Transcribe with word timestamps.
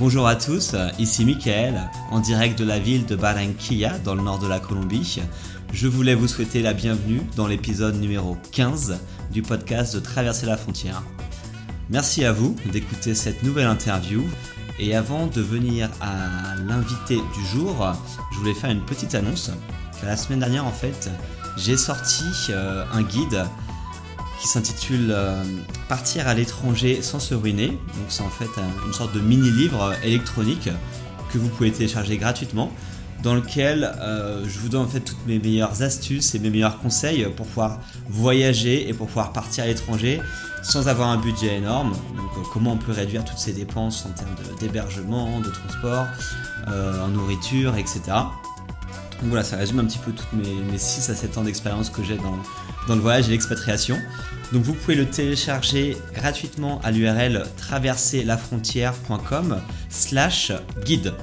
Bonjour 0.00 0.26
à 0.26 0.34
tous, 0.34 0.76
ici 0.98 1.26
Michael, 1.26 1.78
en 2.10 2.20
direct 2.20 2.58
de 2.58 2.64
la 2.64 2.78
ville 2.78 3.04
de 3.04 3.16
Barranquilla, 3.16 3.98
dans 3.98 4.14
le 4.14 4.22
nord 4.22 4.38
de 4.38 4.48
la 4.48 4.58
Colombie. 4.58 5.20
Je 5.74 5.88
voulais 5.88 6.14
vous 6.14 6.26
souhaiter 6.26 6.62
la 6.62 6.72
bienvenue 6.72 7.20
dans 7.36 7.46
l'épisode 7.46 8.00
numéro 8.00 8.38
15 8.52 8.98
du 9.30 9.42
podcast 9.42 9.94
de 9.94 10.00
Traverser 10.00 10.46
la 10.46 10.56
frontière. 10.56 11.02
Merci 11.90 12.24
à 12.24 12.32
vous 12.32 12.56
d'écouter 12.72 13.14
cette 13.14 13.42
nouvelle 13.42 13.66
interview. 13.66 14.22
Et 14.78 14.96
avant 14.96 15.26
de 15.26 15.42
venir 15.42 15.90
à 16.00 16.54
l'invité 16.66 17.16
du 17.16 17.46
jour, 17.52 17.86
je 18.32 18.38
voulais 18.38 18.54
faire 18.54 18.70
une 18.70 18.86
petite 18.86 19.14
annonce. 19.14 19.50
La 20.02 20.16
semaine 20.16 20.40
dernière, 20.40 20.64
en 20.64 20.72
fait, 20.72 21.10
j'ai 21.58 21.76
sorti 21.76 22.24
euh, 22.48 22.86
un 22.94 23.02
guide 23.02 23.44
qui 24.40 24.48
s'intitule 24.48 25.10
euh, 25.10 25.42
Partir 25.88 26.26
à 26.26 26.34
l'étranger 26.34 27.02
sans 27.02 27.20
se 27.20 27.34
ruiner. 27.34 27.68
Donc 27.68 28.06
c'est 28.08 28.22
en 28.22 28.30
fait 28.30 28.48
une 28.86 28.92
sorte 28.92 29.12
de 29.12 29.20
mini-livre 29.20 29.92
électronique 30.02 30.68
que 31.32 31.38
vous 31.38 31.48
pouvez 31.48 31.70
télécharger 31.70 32.16
gratuitement 32.16 32.72
dans 33.22 33.34
lequel 33.34 33.92
euh, 34.00 34.44
je 34.48 34.58
vous 34.60 34.70
donne 34.70 34.82
en 34.82 34.88
fait 34.88 35.00
toutes 35.00 35.26
mes 35.26 35.38
meilleures 35.38 35.82
astuces 35.82 36.34
et 36.34 36.38
mes 36.38 36.48
meilleurs 36.48 36.78
conseils 36.78 37.24
pour 37.36 37.46
pouvoir 37.46 37.80
voyager 38.08 38.88
et 38.88 38.94
pour 38.94 39.08
pouvoir 39.08 39.32
partir 39.32 39.64
à 39.64 39.66
l'étranger 39.66 40.22
sans 40.62 40.88
avoir 40.88 41.08
un 41.08 41.18
budget 41.18 41.56
énorme. 41.56 41.90
Donc 41.90 42.30
euh, 42.36 42.40
comment 42.52 42.72
on 42.72 42.78
peut 42.78 42.92
réduire 42.92 43.24
toutes 43.24 43.38
ces 43.38 43.52
dépenses 43.52 44.06
en 44.06 44.10
termes 44.10 44.30
d'hébergement, 44.58 45.40
de, 45.40 45.50
transport, 45.50 46.06
en 46.66 47.08
nourriture, 47.08 47.76
etc. 47.76 48.00
Donc 49.20 49.28
voilà, 49.28 49.44
ça 49.44 49.56
résume 49.56 49.80
un 49.80 49.84
petit 49.84 49.98
peu 49.98 50.12
toutes 50.12 50.32
mes, 50.32 50.54
mes 50.70 50.78
6 50.78 51.10
à 51.10 51.14
7 51.14 51.38
ans 51.38 51.42
d'expérience 51.42 51.90
que 51.90 52.02
j'ai 52.02 52.16
dans, 52.16 52.38
dans 52.90 52.96
le 52.96 53.02
voyage 53.02 53.28
et 53.28 53.30
l'expatriation. 53.30 53.96
Donc 54.52 54.64
vous 54.64 54.74
pouvez 54.74 54.96
le 54.96 55.06
télécharger 55.06 55.96
gratuitement 56.12 56.80
à 56.82 56.90
l'URL 56.90 57.44
traverserlafrontière.com 57.56 59.60
slash 59.88 60.50
guide. 60.84 61.14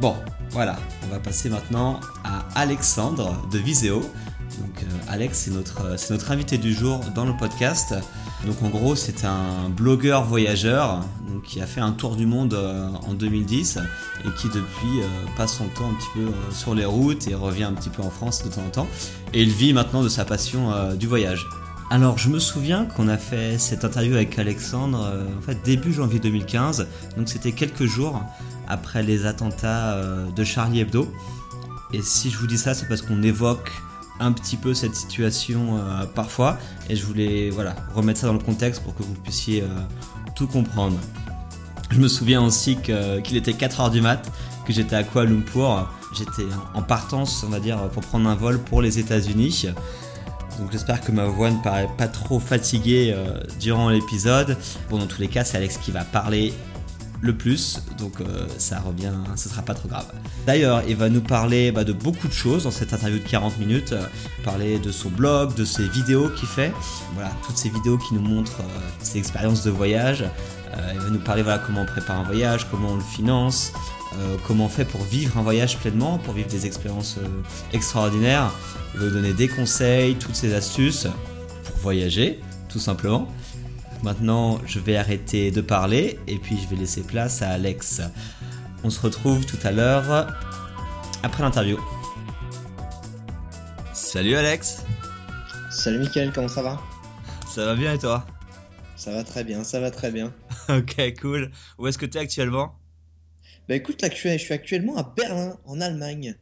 Bon, 0.00 0.16
voilà, 0.50 0.76
on 1.04 1.08
va 1.12 1.18
passer 1.18 1.50
maintenant 1.50 2.00
à 2.24 2.46
Alexandre 2.54 3.46
de 3.52 3.58
Viséo. 3.58 4.00
Donc 4.00 4.82
euh, 4.82 4.86
Alex, 5.10 5.40
c'est 5.40 5.50
notre, 5.50 5.98
c'est 5.98 6.14
notre 6.14 6.32
invité 6.32 6.56
du 6.56 6.72
jour 6.72 7.00
dans 7.14 7.26
le 7.26 7.36
podcast. 7.36 7.94
Donc 8.46 8.62
en 8.62 8.68
gros, 8.68 8.94
c'est 8.94 9.24
un 9.24 9.68
blogueur 9.68 10.24
voyageur 10.24 11.04
qui 11.44 11.60
a 11.60 11.66
fait 11.66 11.80
un 11.80 11.92
tour 11.92 12.16
du 12.16 12.26
monde 12.26 12.54
euh, 12.54 12.88
en 13.06 13.14
2010 13.14 13.78
et 14.24 14.30
qui 14.36 14.48
depuis 14.48 15.00
euh, 15.00 15.06
passe 15.36 15.56
son 15.56 15.66
temps 15.68 15.90
un 15.90 15.94
petit 15.94 16.08
peu 16.14 16.32
sur 16.52 16.74
les 16.74 16.84
routes 16.84 17.28
et 17.28 17.34
revient 17.34 17.64
un 17.64 17.72
petit 17.72 17.90
peu 17.90 18.02
en 18.02 18.10
France 18.10 18.44
de 18.44 18.48
temps 18.48 18.62
en 18.66 18.70
temps. 18.70 18.88
Et 19.32 19.42
il 19.42 19.50
vit 19.50 19.72
maintenant 19.72 20.02
de 20.02 20.08
sa 20.08 20.24
passion 20.24 20.94
du 20.96 21.06
voyage. 21.06 21.46
Alors, 21.90 22.18
je 22.18 22.28
me 22.28 22.38
souviens 22.38 22.84
qu'on 22.84 23.08
a 23.08 23.16
fait 23.16 23.56
cette 23.56 23.82
interview 23.82 24.14
avec 24.14 24.38
Alexandre 24.38 25.08
euh, 25.10 25.24
en 25.38 25.40
fait 25.40 25.58
début 25.64 25.90
janvier 25.90 26.18
2015, 26.18 26.86
donc 27.16 27.30
c'était 27.30 27.52
quelques 27.52 27.86
jours 27.86 28.22
après 28.68 29.02
les 29.02 29.24
attentats 29.24 29.94
euh, 29.94 30.30
de 30.30 30.44
Charlie 30.44 30.80
Hebdo. 30.80 31.10
Et 31.94 32.02
si 32.02 32.28
je 32.28 32.36
vous 32.36 32.46
dis 32.46 32.58
ça, 32.58 32.74
c'est 32.74 32.86
parce 32.88 33.00
qu'on 33.00 33.22
évoque 33.22 33.72
un 34.20 34.32
petit 34.32 34.56
peu 34.56 34.74
cette 34.74 34.94
situation 34.94 35.78
euh, 35.78 36.04
parfois, 36.06 36.58
et 36.88 36.96
je 36.96 37.04
voulais 37.04 37.50
voilà 37.50 37.74
remettre 37.94 38.20
ça 38.20 38.26
dans 38.26 38.32
le 38.34 38.38
contexte 38.38 38.82
pour 38.82 38.94
que 38.94 39.02
vous 39.02 39.14
puissiez 39.14 39.64
tout 40.34 40.46
comprendre. 40.46 40.96
Je 41.90 42.00
me 42.00 42.08
souviens 42.08 42.42
aussi 42.42 42.76
qu'il 42.76 43.36
était 43.36 43.52
4h 43.52 43.90
du 43.90 44.00
mat, 44.00 44.30
que 44.66 44.72
j'étais 44.72 44.96
à 44.96 45.02
Kuala 45.02 45.30
Lumpur, 45.30 45.88
j'étais 46.14 46.46
en 46.74 46.82
partance, 46.82 47.42
on 47.46 47.50
va 47.50 47.60
dire, 47.60 47.78
pour 47.90 48.02
prendre 48.02 48.28
un 48.28 48.34
vol 48.34 48.58
pour 48.58 48.82
les 48.82 48.98
États-Unis. 48.98 49.68
Donc 50.58 50.72
j'espère 50.72 51.00
que 51.00 51.12
ma 51.12 51.24
voix 51.24 51.50
ne 51.50 51.62
paraît 51.62 51.88
pas 51.96 52.08
trop 52.08 52.40
fatiguée 52.40 53.14
euh, 53.16 53.40
durant 53.60 53.90
l'épisode. 53.90 54.56
Bon, 54.90 54.98
dans 54.98 55.06
tous 55.06 55.20
les 55.20 55.28
cas, 55.28 55.44
c'est 55.44 55.56
Alex 55.56 55.78
qui 55.78 55.92
va 55.92 56.04
parler 56.04 56.52
le 57.20 57.36
plus, 57.36 57.82
donc 57.98 58.20
euh, 58.20 58.46
ça 58.58 58.80
revient, 58.80 59.12
ce 59.36 59.48
sera 59.48 59.62
pas 59.62 59.74
trop 59.74 59.88
grave. 59.88 60.06
D'ailleurs, 60.46 60.82
il 60.88 60.96
va 60.96 61.08
nous 61.08 61.20
parler 61.20 61.72
bah, 61.72 61.84
de 61.84 61.92
beaucoup 61.92 62.28
de 62.28 62.32
choses 62.32 62.64
dans 62.64 62.70
cette 62.70 62.92
interview 62.92 63.18
de 63.18 63.28
40 63.28 63.58
minutes, 63.58 63.92
euh, 63.92 64.04
parler 64.44 64.78
de 64.78 64.92
son 64.92 65.10
blog, 65.10 65.54
de 65.54 65.64
ses 65.64 65.88
vidéos 65.88 66.28
qu'il 66.30 66.48
fait, 66.48 66.72
voilà, 67.14 67.30
toutes 67.46 67.56
ces 67.56 67.70
vidéos 67.70 67.98
qui 67.98 68.14
nous 68.14 68.20
montrent 68.20 68.62
ses 69.00 69.18
expériences 69.18 69.64
de 69.64 69.70
voyage. 69.70 70.24
il 70.94 71.00
va 71.00 71.10
nous 71.10 71.18
parler 71.18 71.42
voilà 71.42 71.58
comment 71.58 71.82
on 71.82 71.86
prépare 71.86 72.20
un 72.20 72.24
voyage, 72.24 72.68
comment 72.70 72.92
on 72.92 72.96
le 72.96 73.02
finance, 73.02 73.72
comment 74.46 74.66
on 74.66 74.68
fait 74.68 74.84
pour 74.84 75.02
vivre 75.02 75.36
un 75.38 75.42
voyage 75.42 75.78
pleinement, 75.78 76.18
pour 76.18 76.34
vivre 76.34 76.48
des 76.48 76.66
expériences 76.66 77.18
extraordinaires. 77.72 78.52
Il 78.94 79.00
va 79.00 79.06
vous 79.06 79.14
donner 79.14 79.32
des 79.32 79.48
conseils, 79.48 80.14
toutes 80.14 80.36
ces 80.36 80.54
astuces 80.54 81.08
pour 81.64 81.76
voyager, 81.78 82.40
tout 82.68 82.78
simplement. 82.78 83.28
Maintenant, 84.02 84.60
je 84.64 84.78
vais 84.78 84.96
arrêter 84.96 85.50
de 85.50 85.60
parler 85.60 86.18
et 86.26 86.38
puis 86.38 86.56
je 86.56 86.68
vais 86.68 86.76
laisser 86.76 87.02
place 87.02 87.42
à 87.42 87.50
Alex. 87.50 88.00
On 88.84 88.90
se 88.90 89.00
retrouve 89.00 89.44
tout 89.44 89.58
à 89.64 89.72
l'heure 89.72 90.34
après 91.22 91.42
l'interview. 91.42 91.78
Salut 93.92 94.36
Alex. 94.36 94.84
Salut 95.70 95.98
Mickaël, 95.98 96.32
comment 96.32 96.48
ça 96.48 96.62
va? 96.62 96.80
Ça 97.46 97.64
va 97.64 97.74
bien 97.74 97.92
et 97.92 97.98
toi? 97.98 98.24
Ça 98.96 99.12
va 99.12 99.24
très 99.24 99.44
bien, 99.44 99.64
ça 99.64 99.80
va 99.80 99.90
très 99.90 100.10
bien. 100.10 100.32
ok, 100.68 101.14
cool. 101.20 101.50
Où 101.78 101.86
est-ce 101.86 101.98
que 101.98 102.06
tu 102.06 102.18
es 102.18 102.20
actuellement? 102.20 102.78
Bah 103.68 103.74
écoute, 103.74 104.00
là, 104.00 104.08
je 104.10 104.38
suis 104.38 104.54
actuellement 104.54 104.96
à 104.96 105.02
Berlin, 105.02 105.56
en 105.66 105.80
Allemagne. 105.80 106.36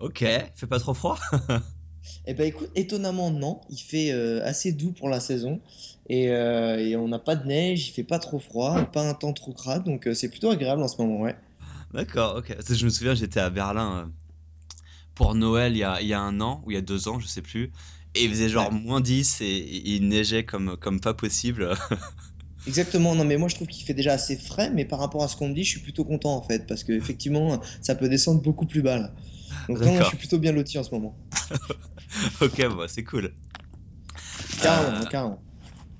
Ok, 0.00 0.18
fait 0.20 0.66
pas 0.68 0.78
trop 0.78 0.94
froid? 0.94 1.18
Eh 2.26 2.34
ben 2.34 2.46
écoute, 2.46 2.70
étonnamment 2.74 3.30
non, 3.30 3.60
il 3.70 3.78
fait 3.78 4.12
euh, 4.12 4.44
assez 4.44 4.72
doux 4.72 4.92
pour 4.92 5.08
la 5.08 5.20
saison 5.20 5.60
euh, 6.10 6.76
et, 6.76 6.96
on 6.96 7.08
n'a 7.08 7.18
pas 7.18 7.36
de 7.36 7.46
neige, 7.46 7.88
il 7.88 7.92
fait 7.92 8.04
pas 8.04 8.18
trop 8.18 8.38
froid, 8.38 8.76
pas 8.92 9.08
un 9.08 9.14
temps 9.14 9.32
trop 9.32 9.52
crade, 9.52 9.84
donc 9.84 10.06
euh, 10.06 10.14
c'est 10.14 10.28
plutôt 10.28 10.50
agréable 10.50 10.82
en 10.82 10.88
ce 10.88 11.00
moment, 11.00 11.20
ouais. 11.20 11.36
D'accord, 11.92 12.36
ok. 12.36 12.56
je 12.68 12.84
me 12.84 12.90
souviens, 12.90 13.14
j'étais 13.14 13.40
à 13.40 13.50
Berlin 13.50 14.10
pour 15.14 15.34
Noël 15.34 15.72
il 15.72 15.78
y, 15.78 15.84
a, 15.84 16.00
il 16.00 16.08
y, 16.08 16.14
a, 16.14 16.20
un 16.20 16.40
an 16.40 16.62
ou 16.64 16.70
il 16.70 16.74
y 16.74 16.78
a 16.78 16.80
deux 16.80 17.08
ans, 17.08 17.20
je 17.20 17.26
sais 17.26 17.42
plus, 17.42 17.72
et 18.14 18.24
il 18.24 18.30
faisait 18.30 18.48
genre 18.48 18.72
moins 18.72 19.00
10 19.00 19.40
et, 19.40 19.88
il 19.90 20.08
neigeait 20.08 20.44
comme, 20.44 20.76
comme 20.76 21.00
pas 21.00 21.14
possible. 21.14 21.74
Exactement, 22.66 23.14
non 23.14 23.24
mais 23.24 23.36
moi 23.36 23.48
je 23.48 23.54
trouve 23.54 23.68
qu'il 23.68 23.84
fait 23.84 23.94
déjà 23.94 24.12
assez 24.12 24.36
frais, 24.36 24.70
mais 24.70 24.84
par 24.84 24.98
rapport 24.98 25.22
à 25.22 25.28
ce 25.28 25.36
qu'on 25.36 25.48
me 25.48 25.54
dit, 25.54 25.64
je 25.64 25.70
suis 25.70 25.80
plutôt 25.80 26.04
content 26.04 26.34
en 26.34 26.42
fait, 26.42 26.66
parce 26.66 26.84
qu'effectivement 26.84 27.60
ça 27.80 27.94
peut 27.94 28.08
descendre 28.08 28.42
beaucoup 28.42 28.66
plus 28.66 28.82
bas 28.82 28.98
là. 28.98 29.14
Donc 29.78 30.02
je 30.02 30.04
suis 30.04 30.16
plutôt 30.16 30.38
bien 30.38 30.52
loti 30.52 30.78
en 30.78 30.84
ce 30.84 30.90
moment. 30.90 31.16
ok, 32.40 32.66
bon, 32.68 32.88
c'est 32.88 33.04
cool. 33.04 33.32
Carrément, 34.60 34.98
euh, 34.98 35.04
carrément. 35.06 35.42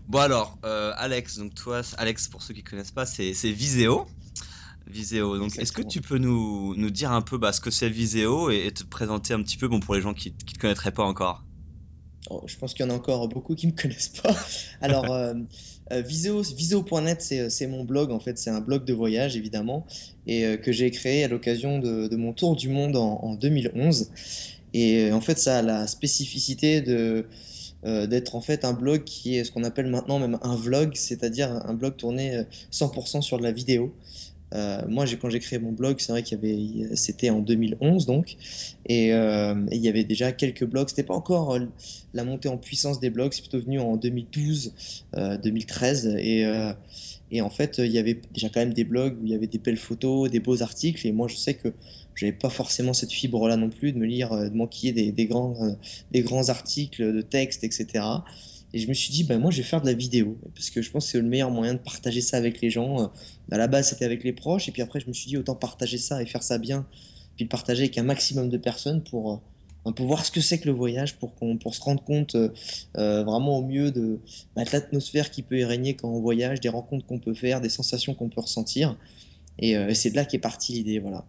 Bon 0.09 0.19
alors, 0.19 0.59
euh, 0.65 0.93
Alex, 0.97 1.39
donc 1.39 1.55
toi, 1.55 1.83
Alex, 1.97 2.29
pour 2.29 2.43
ceux 2.43 2.53
qui 2.53 2.65
connaissent 2.65 2.91
pas, 2.91 3.07
c'est 3.07 3.33
Viséo. 3.45 4.09
Viséo. 4.87 5.39
Donc, 5.39 5.57
est-ce 5.57 5.73
que 5.73 5.83
tu 5.83 6.01
peux 6.01 6.19
nous, 6.19 6.75
nous 6.75 6.91
dire 6.91 7.13
un 7.13 7.23
peu 7.23 7.39
bah, 7.39 7.53
ce 7.53 7.61
que 7.61 7.71
c'est 7.71 7.89
Viséo 7.89 8.51
et, 8.51 8.73
te 8.73 8.83
présenter 8.83 9.35
un 9.35 9.43
petit 9.43 9.57
peu, 9.57 9.69
bon, 9.69 9.79
pour 9.79 9.95
les 9.95 10.01
gens 10.01 10.15
qui 10.15 10.31
ne 10.31 10.53
te 10.53 10.59
connaîtraient 10.59 10.91
pas 10.91 11.05
encore? 11.05 11.47
Oh, 12.29 12.43
Je 12.47 12.57
pense 12.57 12.75
qu'il 12.75 12.85
y 12.85 12.89
en 12.89 12.93
a 12.93 12.97
encore 12.97 13.29
beaucoup 13.29 13.55
qui 13.55 13.67
ne 13.67 13.73
me 13.73 13.77
connaissent 13.77 14.21
pas. 14.21 14.35
Alors, 14.81 15.13
euh, 15.13 15.35
euh, 15.93 16.03
Viseo.net, 16.03 17.21
c'est 17.21 17.67
mon 17.67 17.85
blog, 17.85 18.11
en 18.11 18.21
fait, 18.21 18.39
c'est 18.39 18.51
un 18.51 18.61
blog 18.61 18.85
de 18.85 18.93
voyage, 18.93 19.37
évidemment, 19.37 19.87
et 20.27 20.45
euh, 20.45 20.57
que 20.57 20.73
j'ai 20.73 20.91
créé 20.91 21.25
à 21.25 21.29
l'occasion 21.29 21.79
de, 21.79 22.15
mon 22.17 22.33
tour 22.33 22.57
du 22.57 22.69
monde 22.69 22.97
en, 22.97 23.35
2011. 23.35 24.11
Et 24.73 25.11
euh, 25.11 25.15
en 25.15 25.21
fait, 25.21 25.39
ça 25.39 25.59
a 25.59 25.63
la 25.63 25.87
spécificité 25.87 26.81
d'être 27.83 28.35
en 28.35 28.41
fait 28.41 28.65
un 28.65 28.73
blog 28.73 29.05
qui 29.05 29.37
est 29.37 29.45
ce 29.45 29.51
qu'on 29.51 29.65
appelle 29.65 29.87
maintenant 29.87 30.19
même 30.19 30.39
un 30.43 30.55
vlog, 30.55 30.93
c'est-à-dire 30.95 31.51
un 31.51 31.75
blog 31.75 31.97
tourné 31.97 32.43
100% 32.73 33.23
sur 33.23 33.39
de 33.39 33.43
la 33.43 33.53
vidéo. 33.53 33.93
Euh, 34.55 34.83
moi, 34.89 35.05
quand 35.21 35.31
j'ai 35.31 35.39
créé 35.39 35.59
mon 35.59 35.73
blog, 35.73 35.97
c'est 35.99 36.13
vrai 36.13 36.23
qu'il 36.23 36.39
y 36.43 36.85
avait, 36.85 36.97
c'était 36.97 37.31
en 37.31 37.41
2011 37.41 38.07
donc, 38.07 38.37
euh, 38.91 39.67
et, 39.71 39.77
il 39.77 39.83
y 39.83 39.89
avait 39.89 40.05
déjà 40.05 40.33
quelques 40.33 40.65
blogs. 40.65 40.89
C'était 40.89 41.05
pas 41.05 41.15
encore 41.15 41.55
euh, 41.55 41.61
la 42.15 42.25
montée 42.25 42.49
en 42.49 42.57
puissance 42.57 43.01
des 43.01 43.11
blogs, 43.11 43.33
c'est 43.33 43.43
plutôt 43.43 43.61
venu 43.61 43.79
en 43.79 43.97
2012, 43.97 44.75
2013, 45.43 46.17
et, 47.33 47.41
en 47.41 47.51
fait, 47.51 47.79
il 47.79 47.93
y 47.93 47.99
avait 47.99 48.21
déjà 48.35 48.49
quand 48.49 48.61
même 48.61 48.75
des 48.75 48.83
blogs 48.83 49.17
où 49.23 49.27
il 49.27 49.31
y 49.31 49.35
avait 49.37 49.47
des 49.47 49.59
belles 49.59 49.77
photos, 49.77 50.29
des 50.31 50.41
beaux 50.41 50.63
articles, 50.63 51.07
et 51.07 51.13
moi, 51.13 51.29
je 51.29 51.37
sais 51.37 51.55
que 51.55 51.69
j'avais 52.17 52.33
pas 52.33 52.51
forcément 52.51 52.93
cette 52.93 53.13
fibre-là 53.13 53.57
non 53.57 53.71
plus 53.71 53.93
de 53.93 53.99
me 53.99 54.05
lire, 54.05 54.31
de 54.31 54.91
des, 54.91 55.13
des, 55.13 55.27
grands, 55.27 55.77
des 56.11 56.23
grands 56.23 56.49
articles 56.49 57.15
de 57.15 57.23
texte, 57.23 57.63
etc. 57.63 58.03
Et 58.73 58.79
je 58.79 58.89
me 58.89 58.95
suis 58.95 59.13
dit, 59.13 59.25
bah, 59.25 59.39
moi, 59.39 59.51
je 59.51 59.59
vais 59.59 59.63
faire 59.63 59.81
de 59.81 59.87
la 59.87 59.95
vidéo. 59.95 60.39
Parce 60.55 60.71
que 60.71 60.83
je 60.83 60.91
pense 60.91 61.07
que 61.07 61.13
c'est 61.13 61.19
le 61.19 61.29
meilleur 61.29 61.51
moyen 61.51 61.75
de 61.75 61.79
partager 61.79 62.21
ça 62.21 62.37
avec 62.37 62.61
les 62.61 62.71
gens. 62.71 63.11
À 63.51 63.59
la 63.59 63.67
base, 63.67 63.89
c'était 63.89 64.05
avec 64.05 64.23
les 64.23 64.33
proches. 64.33 64.69
Et 64.69 64.73
puis 64.73 64.83
après, 64.83 65.01
je 65.01 65.09
me 65.09 65.13
suis 65.13 65.29
dit, 65.29 65.37
autant 65.37 65.57
partager 65.57 65.99
ça 65.99 66.23
et 66.23 66.27
faire 66.27 66.43
ça 66.43 66.59
bien. 66.59 66.87
Puis 67.37 67.45
le 67.45 67.49
partager 67.49 67.85
avec 67.85 67.99
un 67.99 68.03
maximum 68.03 68.49
de 68.49 68.59
personnes 68.59 69.03
pour, 69.03 69.43
euh, 69.87 69.93
pour 69.93 70.07
voir 70.07 70.25
ce 70.25 70.31
que 70.31 70.41
c'est 70.41 70.59
que 70.59 70.67
le 70.67 70.75
voyage, 70.75 71.17
pour, 71.17 71.35
qu'on, 71.35 71.57
pour 71.57 71.75
se 71.75 71.81
rendre 71.81 72.03
compte 72.03 72.35
euh, 72.35 72.51
euh, 72.97 73.25
vraiment 73.25 73.59
au 73.59 73.65
mieux 73.65 73.91
de, 73.91 74.21
bah, 74.55 74.63
l'atmosphère 74.73 75.31
qui 75.31 75.43
peut 75.43 75.59
y 75.59 75.65
régner 75.65 75.95
quand 75.95 76.09
on 76.09 76.21
voyage, 76.21 76.61
des 76.61 76.69
rencontres 76.69 77.07
qu'on 77.07 77.19
peut 77.19 77.35
faire, 77.35 77.61
des 77.61 77.69
sensations 77.69 78.15
qu'on 78.15 78.29
peut 78.29 78.41
ressentir. 78.41 78.97
Et 79.63 79.75
c'est 79.95 80.11
de 80.11 80.17
là 80.17 80.25
qu'est 80.25 80.39
partie 80.39 80.73
l'idée. 80.73 81.01
Voilà. 81.01 81.27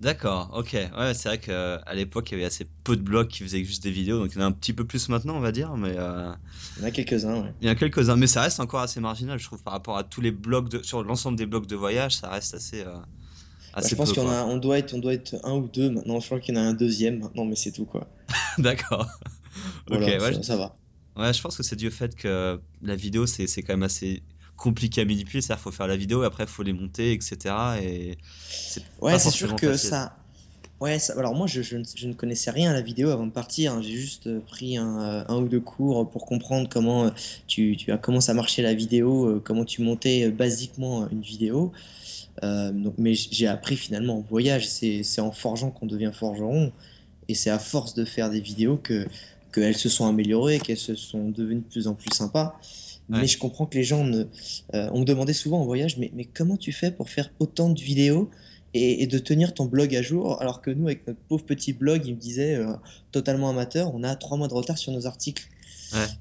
D'accord, 0.00 0.50
ok. 0.54 0.72
Ouais, 0.72 1.12
c'est 1.12 1.28
vrai 1.28 1.38
qu'à 1.38 1.94
l'époque, 1.94 2.30
il 2.30 2.34
y 2.34 2.36
avait 2.36 2.46
assez 2.46 2.66
peu 2.84 2.96
de 2.96 3.02
blogs 3.02 3.28
qui 3.28 3.42
faisaient 3.42 3.62
juste 3.62 3.82
des 3.82 3.90
vidéos, 3.90 4.18
donc 4.18 4.32
il 4.32 4.38
y 4.38 4.40
en 4.40 4.44
a 4.44 4.48
un 4.48 4.52
petit 4.52 4.72
peu 4.72 4.86
plus 4.86 5.10
maintenant, 5.10 5.36
on 5.36 5.40
va 5.40 5.52
dire, 5.52 5.76
mais... 5.76 5.92
Euh, 5.94 6.32
il 6.78 6.82
y 6.82 6.84
en 6.84 6.88
a 6.88 6.90
quelques-uns, 6.90 7.42
ouais. 7.42 7.52
Il 7.60 7.66
y 7.66 7.70
en 7.70 7.72
a 7.72 7.76
quelques-uns, 7.76 8.16
mais 8.16 8.26
ça 8.26 8.40
reste 8.40 8.60
encore 8.60 8.80
assez 8.80 8.98
marginal, 9.00 9.38
je 9.38 9.44
trouve, 9.44 9.62
par 9.62 9.74
rapport 9.74 9.98
à 9.98 10.04
tous 10.04 10.22
les 10.22 10.30
blogs, 10.30 10.70
de... 10.70 10.82
sur 10.82 11.04
l'ensemble 11.04 11.36
des 11.36 11.44
blogs 11.44 11.66
de 11.66 11.76
voyage, 11.76 12.16
ça 12.16 12.30
reste 12.30 12.54
assez... 12.54 12.80
Euh, 12.80 12.96
bah, 13.74 13.82
je 13.86 13.94
pense 13.94 14.12
qu'on 14.14 14.26
on 14.26 14.56
doit 14.56 14.78
être, 14.78 14.94
on 14.94 14.98
doit 14.98 15.12
être 15.12 15.36
un 15.44 15.52
ou 15.52 15.68
deux 15.68 15.90
maintenant. 15.90 16.18
Je 16.18 16.26
crois 16.26 16.40
qu'il 16.40 16.54
y 16.54 16.58
en 16.58 16.60
a 16.60 16.64
un 16.64 16.74
deuxième 16.74 17.20
maintenant, 17.20 17.44
mais 17.44 17.54
c'est 17.54 17.70
tout 17.70 17.84
quoi. 17.84 18.08
D'accord. 18.58 19.06
ok, 19.90 20.00
ouais, 20.00 20.42
ça, 20.42 20.56
va. 20.56 20.76
Ouais, 21.16 21.32
je 21.32 21.40
pense 21.40 21.56
que 21.56 21.62
c'est 21.62 21.76
dû 21.76 21.88
au 21.88 21.92
fait 21.92 22.16
que 22.16 22.60
la 22.82 22.96
vidéo 22.96 23.26
c'est 23.26 23.46
quand 23.62 23.74
même 23.74 23.84
assez 23.84 24.22
compliqué 24.60 25.00
à 25.00 25.04
manipuler, 25.04 25.40
c'est-à-dire 25.40 25.62
faut 25.62 25.72
faire 25.72 25.86
la 25.86 25.96
vidéo, 25.96 26.22
et 26.22 26.26
après 26.26 26.44
il 26.44 26.48
faut 26.48 26.62
les 26.62 26.74
monter, 26.74 27.12
etc. 27.12 27.36
Et 27.82 28.18
ouais, 29.00 29.18
c'est 29.18 29.30
sûr 29.30 29.56
que 29.56 29.76
ça. 29.76 30.16
Ouais, 30.80 30.98
ça... 30.98 31.14
alors 31.18 31.34
moi 31.34 31.46
je, 31.46 31.60
je, 31.62 31.76
ne 32.06 32.12
connaissais 32.14 32.50
rien 32.50 32.70
à 32.70 32.72
la 32.72 32.80
vidéo 32.80 33.10
avant 33.10 33.26
de 33.26 33.32
partir, 33.32 33.72
hein. 33.72 33.82
j'ai 33.82 33.96
juste 33.96 34.28
euh, 34.28 34.40
pris 34.40 34.78
un, 34.78 35.00
euh, 35.00 35.24
un, 35.28 35.36
ou 35.36 35.48
deux 35.48 35.60
cours 35.60 36.08
pour 36.08 36.24
comprendre 36.24 36.70
comment 36.70 37.04
euh, 37.04 37.10
tu, 37.46 37.76
comment 38.00 38.22
ça 38.22 38.32
marchait 38.32 38.62
la 38.62 38.72
vidéo, 38.72 39.42
comment 39.44 39.64
tu 39.64 39.82
montais 39.82 40.30
basiquement 40.30 41.08
une 41.10 41.22
vidéo. 41.22 41.72
donc, 42.42 42.94
mais 42.96 43.14
j'ai 43.14 43.46
appris 43.46 43.76
finalement 43.76 44.18
en 44.18 44.20
voyage, 44.20 44.68
c'est 44.68 45.20
en 45.20 45.32
forgeant 45.32 45.70
qu'on 45.70 45.86
devient 45.86 46.12
forgeron, 46.14 46.72
et 47.28 47.34
c'est 47.34 47.50
à 47.50 47.58
force 47.58 47.94
de 47.94 48.04
faire 48.04 48.30
des 48.30 48.40
vidéos 48.40 48.76
que 48.76 49.06
qu'elles 49.52 49.76
se 49.76 49.88
sont 49.88 50.06
améliorées, 50.06 50.60
qu'elles 50.60 50.76
se 50.76 50.94
sont 50.94 51.28
devenues 51.28 51.60
de 51.60 51.70
plus 51.72 51.88
en 51.88 51.94
plus 51.94 52.14
sympas. 52.14 52.58
Mais 53.10 53.26
je 53.26 53.38
comprends 53.38 53.66
que 53.66 53.76
les 53.76 53.84
gens 53.84 54.04
ne. 54.04 54.24
Euh, 54.74 54.88
on 54.92 55.00
me 55.00 55.04
demandait 55.04 55.32
souvent 55.32 55.60
en 55.60 55.64
voyage, 55.64 55.96
mais, 55.98 56.10
mais 56.14 56.24
comment 56.24 56.56
tu 56.56 56.72
fais 56.72 56.90
pour 56.90 57.10
faire 57.10 57.30
autant 57.40 57.68
de 57.68 57.80
vidéos 57.80 58.30
et, 58.72 59.06
de 59.06 59.18
tenir 59.18 59.52
ton 59.52 59.64
blog 59.64 59.94
à 59.96 60.02
jour? 60.02 60.40
Alors 60.40 60.62
que 60.62 60.70
nous, 60.70 60.86
avec 60.86 61.06
notre 61.06 61.18
pauvre 61.28 61.44
petit 61.44 61.72
blog, 61.72 62.06
il 62.06 62.14
me 62.14 62.20
disait 62.20 62.54
euh, 62.54 62.72
totalement 63.10 63.50
amateur, 63.50 63.92
on 63.94 64.04
a 64.04 64.14
trois 64.14 64.36
mois 64.38 64.48
de 64.48 64.54
retard 64.54 64.78
sur 64.78 64.92
nos 64.92 65.06
articles. 65.06 65.48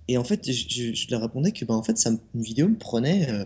Et 0.08 0.18
en 0.18 0.24
fait, 0.24 0.52
je, 0.52 0.94
je, 0.96 1.12
leur 1.12 1.22
répondais 1.22 1.52
que 1.52 1.64
ben, 1.64 1.76
en 1.76 1.84
fait, 1.84 1.96
ça, 1.96 2.10
une 2.10 2.42
vidéo 2.42 2.68
me 2.68 2.76
prenait, 2.76 3.30
euh, 3.30 3.46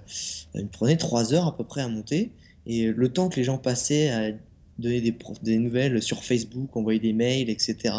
me 0.56 0.69
prenait 0.69 0.96
trois 0.96 1.34
heures 1.34 1.48
à 1.48 1.57
peu 1.57 1.66
près 1.66 1.81
à 1.81 1.89
monter. 1.89 2.31
Et 2.66 2.86
le 2.88 3.10
temps 3.10 3.28
que 3.28 3.36
les 3.36 3.44
gens 3.44 3.57
passaient 3.57 4.10
à 4.10 4.31
donner 4.80 5.01
des, 5.01 5.13
des 5.42 5.57
nouvelles 5.57 6.01
sur 6.01 6.24
Facebook, 6.24 6.78
envoyer 6.78 7.01
des 7.01 7.12
mails, 7.12 7.50
etc., 7.50 7.94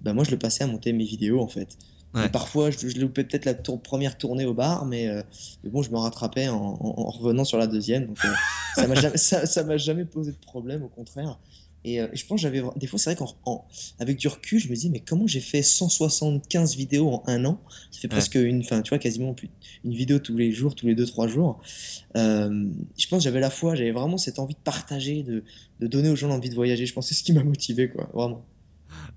ben 0.00 0.14
moi, 0.14 0.24
je 0.24 0.30
le 0.30 0.38
passais 0.38 0.64
à 0.64 0.66
monter 0.66 0.92
mes 0.92 1.04
vidéos 1.04 1.40
en 1.40 1.48
fait. 1.48 1.76
Parfois, 2.32 2.70
je, 2.70 2.88
je 2.88 2.98
loupais 2.98 3.24
peut-être 3.24 3.44
la 3.44 3.54
première 3.54 4.18
tournée 4.18 4.44
au 4.44 4.54
bar, 4.54 4.84
mais, 4.84 5.08
euh, 5.08 5.22
mais, 5.62 5.70
bon, 5.70 5.82
je 5.82 5.90
me 5.90 5.96
rattrapais 5.96 6.48
en, 6.48 6.56
en, 6.56 7.10
revenant 7.10 7.44
sur 7.44 7.58
la 7.58 7.66
deuxième. 7.66 8.06
Donc, 8.06 8.18
euh, 8.24 8.28
ça 8.74 8.86
m'a 8.86 8.94
jamais, 8.94 9.16
ça, 9.16 9.76
jamais 9.76 10.04
posé 10.04 10.32
de 10.32 10.36
problème, 10.36 10.82
au 10.82 10.88
contraire. 10.88 11.38
Et 11.82 11.98
euh, 11.98 12.08
je 12.12 12.26
pense 12.26 12.38
j'avais 12.42 12.62
des 12.76 12.86
fois, 12.86 12.98
c'est 12.98 13.14
vrai 13.14 13.26
qu'avec 13.96 14.18
du 14.18 14.28
recul, 14.28 14.58
je 14.58 14.68
me 14.68 14.74
dis, 14.74 14.90
mais 14.90 15.00
comment 15.00 15.26
j'ai 15.26 15.40
fait 15.40 15.62
175 15.62 16.76
vidéos 16.76 17.08
en 17.08 17.22
un 17.26 17.46
an? 17.46 17.58
Ça 17.90 18.00
fait 18.00 18.08
presque 18.08 18.34
une, 18.34 18.60
enfin, 18.60 18.82
tu 18.82 18.90
vois, 18.90 18.98
quasiment 18.98 19.32
plus, 19.32 19.48
une 19.84 19.94
vidéo 19.94 20.18
tous 20.18 20.36
les 20.36 20.52
jours, 20.52 20.74
tous 20.74 20.86
les 20.86 20.94
deux, 20.94 21.06
trois 21.06 21.26
jours. 21.26 21.62
je 22.14 23.06
pense 23.08 23.22
j'avais 23.22 23.40
la 23.40 23.48
foi, 23.48 23.76
j'avais 23.76 23.92
vraiment 23.92 24.18
cette 24.18 24.38
envie 24.38 24.52
de 24.52 24.60
partager, 24.60 25.22
de, 25.22 25.42
de 25.78 25.86
donner 25.86 26.10
aux 26.10 26.16
gens 26.16 26.28
l'envie 26.28 26.50
de 26.50 26.54
voyager. 26.54 26.84
Je 26.84 26.92
pense 26.92 27.08
que 27.08 27.14
c'est 27.14 27.20
ce 27.20 27.24
qui 27.24 27.32
m'a 27.32 27.44
motivé, 27.44 27.88
quoi, 27.88 28.10
vraiment. 28.12 28.44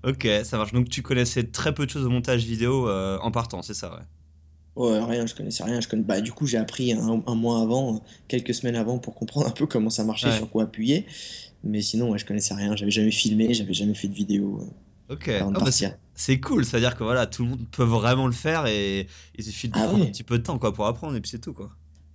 Ok, 0.04 0.28
ça 0.44 0.58
marche. 0.58 0.72
Donc 0.72 0.88
tu 0.88 1.02
connaissais 1.02 1.44
très 1.44 1.74
peu 1.74 1.86
de 1.86 1.90
choses 1.90 2.04
au 2.04 2.10
montage 2.10 2.44
vidéo 2.44 2.88
euh, 2.88 3.18
en 3.20 3.30
partant, 3.30 3.62
c'est 3.62 3.74
ça, 3.74 3.94
ouais. 3.94 4.02
Ouais, 4.76 5.02
rien, 5.04 5.24
je 5.26 5.34
connaissais 5.34 5.62
rien. 5.62 5.80
Je 5.80 5.88
connais... 5.88 6.02
bah, 6.02 6.20
du 6.20 6.32
coup, 6.32 6.46
j'ai 6.46 6.58
appris 6.58 6.92
un, 6.92 7.34
mois 7.34 7.60
avant, 7.60 8.02
quelques 8.26 8.54
semaines 8.54 8.76
avant, 8.76 8.98
pour 8.98 9.14
comprendre 9.14 9.46
un 9.46 9.50
peu 9.50 9.66
comment 9.66 9.90
ça 9.90 10.04
marchait, 10.04 10.32
sur 10.32 10.50
quoi 10.50 10.64
appuyer. 10.64 11.06
Mais 11.62 11.80
sinon, 11.80 12.10
ouais, 12.10 12.18
je 12.18 12.26
connaissais 12.26 12.54
rien. 12.54 12.74
J'avais 12.76 12.90
jamais 12.90 13.12
filmé, 13.12 13.54
j'avais 13.54 13.72
jamais 13.72 13.94
fait 13.94 14.08
de 14.08 14.14
vidéo. 14.14 14.60
Euh, 15.10 15.14
ok, 15.14 15.30
ah, 15.40 15.50
bah, 15.50 15.70
c'est 16.14 16.40
cool. 16.40 16.64
C'est-à-dire 16.64 16.96
que 16.96 17.04
voilà, 17.04 17.26
tout 17.26 17.44
le 17.44 17.50
monde 17.50 17.66
peut 17.70 17.84
vraiment 17.84 18.26
le 18.26 18.32
faire 18.32 18.66
et 18.66 19.06
il 19.36 19.44
suffit 19.44 19.68
de 19.68 19.74
ah 19.76 19.86
prendre 19.86 20.04
un 20.04 20.08
petit 20.08 20.24
peu 20.24 20.38
de 20.38 20.42
temps 20.42 20.58
quoi, 20.58 20.72
pour 20.74 20.86
apprendre 20.86 21.16
et 21.16 21.20
puis 21.20 21.30
c'est 21.30 21.40
tout. 21.40 21.52
quoi. 21.52 21.70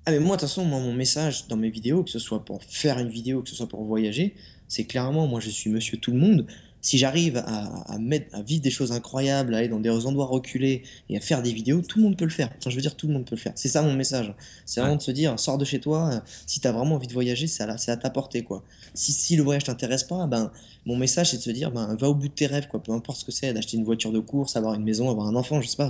Ah, 0.05 0.11
mais 0.11 0.19
moi, 0.19 0.35
de 0.35 0.41
toute 0.41 0.49
façon, 0.49 0.65
moi, 0.65 0.79
mon 0.79 0.93
message 0.93 1.47
dans 1.47 1.57
mes 1.57 1.69
vidéos, 1.69 2.03
que 2.03 2.09
ce 2.09 2.19
soit 2.19 2.43
pour 2.43 2.63
faire 2.63 2.99
une 2.99 3.09
vidéo, 3.09 3.41
que 3.41 3.49
ce 3.49 3.55
soit 3.55 3.67
pour 3.67 3.83
voyager, 3.83 4.35
c'est 4.67 4.85
clairement, 4.85 5.27
moi, 5.27 5.39
je 5.39 5.49
suis 5.49 5.69
monsieur 5.69 5.97
tout 5.97 6.11
le 6.11 6.17
monde 6.17 6.47
si 6.81 6.97
j'arrive 6.97 7.37
à, 7.37 7.97
mettre, 7.99 8.33
à 8.35 8.41
vivre 8.41 8.61
des 8.61 8.71
choses 8.71 8.91
incroyables, 8.91 9.53
à 9.53 9.59
aller 9.59 9.67
dans 9.67 9.79
des 9.79 9.89
endroits 10.05 10.25
reculés 10.25 10.83
et 11.09 11.17
à 11.17 11.19
faire 11.19 11.41
des 11.41 11.51
vidéos, 11.51 11.81
tout 11.81 11.99
le 11.99 12.05
monde 12.05 12.17
peut 12.17 12.25
le 12.25 12.31
faire. 12.31 12.49
Enfin, 12.57 12.69
je 12.69 12.75
veux 12.75 12.81
dire, 12.81 12.95
tout 12.95 13.07
le 13.07 13.13
monde 13.13 13.25
peut 13.25 13.35
le 13.35 13.41
faire. 13.41 13.51
C'est 13.55 13.67
ça 13.67 13.81
mon 13.81 13.93
message. 13.93 14.33
C'est 14.65 14.79
vraiment 14.79 14.95
de 14.95 15.01
se 15.01 15.11
dire, 15.11 15.37
sors 15.39 15.57
de 15.57 15.65
chez 15.65 15.79
toi, 15.79 16.09
euh, 16.13 16.19
si 16.45 16.59
tu 16.59 16.67
as 16.67 16.71
vraiment 16.71 16.95
envie 16.95 17.07
de 17.07 17.13
voyager, 17.13 17.47
c'est 17.47 17.63
à, 17.63 17.69
à 17.69 17.97
ta 17.97 18.09
portée. 18.09 18.43
Quoi. 18.43 18.63
Si, 18.93 19.11
si 19.11 19.35
le 19.35 19.43
voyage 19.43 19.65
t'intéresse 19.65 20.03
pas, 20.03 20.25
ben, 20.27 20.51
mon 20.85 20.95
message 20.95 21.31
c'est 21.31 21.37
de 21.37 21.41
se 21.41 21.51
dire, 21.51 21.71
ben, 21.71 21.95
va 21.95 22.09
au 22.09 22.15
bout 22.15 22.29
de 22.29 22.33
tes 22.33 22.47
rêves, 22.47 22.67
quoi. 22.67 22.81
peu 22.81 22.93
importe 22.93 23.19
ce 23.19 23.25
que 23.25 23.31
c'est, 23.31 23.53
d'acheter 23.53 23.77
une 23.77 23.83
voiture 23.83 24.11
de 24.11 24.19
course, 24.19 24.55
avoir 24.55 24.73
une 24.73 24.83
maison, 24.83 25.09
avoir 25.09 25.27
un 25.27 25.35
enfant, 25.35 25.61
je 25.61 25.67
sais 25.67 25.77
pas. 25.77 25.89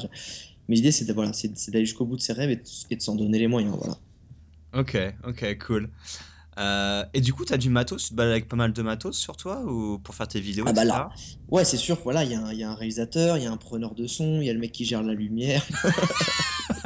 Mais 0.68 0.76
l'idée 0.76 0.92
c'est 0.92 1.10
voilà, 1.12 1.32
d'aller 1.70 1.86
jusqu'au 1.86 2.06
bout 2.06 2.16
de 2.16 2.22
ses 2.22 2.34
rêves 2.34 2.52
et 2.52 2.56
de, 2.56 2.64
et 2.90 2.96
de 2.96 3.02
s'en 3.02 3.16
donner 3.16 3.40
les 3.40 3.48
moyens. 3.48 3.76
Voilà. 3.78 3.98
Ok, 4.74 4.98
ok, 5.24 5.58
cool. 5.66 5.90
Euh, 6.60 7.06
et 7.14 7.22
du 7.22 7.34
coup, 7.34 7.46
tu 7.46 7.54
as 7.54 7.58
du 7.58 7.70
matos, 7.70 8.12
bah, 8.12 8.24
avec 8.24 8.48
pas 8.50 8.58
mal 8.58 8.74
de 8.74 8.82
matos 8.82 9.18
sur 9.18 9.38
toi 9.38 9.64
ou 9.66 9.98
pour 10.00 10.14
faire 10.14 10.28
tes 10.28 10.42
vidéos 10.42 10.66
Ah 10.68 10.74
bah 10.74 10.84
là, 10.84 11.10
ouais, 11.50 11.64
c'est 11.64 11.78
sûr. 11.78 11.98
Voilà, 12.04 12.24
il 12.26 12.32
y, 12.32 12.58
y, 12.58 12.64
a 12.64 12.70
un 12.70 12.76
réalisateur, 12.76 13.38
il 13.38 13.44
y 13.44 13.48
a 13.48 13.52
un 13.52 13.58
preneur 13.58 13.96
de 13.96 14.08
son, 14.08 14.42
il 14.42 14.46
y 14.46 14.50
a 14.50 14.54
le 14.54 14.60
mec 14.60 14.74
qui 14.74 14.84
gère 14.84 15.02
la 15.02 15.14
lumière. 15.14 15.66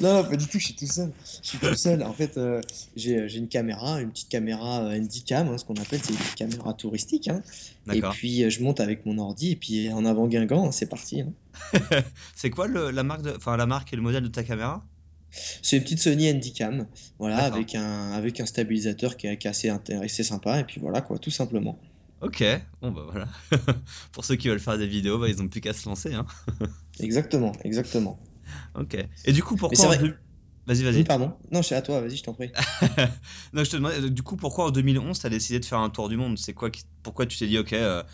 non, 0.00 0.14
non, 0.14 0.24
pas 0.24 0.36
du 0.36 0.46
tout. 0.46 0.58
Je 0.58 0.66
suis 0.66 0.74
tout 0.74 0.86
seul. 0.86 1.10
Je 1.42 1.48
suis 1.48 1.58
tout 1.58 1.74
seul. 1.74 2.02
En 2.02 2.12
fait, 2.12 2.36
euh, 2.36 2.60
j'ai 2.96 3.36
une 3.36 3.48
caméra, 3.48 4.00
une 4.00 4.10
petite 4.10 4.28
caméra 4.28 4.82
euh, 4.82 4.98
Handycam, 4.98 5.48
hein, 5.48 5.56
ce 5.56 5.64
qu'on 5.64 5.74
appelle, 5.74 6.00
c'est 6.02 6.12
une 6.12 6.18
caméra 6.36 6.74
touristique. 6.74 7.28
Hein. 7.28 7.42
Et 7.92 8.02
puis 8.02 8.50
je 8.50 8.62
monte 8.62 8.80
avec 8.80 9.06
mon 9.06 9.18
ordi 9.18 9.52
et 9.52 9.56
puis 9.56 9.90
en 9.90 10.04
avant 10.04 10.26
Guingamp, 10.26 10.70
c'est 10.72 10.88
parti. 10.88 11.22
Hein. 11.22 11.32
c'est 12.36 12.50
quoi 12.50 12.66
le, 12.66 12.90
la 12.90 13.02
marque, 13.02 13.22
de, 13.22 13.34
la 13.56 13.66
marque 13.66 13.92
et 13.92 13.96
le 13.96 14.02
modèle 14.02 14.22
de 14.22 14.28
ta 14.28 14.42
caméra? 14.42 14.84
C'est 15.32 15.76
une 15.76 15.82
petite 15.82 16.00
Sony 16.00 16.30
Handycam, 16.30 16.86
voilà, 17.18 17.44
avec 17.44 17.74
un, 17.74 18.12
avec 18.12 18.40
un 18.40 18.46
stabilisateur 18.46 19.16
qui 19.16 19.26
est, 19.26 19.46
assez, 19.46 19.70
assez 19.70 20.22
sympa, 20.22 20.60
et 20.60 20.64
puis 20.64 20.80
voilà, 20.80 21.00
quoi, 21.00 21.18
tout 21.18 21.30
simplement. 21.30 21.78
Ok, 22.20 22.44
bon 22.80 22.92
bah 22.92 23.02
voilà. 23.10 23.28
Pour 24.12 24.24
ceux 24.24 24.36
qui 24.36 24.48
veulent 24.48 24.60
faire 24.60 24.78
des 24.78 24.86
vidéos, 24.86 25.18
bah, 25.18 25.28
ils 25.28 25.38
n'ont 25.38 25.48
plus 25.48 25.60
qu'à 25.60 25.72
se 25.72 25.88
lancer. 25.88 26.14
Hein. 26.14 26.24
exactement, 27.00 27.50
exactement. 27.64 28.20
Ok. 28.74 28.96
Et 29.24 29.32
du 29.32 29.42
coup, 29.42 29.56
pourquoi. 29.56 29.96
Vas-y, 30.64 30.84
vas-y. 30.84 31.02
pardon. 31.02 31.32
Non, 31.50 31.60
c'est 31.62 31.74
à 31.74 31.82
toi, 31.82 32.00
vas-y, 32.00 32.16
je 32.16 32.22
t'en 32.22 32.34
prie. 32.34 32.52
non, 33.52 33.64
je 33.64 33.70
te 33.70 33.76
demande, 33.76 34.06
du 34.06 34.22
coup, 34.22 34.36
pourquoi 34.36 34.66
en 34.66 34.70
2011 34.70 35.18
tu 35.18 35.26
as 35.26 35.30
décidé 35.30 35.58
de 35.58 35.64
faire 35.64 35.80
un 35.80 35.90
tour 35.90 36.08
du 36.08 36.16
monde? 36.16 36.38
C'est 36.38 36.54
quoi 36.54 36.70
Pourquoi 37.02 37.26
tu 37.26 37.36
t'es 37.36 37.48
dit, 37.48 37.58
ok, 37.58 37.72
euh, 37.72 38.04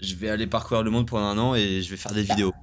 je 0.00 0.14
vais 0.14 0.30
aller 0.30 0.46
parcourir 0.46 0.82
le 0.82 0.90
monde 0.90 1.06
pendant 1.06 1.26
un 1.26 1.38
an 1.38 1.54
et 1.54 1.82
je 1.82 1.90
vais 1.90 1.98
faire 1.98 2.14
des 2.14 2.22
vidéos? 2.22 2.54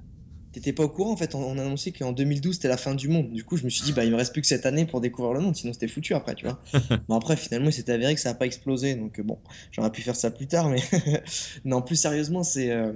T'étais 0.56 0.72
pas 0.72 0.84
au 0.84 0.88
courant 0.88 1.12
en 1.12 1.16
fait. 1.16 1.34
On, 1.34 1.58
a 1.58 1.62
annoncé 1.62 1.92
qu'en 1.92 2.12
2012 2.12 2.54
c'était 2.54 2.68
la 2.68 2.78
fin 2.78 2.94
du 2.94 3.08
monde. 3.08 3.30
Du 3.30 3.44
coup, 3.44 3.58
je 3.58 3.64
me 3.64 3.68
suis 3.68 3.82
dit, 3.84 3.92
bah 3.92 4.04
il 4.04 4.10
me 4.10 4.16
reste 4.16 4.32
plus 4.32 4.40
que 4.40 4.48
cette 4.48 4.64
année 4.64 4.86
pour 4.86 5.02
découvrir 5.02 5.34
le 5.34 5.40
monde, 5.40 5.54
sinon 5.54 5.74
c'était 5.74 5.86
foutu 5.86 6.14
après, 6.14 6.34
tu 6.34 6.46
vois. 6.46 6.58
bon, 7.08 7.14
après, 7.14 7.36
finalement, 7.36 7.68
il 7.68 7.72
s'est 7.74 7.90
avéré 7.90 8.14
que 8.14 8.20
ça 8.20 8.30
a 8.30 8.34
pas 8.34 8.46
explosé, 8.46 8.94
donc 8.94 9.20
bon, 9.20 9.38
j'aurais 9.70 9.92
pu 9.92 10.00
faire 10.00 10.16
ça 10.16 10.30
plus 10.30 10.46
tard, 10.46 10.70
mais 10.70 10.80
non, 11.66 11.82
plus 11.82 11.96
sérieusement, 11.96 12.42
c'est 12.42 12.70
euh, 12.70 12.90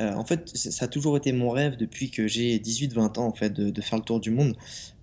euh, 0.00 0.12
en 0.14 0.24
fait, 0.24 0.50
ça 0.56 0.86
a 0.86 0.88
toujours 0.88 1.16
été 1.16 1.32
mon 1.32 1.50
rêve 1.50 1.76
depuis 1.76 2.10
que 2.10 2.26
j'ai 2.26 2.58
18-20 2.58 3.20
ans 3.20 3.26
en 3.26 3.34
fait 3.34 3.52
de, 3.52 3.80
faire 3.80 3.98
le 3.98 4.04
tour 4.04 4.18
du 4.18 4.30
monde. 4.30 4.56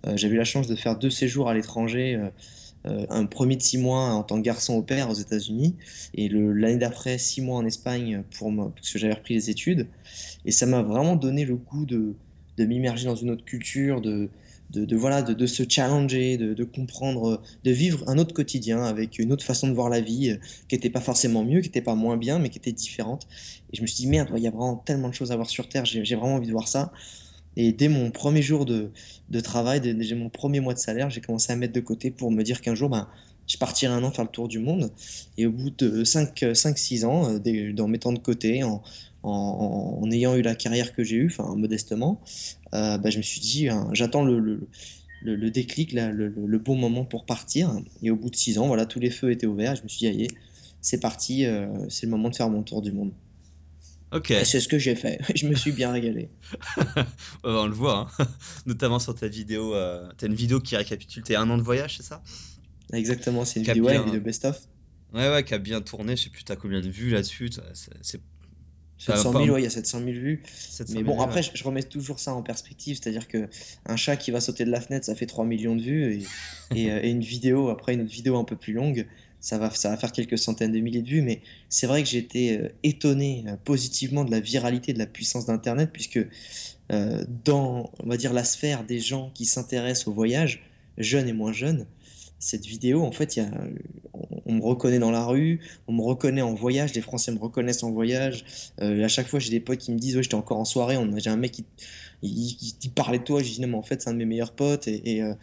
Euh, 0.06 0.18
j'ai 0.18 0.28
eu 0.28 0.36
la 0.36 0.44
chance 0.44 0.68
de 0.68 0.76
faire 0.76 0.98
deux 0.98 1.10
séjours 1.10 1.50
à 1.50 1.54
l'étranger. 1.54 2.20
Un 3.10 3.26
premier 3.26 3.56
de 3.56 3.62
six 3.62 3.78
mois 3.78 4.10
en 4.12 4.24
tant 4.24 4.38
que 4.38 4.42
garçon 4.42 4.76
au 4.76 4.82
père 4.82 5.10
aux 5.10 5.16
États-Unis 5.16 5.76
et 6.14 6.30
l'année 6.30 6.78
d'après 6.78 7.18
six 7.18 7.42
mois 7.42 7.58
en 7.58 7.66
Espagne 7.66 8.24
pour 8.38 8.52
parce 8.76 8.92
que 8.92 9.00
j'avais 9.00 9.14
repris 9.14 9.34
les 9.34 9.50
études 9.50 9.88
et 10.46 10.52
ça 10.52 10.66
m'a 10.66 10.82
vraiment 10.82 11.16
donné 11.16 11.46
le 11.46 11.56
goût 11.56 11.86
de, 11.86 12.16
de 12.58 12.66
m'immerger 12.66 13.06
dans 13.06 13.16
une 13.16 13.30
autre 13.30 13.46
culture, 13.46 14.02
de, 14.02 14.30
de, 14.72 14.96
voilà, 14.96 15.22
de, 15.22 15.34
de, 15.34 15.46
se 15.46 15.64
challenger, 15.68 16.38
de, 16.38 16.64
comprendre, 16.64 17.42
de 17.64 17.72
vivre 17.72 18.04
un 18.08 18.18
autre 18.18 18.34
quotidien 18.34 18.84
avec 18.84 19.20
une 19.20 19.32
autre 19.32 19.46
façon 19.46 19.68
de 19.68 19.74
voir 19.74 19.90
la 19.90 20.02
vie 20.02 20.32
euh, 20.32 20.38
qui 20.68 20.76
n'était 20.76 20.90
pas 20.90 21.00
forcément 21.00 21.44
mieux, 21.44 21.62
qui 21.62 21.70
n'était 21.70 21.82
pas 21.82 21.96
moins 21.96 22.18
bien, 22.18 22.40
mais 22.40 22.50
qui 22.50 22.58
était 22.58 22.72
différente. 22.72 23.28
Et 23.72 23.78
je 23.78 23.82
me 23.82 23.88
suis 23.88 23.98
dit, 23.98 24.08
merde, 24.08 24.30
il 24.36 24.44
y 24.44 24.48
a 24.48 24.52
vraiment 24.52 24.76
tellement 24.76 25.10
de 25.10 25.14
choses 25.14 25.32
à 25.32 25.36
voir 25.36 25.50
sur 25.50 25.70
Terre, 25.70 25.86
j'ai 25.86 26.16
vraiment 26.16 26.36
envie 26.36 26.48
de 26.48 26.52
voir 26.52 26.68
ça. 26.68 26.92
Et 27.60 27.74
dès 27.74 27.90
mon 27.90 28.12
premier 28.12 28.44
jour 28.44 28.66
de, 28.66 28.92
travail, 29.42 29.82
dès, 29.82 30.16
mon 30.16 30.30
premier 30.30 30.60
mois 30.60 30.76
de 30.76 30.80
salaire, 30.80 31.10
j'ai 31.10 31.22
commencé 31.22 31.52
à 31.52 31.56
mettre 31.56 31.74
de 31.74 31.80
côté 31.80 32.12
pour 32.12 32.32
me 32.32 32.44
dire 32.44 32.62
qu'un 32.62 32.76
jour, 32.76 32.88
ben, 32.88 33.10
je 33.48 33.58
partirai 33.58 33.92
un 33.92 34.04
an 34.04 34.12
faire 34.12 34.26
le 34.26 34.30
tour 34.30 34.48
du 34.48 34.60
monde. 34.60 34.92
Et 35.40 35.48
au 35.48 35.52
bout 35.52 35.72
de 35.72 36.04
5-6 36.04 37.06
ans, 37.06 37.34
euh, 37.34 37.74
dans 37.74 37.88
mettant 37.88 38.14
de 38.14 38.20
côté, 38.20 38.62
en, 38.64 38.84
en, 39.24 40.12
ayant 40.12 40.36
eu 40.36 40.44
la 40.44 40.54
carrière 40.54 40.94
que 40.94 41.04
j'ai 41.04 41.16
eue, 41.16 41.32
enfin 41.32 41.56
modestement, 41.56 42.22
bah, 42.72 43.10
je 43.10 43.18
me 43.18 43.24
suis 43.24 43.42
dit, 43.42 43.70
hein, 43.70 43.90
j'attends 43.92 44.24
le, 44.24 44.68
le, 45.24 45.50
déclic, 45.50 45.94
le, 45.94 46.58
bon 46.60 46.76
moment 46.76 47.06
pour 47.06 47.26
partir. 47.26 47.76
Et 48.04 48.12
au 48.12 48.16
bout 48.16 48.30
de 48.30 48.36
six 48.36 48.60
ans, 48.60 48.68
voilà, 48.68 48.86
tous 48.86 49.00
les 49.00 49.10
feux 49.10 49.32
étaient 49.32 49.48
ouverts. 49.48 49.76
Je 49.76 49.82
me 49.82 49.88
suis 49.88 49.98
dit, 49.98 50.08
allez, 50.08 50.28
c'est 50.82 51.00
parti, 51.00 51.48
c'est 51.90 52.06
le 52.06 52.12
moment 52.12 52.30
de 52.30 52.36
faire 52.36 52.52
mon 52.52 52.62
tour 52.62 52.84
du 52.84 52.92
monde. 52.92 53.14
C'est 54.24 54.60
ce 54.60 54.68
que 54.68 54.80
j'ai 54.80 54.96
fait. 54.96 55.20
je 55.36 55.48
me 55.48 55.56
suis 55.56 55.72
bien 55.72 55.92
régalé. 55.92 56.30
on 57.44 57.68
le 57.68 57.74
voit, 57.74 58.10
hein. 58.20 58.28
notamment 58.66 59.00
sur 59.00 59.16
ta 59.16 59.28
vidéo. 59.28 59.74
tu 60.18 60.26
as 60.26 60.28
une 60.28 60.36
vidéo 60.36 60.60
qui 60.60 60.76
récapitule 60.76 61.24
tes 61.24 61.36
un 61.36 61.50
an 61.50 61.58
de 61.58 61.64
voyage, 61.64 61.98
c'est 61.98 62.04
ça? 62.04 62.22
Exactement, 62.94 63.44
c'est 63.44 63.60
une 63.60 63.66
vidéo, 63.66 63.90
une 63.90 64.06
vidéo 64.06 64.22
best-of. 64.22 64.60
Ouais, 65.14 65.30
ouais, 65.30 65.44
qui 65.44 65.54
a 65.54 65.58
bien 65.58 65.82
tourné. 65.82 66.16
Je 66.16 66.24
sais 66.24 66.30
plus, 66.30 66.44
t'as 66.44 66.56
combien 66.56 66.82
de 66.82 66.90
vues 66.90 67.12
là-dessus. 67.12 67.50
C'est 67.74 68.22
700 69.00 69.32
000, 69.32 69.46
ouais, 69.50 69.62
il 69.62 69.64
y 69.64 69.68
a 69.68 69.70
700 69.70 70.00
000 70.00 70.12
vues. 70.12 70.44
mais 70.90 71.04
bon, 71.04 71.22
après, 71.22 71.44
je, 71.44 71.64
remets 71.64 71.84
toujours 71.84 72.20
ça 72.20 72.34
en 72.34 72.42
perspective. 72.42 72.98
C'est-à-dire 73.02 73.28
que 73.28 73.48
un 73.86 73.96
chat 73.96 74.18
qui 74.18 74.32
va 74.32 74.42
sauter 74.42 74.66
de 74.66 74.72
la 74.72 74.82
fenêtre, 74.82 75.06
ça 75.06 75.16
fait 75.16 75.28
3 75.28 75.46
millions 75.46 75.76
de 75.76 75.82
vues. 75.82 76.24
Et, 76.76 76.92
euh, 76.92 77.00
et, 77.04 77.12
une 77.12 77.22
vidéo, 77.22 77.70
après 77.70 77.94
une 77.94 78.02
autre 78.02 78.12
vidéo 78.12 78.38
un 78.38 78.44
peu 78.44 78.56
plus 78.56 78.74
longue, 78.74 79.08
ça 79.40 79.58
va, 79.58 79.70
ça 79.70 79.90
va 79.90 79.98
faire 79.98 80.12
quelques 80.12 80.38
centaines 80.38 80.72
de 80.72 80.80
milliers 80.80 81.02
de 81.02 81.10
vues. 81.10 81.22
Mais 81.22 81.42
c'est 81.70 81.88
vrai 81.88 82.04
que 82.04 82.10
j'ai 82.10 82.18
été 82.18 82.60
euh, 82.60 82.70
étonné 82.84 83.44
euh, 83.48 83.56
positivement 83.64 84.26
de 84.26 84.32
la 84.32 84.40
viralité, 84.40 84.94
de 84.94 85.00
la 85.00 85.06
puissance 85.06 85.46
d'Internet, 85.46 85.90
puisque 85.92 86.20
dans, 87.44 87.92
on 88.02 88.08
va 88.08 88.16
dire, 88.16 88.32
la 88.32 88.46
sphère 88.46 88.86
des 88.86 89.02
gens 89.02 89.30
qui 89.34 89.44
s'intéressent 89.44 90.08
au 90.08 90.14
voyage, 90.14 90.64
jeunes 90.98 91.28
et 91.28 91.34
moins 91.34 91.52
jeunes, 91.52 91.86
cette 92.40 92.66
vidéo, 92.66 93.04
en 93.04 93.12
fait, 93.12 93.40
on, 94.46 94.54
me 94.54 94.62
reconnaît 94.62 95.00
dans 95.00 95.12
la 95.12 95.26
rue, 95.26 95.60
on 95.88 95.94
me 95.94 96.02
reconnaît 96.02 96.42
en 96.42 96.54
voyage, 96.54 96.94
les 96.94 97.02
Français 97.02 97.32
me 97.32 97.40
reconnaissent 97.40 97.84
en 97.84 97.92
voyage. 97.92 98.46
Euh, 98.82 99.04
à 99.04 99.08
chaque 99.08 99.28
fois, 99.28 99.40
j'ai 99.40 99.50
des 99.50 99.60
potes 99.60 99.80
qui 99.80 99.92
me 99.92 99.98
disent, 99.98 100.16
ouais, 100.18 100.24
j'étais 100.24 100.36
encore 100.36 100.58
en 100.58 100.66
soirée, 100.66 100.98
j'ai 101.18 101.30
un 101.30 101.38
mec 101.38 101.64
qui 102.22 102.90
parlait 102.94 103.20
de 103.20 103.24
toi, 103.24 103.42
je 103.42 103.52
dis 103.52 103.62
non, 103.62 103.68
mais 103.70 103.78
en 103.78 103.84
fait, 103.84 104.02
c'est 104.02 104.10
un 104.10 104.14
de 104.14 104.20
mes 104.20 104.26
meilleurs 104.26 104.54
potes. 104.54 104.88
Et, 104.88 105.22
euh, 105.22 105.34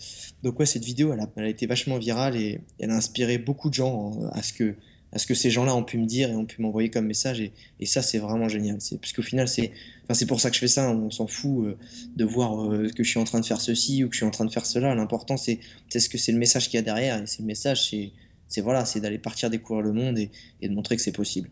donc, 0.43 0.59
ouais, 0.61 0.67
cette 0.67 0.85
vidéo, 0.85 1.13
elle 1.13 1.45
a, 1.45 1.49
été 1.49 1.67
vachement 1.67 1.99
virale 1.99 2.37
et 2.37 2.61
elle 2.79 2.91
a 2.91 2.97
inspiré 2.97 3.39
beaucoup 3.39 3.71
de 3.71 3.75
gens 3.75 4.13
hein, 4.13 4.31
à 4.33 4.43
ce 4.43 4.53
que 4.53 4.75
à 5.15 5.19
ce 5.19 5.27
que 5.27 5.35
ces 5.35 5.49
gens-là 5.49 5.75
ont 5.77 5.85
pu 5.85 5.97
me 5.97 6.07
dire 6.07 6.29
et 6.29 6.35
ont 6.35 6.45
pu 6.45 6.61
m'envoyer 6.61 6.91
comme 6.91 7.07
message. 7.07 7.41
Et, 7.41 7.53
et 7.79 7.87
ça, 7.87 8.03
c'est 8.03 8.19
vraiment 8.19 8.49
génial. 8.49 8.81
C'est, 8.81 8.99
parce 9.01 9.13
qu'au 9.13 9.23
final, 9.23 9.47
c'est, 9.49 9.71
enfin, 10.03 10.15
c'est 10.15 10.27
pour 10.27 10.41
ça 10.41 10.51
que 10.51 10.57
je 10.57 10.61
fais 10.61 10.69
ça. 10.69 10.91
On 10.91 11.11
s'en 11.11 11.29
fout 11.29 11.65
euh, 11.65 11.79
de 12.17 12.25
voir 12.25 12.65
euh, 12.65 12.89
que 12.89 13.05
je 13.05 13.09
suis 13.09 13.21
en 13.21 13.25
train 13.25 13.39
de 13.41 13.47
faire 13.47 13.61
ceci 13.61 14.03
ou 14.03 14.09
que 14.09 14.15
je 14.15 14.19
suis 14.19 14.27
en 14.27 14.33
train 14.33 14.45
de 14.45 14.51
faire 14.51 14.67
cela. 14.67 14.95
L'important, 14.95 15.37
c'est, 15.37 15.61
c'est 15.89 16.01
ce 16.01 16.09
que 16.09 16.19
c'est 16.19 16.33
le 16.33 16.39
message 16.39 16.69
qu'il 16.69 16.79
y 16.79 16.79
a 16.79 16.83
derrière. 16.83 17.23
Et 17.23 17.27
c'est 17.27 17.43
le 17.43 17.47
message, 17.47 17.89
c'est, 17.89 18.13
c'est 18.49 18.61
voilà, 18.61 18.85
c'est 18.85 19.01
d'aller 19.01 19.19
partir 19.19 19.51
découvrir 19.51 19.85
le 19.85 19.93
monde 19.93 20.19
et, 20.19 20.31
et 20.61 20.69
de 20.69 20.75
montrer 20.75 20.97
que 20.97 21.03
c'est 21.03 21.13
possible. 21.13 21.49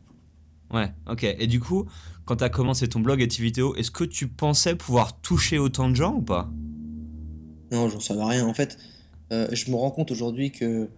Ouais, 0.73 0.91
ok. 1.09 1.23
Et 1.23 1.47
du 1.47 1.61
coup, 1.61 1.87
quand 2.25 2.37
tu 2.37 2.45
as 2.45 2.49
commencé 2.49 2.89
ton 2.89 3.01
blog 3.01 3.23
et 3.23 3.29
tes 3.29 3.43
vidéos, 3.43 3.77
est-ce 3.77 3.91
que 3.91 4.05
tu 4.05 4.27
pensais 4.27 4.75
pouvoir 4.75 5.21
toucher 5.21 5.59
autant 5.59 5.89
de 5.89 5.95
gens 5.95 6.15
ou 6.17 6.23
pas? 6.23 6.51
Non, 7.71 7.89
j'en 7.89 8.01
savais 8.01 8.25
rien. 8.25 8.47
En 8.47 8.55
fait, 8.55 8.77
euh, 9.33 9.47
je 9.53 9.71
me 9.71 9.77
rends 9.77 9.91
compte 9.91 10.11
aujourd'hui 10.11 10.51
que 10.51 10.89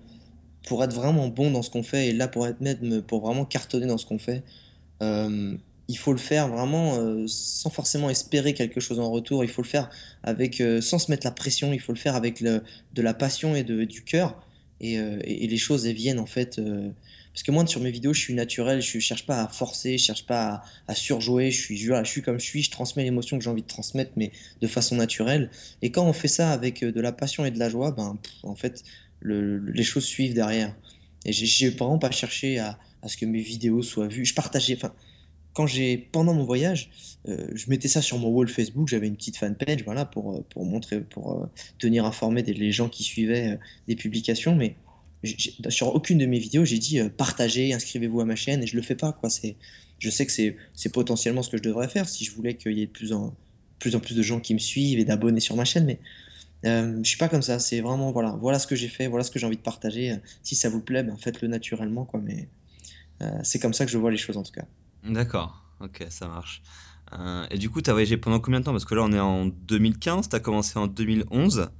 pour 0.66 0.82
être 0.82 0.94
vraiment 0.94 1.28
bon 1.28 1.50
dans 1.50 1.62
ce 1.62 1.70
qu'on 1.70 1.82
fait 1.82 2.08
et 2.08 2.12
là 2.12 2.28
pour 2.28 2.46
être 2.46 2.58
pour 3.06 3.20
vraiment 3.20 3.44
cartonner 3.44 3.86
dans 3.86 3.98
ce 3.98 4.06
qu'on 4.06 4.18
fait, 4.18 4.42
euh, 5.02 5.56
il 5.88 5.98
faut 5.98 6.12
le 6.12 6.18
faire 6.18 6.48
vraiment 6.48 6.96
euh, 6.96 7.26
sans 7.26 7.68
forcément 7.68 8.08
espérer 8.08 8.54
quelque 8.54 8.80
chose 8.80 8.98
en 8.98 9.10
retour. 9.10 9.44
Il 9.44 9.50
faut 9.50 9.62
le 9.62 9.68
faire 9.68 9.90
avec 10.22 10.60
euh, 10.60 10.80
sans 10.80 10.98
se 10.98 11.10
mettre 11.10 11.26
la 11.26 11.30
pression. 11.30 11.72
Il 11.72 11.80
faut 11.80 11.92
le 11.92 11.98
faire 11.98 12.16
avec 12.16 12.42
de 12.42 12.62
la 12.96 13.14
passion 13.14 13.54
et 13.54 13.64
de, 13.64 13.84
du 13.84 14.02
cœur 14.02 14.42
et, 14.80 14.98
les 15.46 15.56
choses 15.56 15.86
viennent 15.86 16.18
en 16.18 16.26
fait. 16.26 16.60
parce 17.32 17.42
que 17.42 17.50
moi 17.50 17.66
sur 17.66 17.80
mes 17.80 17.90
vidéos 17.90 18.12
je 18.12 18.20
suis 18.20 18.34
naturel, 18.34 18.82
je 18.82 18.98
cherche 18.98 19.24
pas 19.24 19.42
à 19.42 19.48
forcer, 19.48 19.98
je 19.98 20.04
cherche 20.04 20.26
pas 20.26 20.62
à, 20.88 20.94
surjouer. 20.94 21.50
Je 21.50 21.60
suis 21.60 21.76
je 21.76 22.04
suis 22.04 22.22
comme 22.22 22.40
je 22.40 22.44
suis, 22.44 22.62
je 22.62 22.70
transmets 22.70 23.04
l'émotion 23.04 23.38
que 23.38 23.44
j'ai 23.44 23.50
envie 23.50 23.62
de 23.62 23.66
transmettre 23.66 24.12
mais 24.16 24.32
de 24.62 24.66
façon 24.66 24.96
naturelle. 24.96 25.50
Et 25.82 25.90
quand 25.90 26.06
on 26.06 26.14
fait 26.14 26.28
ça 26.28 26.50
avec 26.50 26.82
de 26.82 27.00
la 27.00 27.12
passion 27.12 27.44
et 27.44 27.50
de 27.50 27.58
la 27.58 27.68
joie, 27.68 27.92
ben 27.92 28.18
en 28.42 28.54
fait 28.54 28.82
les 29.24 29.82
choses 29.82 30.04
suivent 30.04 30.34
derrière. 30.34 30.74
Et 31.24 31.32
j'ai 31.32 31.70
vraiment 31.70 31.98
pas 31.98 32.10
cherché 32.10 32.58
à, 32.58 32.78
ce 33.06 33.16
que 33.16 33.26
mes 33.26 33.40
vidéos 33.40 33.82
soient 33.82 34.08
vues. 34.08 34.24
Je 34.24 34.34
partageais, 34.34 34.76
enfin, 34.76 34.92
quand 35.52 35.66
j'ai 35.66 35.96
pendant 35.96 36.34
mon 36.34 36.44
voyage, 36.44 36.90
euh, 37.28 37.48
je 37.54 37.70
mettais 37.70 37.88
ça 37.88 38.02
sur 38.02 38.18
mon 38.18 38.28
wall 38.28 38.48
Facebook. 38.48 38.88
J'avais 38.88 39.06
une 39.06 39.16
petite 39.16 39.36
fanpage, 39.36 39.84
voilà, 39.84 40.04
pour, 40.04 40.34
euh, 40.34 40.44
pour 40.50 40.64
montrer, 40.64 41.00
pour 41.00 41.32
euh, 41.32 41.46
tenir 41.78 42.04
informé 42.04 42.42
des 42.42 42.52
les 42.52 42.72
gens 42.72 42.88
qui 42.88 43.02
suivaient 43.02 43.58
des 43.88 43.96
publications. 43.96 44.54
Mais 44.54 44.76
sur 45.68 45.94
aucune 45.94 46.18
de 46.18 46.26
mes 46.26 46.38
vidéos, 46.38 46.64
j'ai 46.64 46.78
dit 46.78 47.00
partagez, 47.16 47.72
inscrivez-vous 47.72 48.20
à 48.20 48.24
ma 48.24 48.36
chaîne, 48.36 48.62
et 48.62 48.66
je 48.66 48.76
le 48.76 48.82
fais 48.82 48.96
pas, 48.96 49.12
quoi. 49.12 49.30
C'est, 49.30 49.56
je 49.98 50.10
sais 50.10 50.26
que 50.26 50.32
c'est 50.32 50.92
potentiellement 50.92 51.42
ce 51.42 51.50
que 51.50 51.56
je 51.56 51.62
devrais 51.62 51.88
faire 51.88 52.08
si 52.08 52.24
je 52.24 52.32
voulais 52.32 52.54
qu'il 52.54 52.72
y 52.72 52.82
ait 52.82 52.86
de 52.86 52.90
plus 52.90 53.12
en 53.12 53.34
plus 53.78 53.96
en 53.96 54.00
plus 54.00 54.14
de 54.14 54.22
gens 54.22 54.40
qui 54.40 54.54
me 54.54 54.58
suivent 54.58 54.98
et 54.98 55.04
d'abonnés 55.04 55.40
sur 55.40 55.56
ma 55.56 55.64
chaîne, 55.64 55.84
mais 55.84 55.98
euh, 56.64 56.98
je 57.02 57.08
suis 57.08 57.18
pas 57.18 57.28
comme 57.28 57.42
ça, 57.42 57.58
c'est 57.58 57.80
vraiment 57.80 58.12
voilà, 58.12 58.36
voilà 58.40 58.58
ce 58.58 58.66
que 58.66 58.74
j'ai 58.74 58.88
fait, 58.88 59.06
voilà 59.06 59.24
ce 59.24 59.30
que 59.30 59.38
j'ai 59.38 59.46
envie 59.46 59.56
de 59.56 59.62
partager. 59.62 60.16
Si 60.42 60.56
ça 60.56 60.68
vous 60.68 60.80
plaît, 60.80 61.02
ben, 61.02 61.16
faites-le 61.16 61.48
naturellement, 61.48 62.04
quoi. 62.04 62.20
Mais 62.20 62.48
euh, 63.22 63.30
c'est 63.42 63.58
comme 63.58 63.74
ça 63.74 63.84
que 63.84 63.90
je 63.90 63.98
vois 63.98 64.10
les 64.10 64.16
choses 64.16 64.36
en 64.36 64.42
tout 64.42 64.52
cas. 64.52 64.66
D'accord, 65.02 65.62
ok, 65.80 66.06
ça 66.08 66.26
marche. 66.26 66.62
Euh, 67.12 67.46
et 67.50 67.58
du 67.58 67.68
coup, 67.68 67.82
tu 67.82 67.90
as 67.90 67.92
voyagé 67.92 68.16
pendant 68.16 68.40
combien 68.40 68.60
de 68.60 68.64
temps? 68.64 68.72
Parce 68.72 68.86
que 68.86 68.94
là, 68.94 69.02
on 69.02 69.12
est 69.12 69.20
en 69.20 69.46
2015, 69.46 70.30
tu 70.30 70.36
as 70.36 70.40
commencé 70.40 70.78
en 70.78 70.86
2011. 70.86 71.70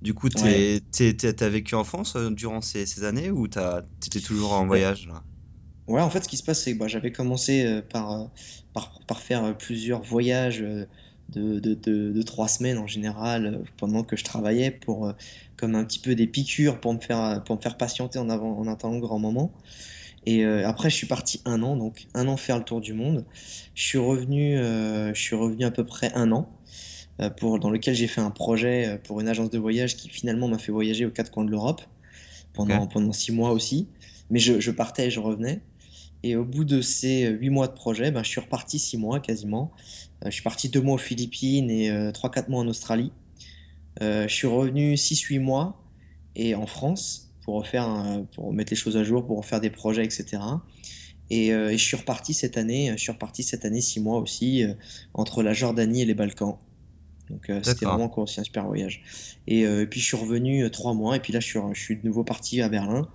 Du 0.00 0.14
coup, 0.14 0.28
tu 0.28 0.38
as 0.46 1.48
vécu 1.48 1.74
en 1.74 1.84
France 1.84 2.16
durant 2.16 2.60
ces, 2.60 3.04
années 3.04 3.30
ou 3.30 3.46
tu 3.46 3.58
étais 4.06 4.20
toujours 4.20 4.52
en 4.52 4.66
voyage 4.66 5.06
là? 5.06 5.22
Ouais, 5.86 6.00
en 6.00 6.08
fait, 6.08 6.24
ce 6.24 6.28
qui 6.30 6.38
se 6.38 6.42
passe, 6.42 6.62
c'est 6.62 6.72
que 6.72 6.78
bah, 6.78 6.88
j'avais 6.88 7.12
commencé 7.12 7.82
par, 7.90 8.30
par, 8.72 8.98
par, 9.06 9.20
faire 9.20 9.54
plusieurs 9.58 10.00
voyages 10.00 10.64
de, 11.30 11.58
de, 11.58 11.74
de, 11.74 12.22
trois 12.22 12.48
semaines 12.48 12.78
en 12.78 12.86
général 12.86 13.46
euh, 13.46 13.58
pendant 13.76 14.04
que 14.04 14.16
je 14.16 14.24
travaillais 14.24 14.70
pour 14.70 15.06
euh, 15.06 15.12
comme 15.56 15.74
un 15.74 15.84
petit 15.84 15.98
peu 15.98 16.14
des 16.14 16.26
piqûres 16.26 16.80
pour 16.80 16.92
me 16.94 17.00
faire 17.00 17.42
pour 17.44 17.56
me 17.56 17.60
faire 17.60 17.76
patienter 17.76 18.18
en 18.18 18.28
avant 18.30 18.58
en 18.58 18.66
attendant 18.66 18.96
le 18.96 19.00
grand 19.00 19.18
moment. 19.18 19.52
Et 20.26 20.44
euh, 20.44 20.66
après 20.66 20.90
je 20.90 20.96
suis 20.96 21.06
parti 21.06 21.40
un 21.44 21.62
an 21.62 21.76
donc 21.76 22.06
un 22.14 22.28
an 22.28 22.36
faire 22.36 22.58
le 22.58 22.64
tour 22.64 22.80
du 22.80 22.92
monde. 22.92 23.24
Je 23.74 23.82
suis 23.82 23.98
revenu 23.98 24.56
je 24.56 25.20
suis 25.20 25.36
revenu 25.36 25.64
à 25.64 25.70
peu 25.70 25.84
près 25.84 26.12
un 26.14 26.30
an 26.32 26.48
pour 27.38 27.58
dans 27.58 27.70
lequel 27.70 27.94
j'ai 27.94 28.06
fait 28.06 28.20
un 28.20 28.30
projet 28.30 29.00
pour 29.04 29.20
une 29.20 29.28
agence 29.28 29.50
de 29.50 29.58
voyage 29.58 29.96
qui 29.96 30.08
finalement 30.08 30.48
m'a 30.48 30.58
fait 30.58 30.72
voyager 30.72 31.06
aux 31.06 31.10
quatre 31.10 31.30
coins 31.30 31.44
de 31.44 31.50
l'Europe 31.50 31.82
pendant 32.52 32.86
pendant 32.86 33.12
six 33.12 33.32
mois 33.32 33.52
aussi. 33.52 33.88
Mais 34.30 34.38
je, 34.38 34.58
je 34.58 34.70
partais 34.70 35.08
et 35.08 35.10
je 35.10 35.20
revenais 35.20 35.60
et 36.24 36.36
au 36.36 36.44
bout 36.44 36.64
de 36.64 36.80
ces 36.80 37.28
huit 37.28 37.50
mois 37.50 37.68
de 37.68 37.74
projet, 37.74 38.10
ben, 38.10 38.22
je 38.22 38.30
suis 38.30 38.40
reparti 38.40 38.78
six 38.78 38.96
mois 38.96 39.20
quasiment. 39.20 39.72
Euh, 40.22 40.30
je 40.30 40.30
suis 40.30 40.42
parti 40.42 40.70
deux 40.70 40.80
mois 40.80 40.94
aux 40.94 40.98
Philippines 40.98 41.70
et 41.70 41.90
euh, 41.90 42.12
trois, 42.12 42.30
quatre 42.30 42.48
mois 42.48 42.60
en 42.62 42.66
Australie. 42.66 43.12
Euh, 44.00 44.26
je 44.26 44.34
suis 44.34 44.46
revenu 44.46 44.94
6-8 44.94 45.38
mois 45.38 45.84
et 46.34 46.54
en 46.54 46.66
France 46.66 47.30
pour, 47.42 47.56
refaire 47.56 48.24
pour 48.34 48.54
mettre 48.54 48.72
les 48.72 48.76
choses 48.76 48.96
à 48.96 49.04
jour, 49.04 49.26
pour 49.26 49.36
refaire 49.36 49.60
des 49.60 49.68
projets, 49.68 50.02
etc. 50.02 50.38
Et, 51.28 51.50
je 51.50 51.76
suis 51.76 51.96
reparti 51.96 52.32
cette 52.32 52.56
année, 52.56 52.90
je 52.92 53.02
suis 53.02 53.12
reparti 53.12 53.42
cette 53.42 53.66
année 53.66 53.82
six 53.82 54.00
mois 54.00 54.18
aussi 54.18 54.64
entre 55.12 55.42
la 55.42 55.52
Jordanie 55.52 56.02
et 56.02 56.04
les 56.06 56.14
Balkans. 56.14 56.56
Donc 57.28 57.50
c'était 57.62 57.84
vraiment 57.84 58.04
encore 58.04 58.24
aussi 58.24 58.40
un 58.40 58.44
super 58.44 58.64
voyage. 58.66 59.02
Et, 59.46 59.66
puis 59.90 60.00
je 60.00 60.06
suis 60.06 60.16
revenu 60.16 60.70
trois 60.70 60.94
mois 60.94 61.16
et 61.16 61.20
puis 61.20 61.34
là 61.34 61.40
je 61.40 61.46
suis, 61.46 61.58
je 61.74 61.80
suis 61.80 61.96
de 61.96 62.06
nouveau 62.06 62.24
parti 62.24 62.62
à 62.62 62.68
Berlin, 62.68 63.08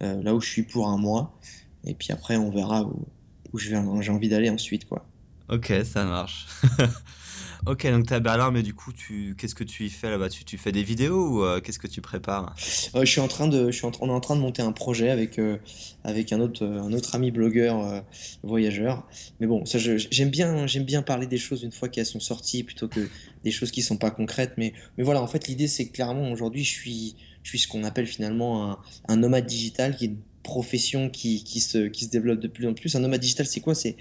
là 0.00 0.34
où 0.34 0.40
je 0.40 0.48
suis 0.48 0.62
pour 0.62 0.88
un 0.88 0.96
mois. 0.96 1.36
Et 1.84 1.94
puis 1.94 2.12
après, 2.12 2.36
on 2.36 2.50
verra 2.50 2.82
où, 2.84 3.06
où 3.52 3.58
j'ai 3.58 3.76
envie 3.76 4.28
d'aller 4.28 4.50
ensuite, 4.50 4.86
quoi. 4.86 5.06
Ok, 5.48 5.72
ça 5.84 6.04
marche. 6.04 6.46
ok, 7.66 7.86
donc 7.90 8.06
tu 8.06 8.12
es 8.12 8.16
à 8.16 8.20
Berlin, 8.20 8.50
mais 8.50 8.62
du 8.62 8.74
coup, 8.74 8.92
tu... 8.92 9.34
qu'est-ce 9.36 9.54
que 9.54 9.64
tu 9.64 9.84
y 9.84 9.90
fais 9.90 10.08
là-bas? 10.08 10.30
Tu... 10.30 10.44
tu, 10.44 10.56
fais 10.56 10.72
des 10.72 10.82
vidéos 10.82 11.28
ou 11.28 11.44
euh, 11.44 11.60
qu'est-ce 11.60 11.78
que 11.78 11.88
tu 11.88 12.00
prépares? 12.00 12.54
Euh, 12.94 13.04
je 13.04 13.10
suis 13.10 13.20
en 13.20 13.28
train 13.28 13.48
de, 13.48 13.70
je 13.70 13.76
suis 13.76 13.84
en... 13.84 13.92
On 14.00 14.08
est 14.08 14.12
en 14.12 14.20
train 14.20 14.36
de 14.36 14.40
monter 14.40 14.62
un 14.62 14.72
projet 14.72 15.10
avec, 15.10 15.38
euh, 15.38 15.58
avec 16.04 16.32
un, 16.32 16.40
autre, 16.40 16.64
un 16.64 16.92
autre 16.92 17.14
ami 17.16 17.32
blogueur 17.32 18.02
voyageur. 18.42 19.06
Mais 19.40 19.46
bon, 19.46 19.66
ça, 19.66 19.78
j'aime 19.78 20.30
bien, 20.30 20.66
j'aime 20.66 20.84
bien 20.84 21.02
parler 21.02 21.26
des 21.26 21.38
choses 21.38 21.62
une 21.64 21.72
fois 21.72 21.88
qu'elles 21.88 22.06
sont 22.06 22.20
sorties 22.20 22.62
plutôt 22.62 22.88
que 22.88 23.08
des 23.44 23.50
choses 23.50 23.72
qui 23.72 23.82
sont 23.82 23.98
pas 23.98 24.10
concrètes. 24.10 24.54
Mais, 24.56 24.72
mais 24.96 25.04
voilà, 25.04 25.20
en 25.20 25.26
fait, 25.26 25.48
l'idée, 25.48 25.68
c'est 25.68 25.88
que 25.88 25.92
clairement, 25.92 26.30
aujourd'hui, 26.30 26.64
je 26.64 26.70
suis, 26.70 27.16
je 27.42 27.50
suis 27.50 27.58
ce 27.58 27.68
qu'on 27.68 27.84
appelle 27.84 28.06
finalement 28.06 28.70
un, 28.70 28.78
un 29.08 29.16
nomade 29.16 29.46
digital 29.46 29.96
qui 29.96 30.06
est 30.06 30.14
profession 30.42 31.08
qui, 31.08 31.44
qui, 31.44 31.60
se, 31.60 31.86
qui 31.86 32.04
se 32.04 32.10
développe 32.10 32.40
de 32.40 32.48
plus 32.48 32.66
en 32.66 32.74
plus. 32.74 32.94
Un 32.96 33.00
nomade 33.00 33.20
digital, 33.20 33.46
c'est 33.46 33.60
quoi? 33.60 33.74
C'est 33.74 33.96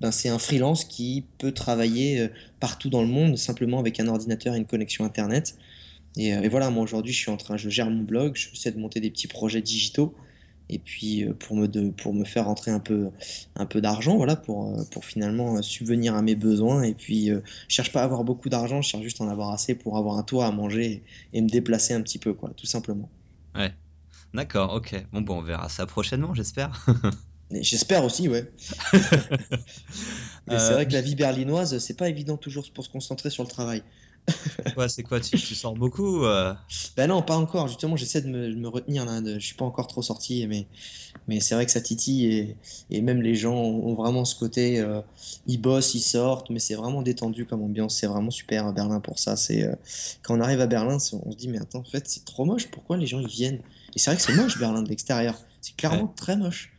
ben, 0.00 0.10
un 0.24 0.38
freelance 0.38 0.84
qui 0.84 1.24
peut 1.38 1.52
travailler 1.52 2.20
euh, 2.20 2.28
partout 2.60 2.90
dans 2.90 3.02
le 3.02 3.08
monde 3.08 3.36
simplement 3.36 3.78
avec 3.78 4.00
un 4.00 4.08
ordinateur 4.08 4.54
et 4.54 4.58
une 4.58 4.66
connexion 4.66 5.04
Internet. 5.04 5.56
Et, 6.16 6.34
euh, 6.34 6.42
et 6.42 6.48
voilà, 6.48 6.70
moi 6.70 6.82
aujourd'hui, 6.82 7.12
je 7.12 7.18
suis 7.18 7.30
en 7.30 7.36
train, 7.36 7.56
je 7.56 7.68
gère 7.68 7.90
mon 7.90 8.02
blog, 8.02 8.36
je 8.36 8.48
essaie 8.52 8.72
de 8.72 8.78
monter 8.78 9.00
des 9.00 9.10
petits 9.10 9.28
projets 9.28 9.62
digitaux. 9.62 10.14
Et 10.70 10.78
puis 10.78 11.24
euh, 11.24 11.34
pour 11.34 11.56
me, 11.56 11.68
de, 11.68 11.90
pour 11.90 12.14
me 12.14 12.24
faire 12.24 12.46
rentrer 12.46 12.70
un 12.70 12.80
peu, 12.80 13.10
un 13.56 13.66
peu 13.66 13.80
d'argent, 13.80 14.16
voilà, 14.16 14.36
pour, 14.36 14.74
pour 14.90 15.04
finalement 15.04 15.60
subvenir 15.60 16.14
à 16.14 16.22
mes 16.22 16.36
besoins. 16.36 16.82
Et 16.84 16.94
puis 16.94 17.26
je 17.28 17.40
cherche 17.68 17.92
pas 17.92 18.00
à 18.00 18.04
avoir 18.04 18.24
beaucoup 18.24 18.48
d'argent, 18.48 18.80
je 18.80 18.88
cherche 18.88 19.02
juste 19.02 19.20
à 19.20 19.24
en 19.24 19.28
avoir 19.28 19.50
assez 19.50 19.74
pour 19.74 19.98
avoir 19.98 20.16
un 20.16 20.22
toit 20.22 20.46
à 20.46 20.52
manger 20.52 21.02
et, 21.32 21.38
et 21.38 21.42
me 21.42 21.48
déplacer 21.48 21.92
un 21.92 22.00
petit 22.00 22.18
peu, 22.18 22.32
quoi, 22.32 22.52
tout 22.56 22.66
simplement. 22.66 23.10
Ouais, 23.54 23.70
D'accord, 24.34 24.72
ok. 24.74 24.94
Bon, 25.12 25.20
bon, 25.20 25.38
on 25.38 25.42
verra 25.42 25.68
ça 25.68 25.86
prochainement, 25.86 26.34
j'espère. 26.34 26.86
J'espère 27.50 28.04
aussi, 28.04 28.28
ouais. 28.28 28.50
Mais 30.46 30.58
c'est 30.58 30.72
vrai 30.72 30.88
que 30.88 30.92
la 30.92 31.02
vie 31.02 31.14
berlinoise, 31.14 31.78
c'est 31.78 31.96
pas 31.96 32.08
évident 32.08 32.36
toujours 32.36 32.64
pour 32.72 32.84
se 32.84 32.88
concentrer 32.88 33.30
sur 33.30 33.42
le 33.42 33.48
travail. 33.48 33.82
ouais, 34.76 34.88
c'est 34.88 35.02
quoi 35.02 35.20
tu, 35.20 35.36
sors 35.36 35.74
beaucoup 35.74 36.24
euh? 36.24 36.54
Ben 36.96 37.08
non, 37.08 37.22
pas 37.22 37.36
encore. 37.36 37.66
Justement, 37.66 37.96
j'essaie 37.96 38.22
de 38.22 38.28
me, 38.28 38.68
retenir 38.68 39.04
là. 39.04 39.20
je 39.24 39.44
suis 39.44 39.56
pas 39.56 39.64
encore 39.64 39.88
trop 39.88 40.00
sorti, 40.00 40.46
mais, 40.46 40.68
mais 41.26 41.40
c'est 41.40 41.56
vrai 41.56 41.66
que 41.66 41.72
ça 41.72 41.80
titille 41.80 42.26
et, 42.26 42.56
et, 42.90 43.02
même 43.02 43.20
les 43.20 43.34
gens 43.34 43.54
ont 43.54 43.94
vraiment 43.94 44.24
ce 44.24 44.36
côté. 44.36 44.78
Euh, 44.78 45.00
ils 45.46 45.60
bossent, 45.60 45.94
ils 45.94 46.00
sortent, 46.00 46.50
mais 46.50 46.60
c'est 46.60 46.74
vraiment 46.74 47.02
détendu 47.02 47.46
comme 47.46 47.62
ambiance. 47.62 47.96
C'est 47.96 48.06
vraiment 48.06 48.30
super 48.30 48.66
à 48.66 48.72
Berlin 48.72 49.00
pour 49.00 49.18
ça. 49.18 49.36
C'est 49.36 49.64
euh, 49.64 49.74
quand 50.22 50.38
on 50.38 50.40
arrive 50.40 50.60
à 50.60 50.66
Berlin, 50.68 50.96
on 50.96 50.98
se 51.32 51.36
dit 51.36 51.48
mais 51.48 51.58
attends, 51.58 51.80
en 51.80 51.84
fait, 51.84 52.04
c'est 52.06 52.24
trop 52.24 52.44
moche. 52.44 52.68
Pourquoi 52.68 52.96
les 52.96 53.06
gens 53.06 53.18
ils 53.18 53.26
viennent? 53.26 53.60
Et 53.94 53.98
c'est 53.98 54.10
vrai 54.10 54.16
que 54.16 54.22
c'est 54.22 54.34
moche 54.34 54.58
Berlin 54.58 54.82
de 54.82 54.88
l'extérieur. 54.88 55.34
C'est 55.60 55.76
clairement 55.76 56.08
très 56.08 56.36
moche. 56.36 56.72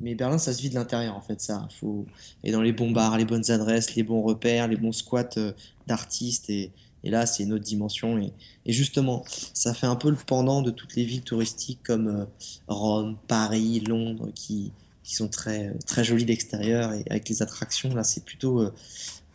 Mais 0.00 0.14
Berlin, 0.14 0.38
ça 0.38 0.52
se 0.54 0.62
vit 0.62 0.70
de 0.70 0.74
l'intérieur, 0.74 1.16
en 1.16 1.20
fait, 1.20 1.40
ça. 1.40 1.68
Faut... 1.78 2.06
Et 2.42 2.52
dans 2.52 2.62
les 2.62 2.72
bons 2.72 2.90
bars, 2.90 3.18
les 3.18 3.24
bonnes 3.24 3.50
adresses, 3.50 3.94
les 3.94 4.02
bons 4.02 4.22
repères, 4.22 4.66
les 4.66 4.76
bons 4.76 4.92
squats 4.92 5.28
euh, 5.36 5.52
d'artistes. 5.86 6.48
Et, 6.48 6.72
et, 7.04 7.10
là, 7.10 7.26
c'est 7.26 7.42
une 7.42 7.52
autre 7.52 7.64
dimension. 7.64 8.18
Et, 8.18 8.32
et, 8.64 8.72
justement, 8.72 9.24
ça 9.52 9.74
fait 9.74 9.86
un 9.86 9.96
peu 9.96 10.10
le 10.10 10.16
pendant 10.16 10.62
de 10.62 10.70
toutes 10.70 10.96
les 10.96 11.04
villes 11.04 11.22
touristiques 11.22 11.80
comme 11.82 12.08
euh, 12.08 12.24
Rome, 12.66 13.18
Paris, 13.28 13.80
Londres, 13.80 14.30
qui, 14.34 14.72
qui 15.04 15.14
sont 15.14 15.28
très, 15.28 15.74
très 15.86 16.02
jolies 16.02 16.24
d'extérieur. 16.24 16.94
Et 16.94 17.04
avec 17.10 17.28
les 17.28 17.42
attractions, 17.42 17.94
là, 17.94 18.02
c'est 18.02 18.24
plutôt 18.24 18.60
euh, 18.60 18.72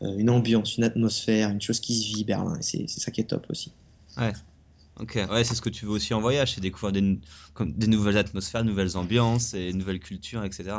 une 0.02 0.32
ambiance, 0.32 0.78
une 0.78 0.84
atmosphère, 0.84 1.52
une 1.52 1.62
chose 1.62 1.80
qui 1.80 1.96
se 1.96 2.08
vit, 2.08 2.24
Berlin. 2.24 2.58
Et 2.58 2.88
c'est 2.88 3.00
ça 3.00 3.12
qui 3.12 3.22
est 3.22 3.26
top 3.26 3.46
aussi. 3.50 3.72
Ouais. 4.18 4.34
Ok, 5.00 5.20
ouais, 5.30 5.44
c'est 5.44 5.56
ce 5.56 5.62
que 5.62 5.70
tu 5.70 5.86
veux 5.86 5.92
aussi 5.92 6.14
en 6.14 6.22
voyage, 6.22 6.54
c'est 6.56 6.62
découvrir 6.62 6.94
des, 6.94 7.88
nouvelles 7.88 8.18
atmosphères, 8.18 8.64
nouvelles 8.64 8.96
ambiances 8.96 9.54
et 9.54 9.74
nouvelles 9.74 10.00
cultures, 10.00 10.46
etc. 10.46 10.78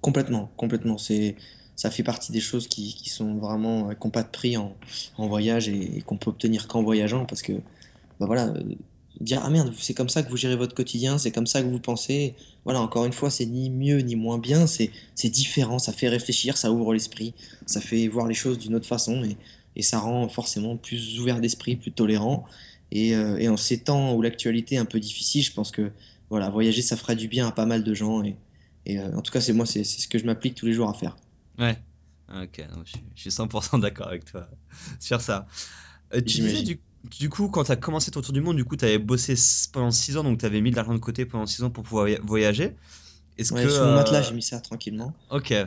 Complètement, 0.00 0.50
complètement. 0.56 0.96
C'est, 0.96 1.36
ça 1.76 1.90
fait 1.90 2.02
partie 2.02 2.32
des 2.32 2.40
choses 2.40 2.66
qui, 2.66 2.94
qui 2.94 3.10
sont 3.10 3.34
vraiment, 3.34 3.90
euh, 3.90 3.94
qui 3.94 4.06
n'ont 4.06 4.10
pas 4.10 4.22
de 4.22 4.30
prix 4.30 4.56
en, 4.56 4.74
en 5.18 5.28
voyage 5.28 5.68
et, 5.68 6.02
qu'on 6.06 6.16
peut 6.16 6.30
obtenir 6.30 6.66
qu'en 6.66 6.82
voyageant 6.82 7.26
parce 7.26 7.42
que, 7.42 7.52
bah 8.18 8.26
voilà, 8.26 8.46
euh, 8.46 8.62
dire 9.20 9.42
ah 9.44 9.50
merde, 9.50 9.74
c'est 9.78 9.92
comme 9.92 10.08
ça 10.08 10.22
que 10.22 10.30
vous 10.30 10.38
gérez 10.38 10.56
votre 10.56 10.74
quotidien, 10.74 11.18
c'est 11.18 11.30
comme 11.30 11.46
ça 11.46 11.60
que 11.60 11.68
vous 11.68 11.78
pensez. 11.78 12.34
Voilà, 12.64 12.80
encore 12.80 13.04
une 13.04 13.12
fois, 13.12 13.28
c'est 13.28 13.44
ni 13.44 13.68
mieux 13.68 13.98
ni 13.98 14.16
moins 14.16 14.38
bien, 14.38 14.66
c'est, 14.66 14.90
c'est 15.14 15.28
différent, 15.28 15.78
ça 15.78 15.92
fait 15.92 16.08
réfléchir, 16.08 16.56
ça 16.56 16.72
ouvre 16.72 16.94
l'esprit, 16.94 17.34
ça 17.66 17.82
fait 17.82 18.08
voir 18.08 18.26
les 18.26 18.34
choses 18.34 18.58
d'une 18.58 18.74
autre 18.74 18.86
façon 18.86 19.22
et, 19.24 19.36
et 19.76 19.82
ça 19.82 19.98
rend 19.98 20.26
forcément 20.28 20.78
plus 20.78 21.20
ouvert 21.20 21.40
d'esprit, 21.40 21.76
plus 21.76 21.92
tolérant. 21.92 22.46
Euh, 22.94 23.36
et, 23.36 23.48
en 23.48 23.56
ces 23.56 23.78
temps 23.78 24.14
où 24.14 24.22
l'actualité 24.22 24.74
est 24.76 24.78
un 24.78 24.84
peu 24.84 25.00
difficile, 25.00 25.42
je 25.42 25.52
pense 25.52 25.70
que 25.70 25.92
voilà, 26.28 26.50
voyager, 26.50 26.82
ça 26.82 26.96
fera 26.96 27.14
du 27.14 27.28
bien 27.28 27.48
à 27.48 27.52
pas 27.52 27.66
mal 27.66 27.84
de 27.84 27.94
gens. 27.94 28.22
Et, 28.22 28.36
euh, 28.98 29.16
en 29.16 29.22
tout 29.22 29.32
cas, 29.32 29.40
c'est 29.40 29.52
moi, 29.52 29.66
c'est 29.66 29.84
ce 29.84 30.08
que 30.08 30.18
je 30.18 30.24
m'applique 30.24 30.54
tous 30.54 30.66
les 30.66 30.72
jours 30.72 30.88
à 30.88 30.94
faire. 30.94 31.16
Ouais, 31.58 31.76
ok, 32.28 32.64
je, 32.84 33.20
suis 33.20 33.30
100% 33.30 33.80
d'accord 33.80 34.08
avec 34.08 34.24
toi 34.24 34.48
sur 35.00 35.20
ça. 35.20 35.46
Euh, 36.14 36.20
tu 36.20 36.40
disais, 36.40 36.62
du, 36.62 36.80
du, 37.18 37.28
coup, 37.28 37.48
quand 37.48 37.64
tu 37.64 37.72
as 37.72 37.76
commencé 37.76 38.10
ton 38.10 38.22
tour 38.22 38.32
du 38.32 38.40
monde, 38.40 38.56
du 38.56 38.64
coup, 38.64 38.76
tu 38.76 38.84
avais 38.84 38.98
bossé 38.98 39.34
pendant 39.72 39.90
6 39.90 40.16
ans, 40.16 40.24
donc 40.24 40.38
tu 40.40 40.46
avais 40.46 40.60
mis 40.60 40.70
de 40.70 40.76
l'argent 40.76 40.94
de 40.94 40.98
côté 40.98 41.26
pendant 41.26 41.46
6 41.46 41.62
ans 41.64 41.70
pour 41.70 41.84
pouvoir 41.84 42.08
voyager. 42.22 42.74
Est-ce 43.38 43.52
que, 43.52 43.68
sur 43.68 43.84
mon 43.84 43.94
matelas, 43.94 44.22
j'ai 44.22 44.34
mis 44.34 44.42
ça 44.42 44.60
tranquillement. 44.60 45.14
Ok. 45.30 45.54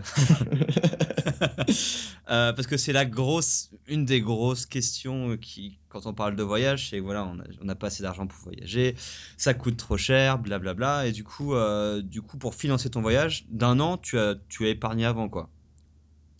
Euh, 2.29 2.53
parce 2.53 2.67
que 2.67 2.77
c'est 2.77 2.93
la 2.93 3.05
grosse, 3.05 3.69
une 3.85 4.05
des 4.05 4.21
grosses 4.21 4.65
questions 4.65 5.31
euh, 5.31 5.37
qui, 5.37 5.77
quand 5.89 6.05
on 6.05 6.13
parle 6.13 6.37
de 6.37 6.43
voyage, 6.43 6.89
c'est 6.89 6.99
voilà, 6.99 7.29
on 7.61 7.65
n'a 7.65 7.75
pas 7.75 7.87
assez 7.87 8.01
d'argent 8.01 8.27
pour 8.27 8.39
voyager, 8.39 8.95
ça 9.37 9.53
coûte 9.53 9.75
trop 9.75 9.97
cher, 9.97 10.39
blablabla. 10.39 10.73
Bla 10.73 11.01
bla, 11.01 11.07
et 11.07 11.11
du 11.11 11.25
coup, 11.25 11.53
euh, 11.53 12.01
du 12.01 12.21
coup, 12.21 12.37
pour 12.37 12.55
financer 12.55 12.89
ton 12.89 13.01
voyage 13.01 13.45
d'un 13.49 13.79
an, 13.81 13.97
tu 13.97 14.17
as, 14.17 14.35
tu 14.47 14.65
as 14.65 14.69
épargné 14.69 15.05
avant 15.05 15.27
quoi. 15.27 15.49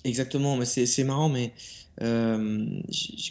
Exactement, 0.04 0.58
mais 0.58 0.66
c'est 0.66 1.04
marrant, 1.04 1.30
mais 1.30 1.54
euh, 2.02 2.66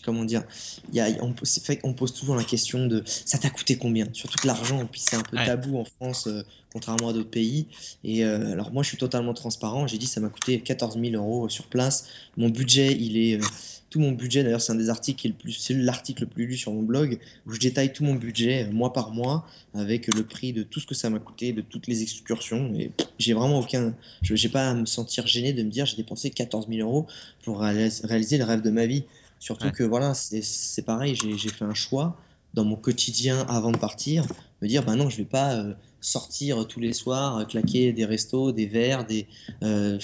comment 0.05 0.25
dire, 0.25 0.45
y 0.93 1.01
a, 1.01 1.09
on, 1.21 1.35
fait 1.63 1.79
qu'on 1.79 1.95
pose 1.95 2.15
toujours 2.15 2.37
la 2.37 2.45
question 2.45 2.87
de 2.87 3.03
ça 3.05 3.39
t'a 3.39 3.51
coûté 3.51 3.77
combien? 3.77 4.07
Surtout 4.13 4.39
que 4.41 4.47
l'argent, 4.47 4.87
puis 4.91 5.01
c'est 5.01 5.17
un 5.17 5.23
peu 5.23 5.37
tabou 5.37 5.79
en 5.79 5.85
France, 5.85 6.29
euh, 6.29 6.43
contrairement 6.73 7.09
à 7.09 7.13
d'autres 7.13 7.31
pays. 7.31 7.67
Et 8.05 8.25
euh, 8.25 8.53
alors 8.53 8.73
moi, 8.73 8.83
je 8.83 8.89
suis 8.89 8.99
totalement 8.99 9.35
transparent. 9.35 9.87
J'ai 9.87 9.99
dit 9.99 10.07
ça 10.07 10.21
m'a 10.21 10.29
coûté 10.29 10.61
14 10.61 10.99
000 10.99 11.15
euros 11.15 11.49
sur 11.49 11.67
place. 11.67 12.09
Mon 12.37 12.51
budget, 12.51 12.93
il 12.93 13.17
est 13.17 13.41
tout 13.93 14.01
mon 14.01 14.13
budget. 14.13 14.43
D'ailleurs, 14.43 14.63
c'est 14.63 14.73
un 14.73 14.77
des 14.77 14.89
articles 14.89 15.21
qui 15.21 15.27
est 15.29 15.31
le 15.31 15.37
plus, 15.37 15.53
c'est 15.53 15.75
l'article 15.75 16.23
le 16.23 16.29
plus 16.29 16.47
lu 16.47 16.57
sur 16.57 16.73
mon 16.73 16.83
blog 16.83 17.19
où 17.47 17.53
je 17.53 17.61
détaille 17.61 17.93
tout 17.93 18.05
mon 18.05 18.15
budget 18.15 18.65
euh, 18.65 18.73
mois 18.73 18.93
par 18.93 19.13
mois 19.13 19.47
avec 19.75 20.13
le 20.13 20.25
prix 20.25 20.55
de 20.55 20.63
tout 20.63 20.81
ce 20.81 20.87
que 20.87 20.95
ça 20.95 21.11
m'a 21.11 21.19
coûté, 21.19 21.53
de 21.53 21.61
toutes 21.61 21.87
les 21.87 22.03
excursions. 22.03 22.73
Et 22.75 22.91
j'ai 23.19 23.35
vraiment 23.35 23.61
aucun, 23.61 23.95
je 24.23 24.35
n'ai 24.35 24.51
pas 24.51 24.71
à 24.71 24.75
me 24.75 24.87
sentir 24.87 25.27
gêné 25.27 25.53
de 25.53 25.63
me 25.63 25.71
dire 25.71 25.85
j'ai 25.85 25.97
dépensé 25.97 26.31
14 26.31 26.69
000 26.69 26.81
euros 26.81 27.07
pour 27.45 27.61
réaliser 27.61 28.39
le 28.39 28.45
rêve 28.45 28.63
de 28.63 28.71
ma 28.71 28.87
vie. 28.87 29.05
Surtout 29.39 29.71
que 29.71 29.83
voilà, 29.83 30.15
c'est 30.15 30.83
pareil, 30.87 31.17
j'ai 31.17 31.49
fait 31.49 31.65
un 31.65 31.75
choix 31.75 32.17
dans 32.55 32.65
mon 32.65 32.77
quotidien 32.77 33.45
avant 33.49 33.73
de 33.73 33.79
partir, 33.79 34.25
me 34.63 34.69
dire 34.69 34.85
bah 34.85 34.95
non, 34.95 35.11
je 35.11 35.19
vais 35.19 35.25
pas 35.25 35.55
euh, 35.57 35.75
sortir 36.01 36.67
tous 36.67 36.81
les 36.81 36.93
soirs, 36.93 37.47
claquer 37.47 37.93
des 37.93 38.05
restos, 38.05 38.53
des 38.53 38.67
verres, 38.67 39.05
des, 39.05 39.27
euh, 39.63 39.99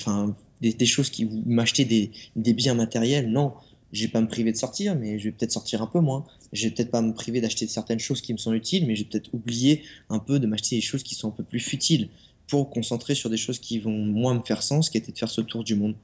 des, 0.60 0.86
choses 0.86 1.10
qui 1.10 1.28
m'acheter 1.46 1.84
des, 1.84 2.10
des 2.36 2.52
biens 2.52 2.74
matériels. 2.74 3.30
Non, 3.30 3.52
je 3.92 4.04
vais 4.04 4.10
pas 4.10 4.20
me 4.20 4.28
priver 4.28 4.52
de 4.52 4.56
sortir, 4.56 4.96
mais 4.96 5.18
je 5.18 5.24
vais 5.24 5.32
peut-être 5.32 5.52
sortir 5.52 5.82
un 5.82 5.86
peu 5.86 6.00
moins. 6.00 6.26
Je 6.52 6.64
vais 6.66 6.74
peut-être 6.74 6.90
pas 6.90 7.02
me 7.02 7.12
priver 7.12 7.40
d'acheter 7.40 7.66
certaines 7.66 7.98
choses 7.98 8.20
qui 8.20 8.32
me 8.32 8.38
sont 8.38 8.52
utiles, 8.52 8.86
mais 8.86 8.94
je 8.94 9.04
vais 9.04 9.08
peut-être 9.08 9.32
oublier 9.32 9.82
un 10.08 10.18
peu 10.18 10.38
de 10.38 10.46
m'acheter 10.46 10.76
des 10.76 10.82
choses 10.82 11.02
qui 11.02 11.14
sont 11.14 11.28
un 11.28 11.32
peu 11.32 11.44
plus 11.44 11.60
futiles 11.60 12.08
pour 12.48 12.70
concentrer 12.70 13.14
sur 13.14 13.30
des 13.30 13.36
choses 13.36 13.58
qui 13.58 13.78
vont 13.78 13.92
moins 13.92 14.34
me 14.34 14.42
faire 14.42 14.62
sens, 14.62 14.88
qui 14.88 14.96
était 14.96 15.12
de 15.12 15.18
faire 15.18 15.30
ce 15.30 15.40
tour 15.40 15.64
du 15.64 15.74
monde. 15.74 15.94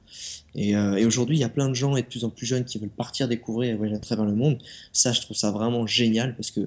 Et, 0.53 0.75
euh, 0.75 1.05
aujourd'hui, 1.05 1.37
il 1.37 1.39
y 1.39 1.43
a 1.43 1.49
plein 1.49 1.67
de 1.67 1.73
gens 1.73 1.95
et 1.95 2.03
de 2.03 2.07
plus 2.07 2.23
en 2.23 2.29
plus 2.29 2.45
jeunes 2.45 2.65
qui 2.65 2.77
veulent 2.77 2.89
partir 2.89 3.27
découvrir 3.27 3.71
et 3.71 3.75
voyager 3.75 3.97
à 3.97 3.99
travers 3.99 4.25
le 4.25 4.35
monde. 4.35 4.61
Ça, 4.93 5.11
je 5.11 5.21
trouve 5.21 5.35
ça 5.35 5.51
vraiment 5.51 5.87
génial 5.87 6.35
parce 6.35 6.51
que, 6.51 6.61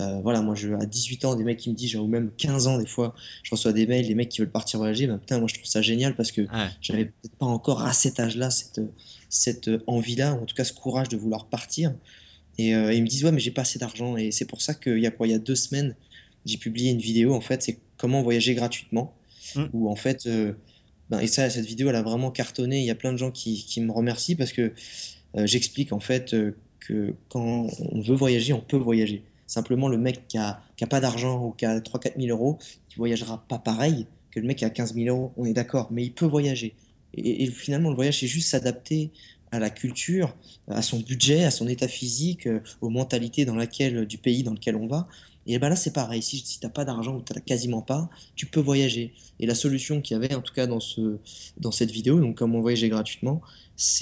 euh, 0.00 0.20
voilà, 0.22 0.42
moi, 0.42 0.54
je, 0.54 0.72
à 0.74 0.84
18 0.86 1.24
ans, 1.24 1.34
des 1.36 1.44
mecs 1.44 1.58
qui 1.58 1.70
me 1.70 1.74
disent, 1.74 1.94
ou 1.96 2.06
même 2.06 2.30
15 2.36 2.66
ans, 2.66 2.78
des 2.78 2.86
fois, 2.86 3.14
je 3.44 3.50
reçois 3.52 3.72
des 3.72 3.86
mails, 3.86 4.06
des 4.06 4.14
mecs 4.14 4.28
qui 4.28 4.40
veulent 4.40 4.50
partir 4.50 4.80
voyager. 4.80 5.06
Ben, 5.06 5.18
putain, 5.18 5.38
moi, 5.38 5.48
je 5.48 5.54
trouve 5.54 5.66
ça 5.66 5.82
génial 5.82 6.16
parce 6.16 6.32
que 6.32 6.42
j'avais 6.80 7.06
peut-être 7.06 7.36
pas 7.36 7.46
encore 7.46 7.82
à 7.82 7.92
cet 7.92 8.18
âge-là 8.18 8.50
cette, 8.50 8.80
cette 9.28 9.70
envie-là, 9.86 10.34
ou 10.34 10.42
en 10.42 10.46
tout 10.46 10.56
cas 10.56 10.64
ce 10.64 10.72
courage 10.72 11.08
de 11.08 11.16
vouloir 11.16 11.46
partir. 11.46 11.94
Et, 12.58 12.74
euh, 12.74 12.92
ils 12.92 13.02
me 13.02 13.08
disent, 13.08 13.24
ouais, 13.24 13.32
mais 13.32 13.40
j'ai 13.40 13.50
pas 13.50 13.62
assez 13.62 13.78
d'argent. 13.78 14.16
Et 14.16 14.30
c'est 14.30 14.44
pour 14.44 14.60
ça 14.60 14.74
qu'il 14.74 14.98
y 14.98 15.06
a 15.06 15.10
quoi, 15.10 15.26
il 15.26 15.30
y 15.30 15.34
a 15.34 15.38
deux 15.38 15.54
semaines, 15.54 15.94
j'ai 16.44 16.58
publié 16.58 16.90
une 16.90 17.00
vidéo, 17.00 17.34
en 17.34 17.40
fait, 17.40 17.62
c'est 17.62 17.78
comment 17.96 18.22
voyager 18.22 18.54
gratuitement. 18.54 19.14
Mm. 19.56 19.64
Où 19.72 19.90
en 19.90 19.96
fait, 19.96 20.26
euh, 20.26 20.52
ben, 21.10 21.20
et 21.20 21.26
ça, 21.26 21.50
cette 21.50 21.66
vidéo, 21.66 21.88
elle 21.88 21.96
a 21.96 22.02
vraiment 22.02 22.30
cartonné. 22.30 22.80
Il 22.80 22.84
y 22.84 22.90
a 22.90 22.94
plein 22.94 23.12
de 23.12 23.18
gens 23.18 23.30
qui, 23.30 23.64
qui 23.64 23.80
me 23.80 23.92
remercient 23.92 24.36
parce 24.36 24.52
que 24.52 24.72
euh, 25.36 25.46
j'explique 25.46 25.92
en 25.92 26.00
fait 26.00 26.34
que 26.80 27.14
quand 27.28 27.68
on 27.78 28.00
veut 28.00 28.14
voyager, 28.14 28.52
on 28.52 28.60
peut 28.60 28.76
voyager. 28.76 29.22
Simplement, 29.46 29.88
le 29.88 29.98
mec 29.98 30.26
qui 30.28 30.38
a, 30.38 30.62
qui 30.76 30.84
a 30.84 30.86
pas 30.86 31.00
d'argent 31.00 31.44
ou 31.44 31.50
qui 31.52 31.66
a 31.66 31.78
3-4 31.78 32.18
000 32.18 32.28
euros, 32.28 32.58
qui 32.88 32.96
voyagera 32.96 33.44
pas 33.48 33.58
pareil 33.58 34.06
que 34.30 34.40
le 34.40 34.46
mec 34.46 34.58
qui 34.58 34.64
a 34.64 34.70
15 34.70 34.94
000 34.94 35.14
euros. 35.14 35.32
On 35.36 35.44
est 35.44 35.52
d'accord, 35.52 35.88
mais 35.90 36.04
il 36.04 36.12
peut 36.12 36.26
voyager. 36.26 36.74
Et, 37.14 37.46
finalement, 37.46 37.90
le 37.90 37.94
voyage, 37.94 38.20
c'est 38.20 38.26
juste 38.26 38.48
s'adapter 38.48 39.10
à 39.50 39.58
la 39.58 39.68
culture, 39.68 40.34
à 40.68 40.80
son 40.80 41.00
budget, 41.00 41.44
à 41.44 41.50
son 41.50 41.68
état 41.68 41.86
physique, 41.86 42.46
euh, 42.46 42.60
aux 42.80 42.88
mentalités 42.88 43.44
dans 43.44 43.54
laquelle, 43.54 44.06
du 44.06 44.16
pays 44.16 44.42
dans 44.42 44.54
lequel 44.54 44.76
on 44.76 44.86
va. 44.86 45.06
Et 45.46 45.58
ben 45.58 45.68
là, 45.68 45.76
c'est 45.76 45.92
pareil. 45.92 46.22
Si, 46.22 46.38
si 46.38 46.60
tu 46.60 46.66
n'as 46.66 46.70
pas 46.70 46.84
d'argent 46.84 47.16
ou 47.16 47.22
tu 47.22 47.32
n'as 47.32 47.40
quasiment 47.40 47.82
pas, 47.82 48.08
tu 48.36 48.46
peux 48.46 48.60
voyager. 48.60 49.14
Et 49.40 49.46
la 49.46 49.54
solution 49.54 50.00
qu'il 50.00 50.14
y 50.14 50.24
avait, 50.24 50.34
en 50.34 50.40
tout 50.40 50.54
cas 50.54 50.66
dans, 50.66 50.80
ce, 50.80 51.18
dans 51.58 51.72
cette 51.72 51.90
vidéo, 51.90 52.20
donc 52.20 52.36
comment 52.36 52.60
voyager 52.60 52.88
gratuitement, 52.88 53.42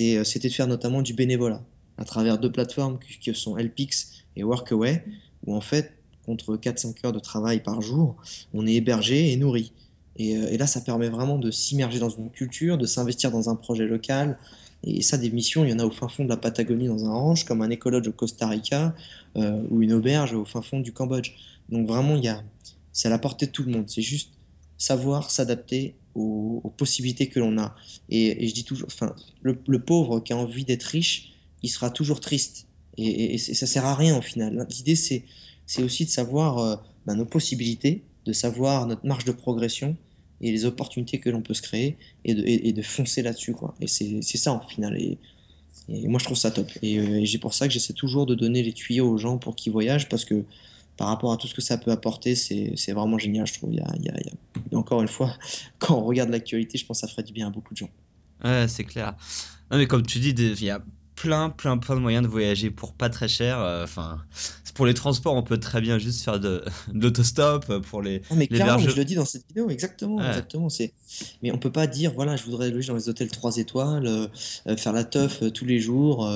euh, 0.00 0.24
c'était 0.24 0.48
de 0.48 0.52
faire 0.52 0.66
notamment 0.66 1.02
du 1.02 1.14
bénévolat 1.14 1.62
à 1.96 2.04
travers 2.04 2.38
deux 2.38 2.50
plateformes 2.50 2.98
qui 2.98 3.34
sont 3.34 3.56
Helpix 3.56 4.24
et 4.36 4.44
Workaway, 4.44 5.04
où 5.46 5.54
en 5.54 5.60
fait, 5.60 5.92
contre 6.24 6.56
4-5 6.56 7.06
heures 7.06 7.12
de 7.12 7.18
travail 7.18 7.62
par 7.62 7.80
jour, 7.80 8.16
on 8.54 8.66
est 8.66 8.74
hébergé 8.74 9.32
et 9.32 9.36
nourri. 9.36 9.72
Euh, 10.18 10.48
et, 10.50 10.58
là, 10.58 10.66
ça 10.66 10.80
permet 10.80 11.08
vraiment 11.08 11.38
de 11.38 11.50
s'immerger 11.50 11.98
dans 11.98 12.10
une 12.10 12.30
culture, 12.30 12.78
de 12.78 12.86
s'investir 12.86 13.30
dans 13.30 13.48
un 13.48 13.54
projet 13.54 13.86
local. 13.86 14.38
Et 14.84 15.02
ça, 15.02 15.18
des 15.18 15.30
missions, 15.30 15.64
il 15.64 15.70
y 15.70 15.72
en 15.72 15.78
a 15.78 15.84
au 15.84 15.90
fin 15.90 16.08
fond 16.08 16.24
de 16.24 16.28
la 16.28 16.36
Patagonie 16.36 16.86
dans 16.86 17.04
un 17.04 17.12
ranch, 17.12 17.44
comme 17.44 17.60
un 17.60 17.70
écologe 17.70 18.08
au 18.08 18.12
Costa 18.12 18.48
Rica 18.48 18.94
euh, 19.36 19.62
ou 19.70 19.82
une 19.82 19.92
auberge 19.92 20.32
au 20.32 20.44
fin 20.44 20.62
fond 20.62 20.80
du 20.80 20.92
Cambodge. 20.92 21.32
Donc 21.68 21.86
vraiment, 21.86 22.16
il 22.16 22.24
y 22.24 22.28
a, 22.28 22.42
c'est 22.92 23.08
à 23.08 23.10
la 23.10 23.18
portée 23.18 23.46
de 23.46 23.50
tout 23.50 23.62
le 23.62 23.72
monde. 23.72 23.88
C'est 23.88 24.02
juste 24.02 24.32
savoir 24.78 25.30
s'adapter 25.30 25.94
aux, 26.14 26.72
possibilités 26.76 27.28
que 27.28 27.38
l'on 27.38 27.58
a. 27.58 27.74
Et, 28.08 28.48
je 28.48 28.54
dis 28.54 28.64
toujours, 28.64 28.86
enfin, 28.86 29.14
le, 29.42 29.78
pauvre 29.78 30.20
qui 30.20 30.32
a 30.32 30.36
envie 30.36 30.64
d'être 30.64 30.84
riche, 30.84 31.32
il 31.62 31.68
sera 31.68 31.90
toujours 31.90 32.20
triste. 32.20 32.66
Et, 32.96 33.34
et, 33.34 33.38
ça 33.38 33.66
sert 33.66 33.84
à 33.84 33.94
rien 33.94 34.16
au 34.16 34.22
final. 34.22 34.66
L'idée, 34.70 34.96
c'est, 34.96 35.24
c'est 35.66 35.82
aussi 35.82 36.06
de 36.06 36.10
savoir 36.10 36.58
euh, 36.58 36.76
ben, 37.06 37.14
nos 37.14 37.26
possibilités, 37.26 38.02
de 38.24 38.32
savoir 38.32 38.86
notre 38.86 39.06
marge 39.06 39.24
de 39.24 39.32
progression 39.32 39.96
et 40.40 40.50
les 40.50 40.64
opportunités 40.64 41.18
que 41.18 41.30
l'on 41.30 41.42
peut 41.42 41.54
se 41.54 41.62
créer 41.62 41.96
et 42.24 42.34
de, 42.34 42.42
et, 42.46 42.82
foncer 42.82 43.22
là-dessus. 43.22 43.52
Quoi. 43.52 43.74
Et 43.80 43.86
c'est 43.86 44.22
ça 44.22 44.52
en 44.52 44.60
final. 44.60 45.00
Et, 45.00 45.18
moi 45.88 46.18
je 46.18 46.24
trouve 46.24 46.36
ça 46.36 46.50
top. 46.50 46.70
Et, 46.82 46.98
euh, 46.98 47.20
et 47.20 47.26
j'ai 47.26 47.38
pour 47.38 47.54
ça 47.54 47.66
que 47.66 47.74
j'essaie 47.74 47.92
toujours 47.92 48.26
de 48.26 48.34
donner 48.34 48.62
les 48.62 48.72
tuyaux 48.72 49.08
aux 49.08 49.18
gens 49.18 49.38
pour 49.38 49.56
qu'ils 49.56 49.72
voyagent 49.72 50.08
parce 50.08 50.24
que 50.24 50.44
par 51.00 51.08
rapport 51.08 51.32
à 51.32 51.38
tout 51.38 51.46
ce 51.46 51.54
que 51.54 51.62
ça 51.62 51.78
peut 51.78 51.90
apporter, 51.90 52.34
c'est 52.34 52.92
vraiment 52.92 53.16
génial, 53.16 53.46
je 53.46 53.54
trouve. 53.54 53.72
Il 53.72 53.78
y 53.78 54.10
a, 54.10 54.76
encore 54.76 55.00
une 55.00 55.08
fois, 55.08 55.34
quand 55.78 55.96
on 55.96 56.04
regarde 56.04 56.28
l'actualité, 56.28 56.76
je 56.76 56.84
pense 56.84 57.00
que 57.00 57.06
ça 57.06 57.10
ferait 57.10 57.22
du 57.22 57.32
bien 57.32 57.46
à 57.46 57.50
beaucoup 57.50 57.72
de 57.72 57.78
gens. 57.78 57.88
Ouais, 58.44 58.66
c'est 58.68 58.84
clair. 58.84 59.16
Non, 59.70 59.78
mais 59.78 59.86
comme 59.86 60.04
tu 60.04 60.18
dis, 60.18 60.30
il 60.30 60.62
y 60.62 60.68
a 60.68 60.82
plein, 61.20 61.50
plein, 61.50 61.76
plein 61.76 61.96
de 61.96 62.00
moyens 62.00 62.24
de 62.24 62.30
voyager 62.30 62.70
pour 62.70 62.94
pas 62.94 63.10
très 63.10 63.28
cher. 63.28 63.58
Euh, 63.58 63.84
enfin, 63.84 64.22
pour 64.74 64.86
les 64.86 64.94
transports, 64.94 65.34
on 65.34 65.42
peut 65.42 65.58
très 65.58 65.82
bien 65.82 65.98
juste 65.98 66.22
faire 66.22 66.40
de, 66.40 66.64
l'autostop 66.94 67.66
euh, 67.68 67.80
pour 67.80 68.00
les. 68.00 68.22
mais 68.34 68.46
clairement, 68.46 68.78
je 68.78 68.96
le 68.96 69.04
dis 69.04 69.16
dans 69.16 69.26
cette 69.26 69.46
vidéo, 69.46 69.68
exactement, 69.68 70.18
exactement. 70.26 70.70
C'est, 70.70 70.94
mais 71.42 71.52
on 71.52 71.58
peut 71.58 71.72
pas 71.72 71.86
dire, 71.86 72.12
voilà, 72.14 72.36
je 72.36 72.44
voudrais 72.44 72.70
loger 72.70 72.88
dans 72.88 72.94
les 72.94 73.10
hôtels 73.10 73.30
3 73.30 73.58
étoiles, 73.58 74.06
euh, 74.06 74.76
faire 74.76 74.94
la 74.94 75.04
teuf 75.04 75.42
tous 75.52 75.66
les 75.66 75.78
jours, 75.78 76.30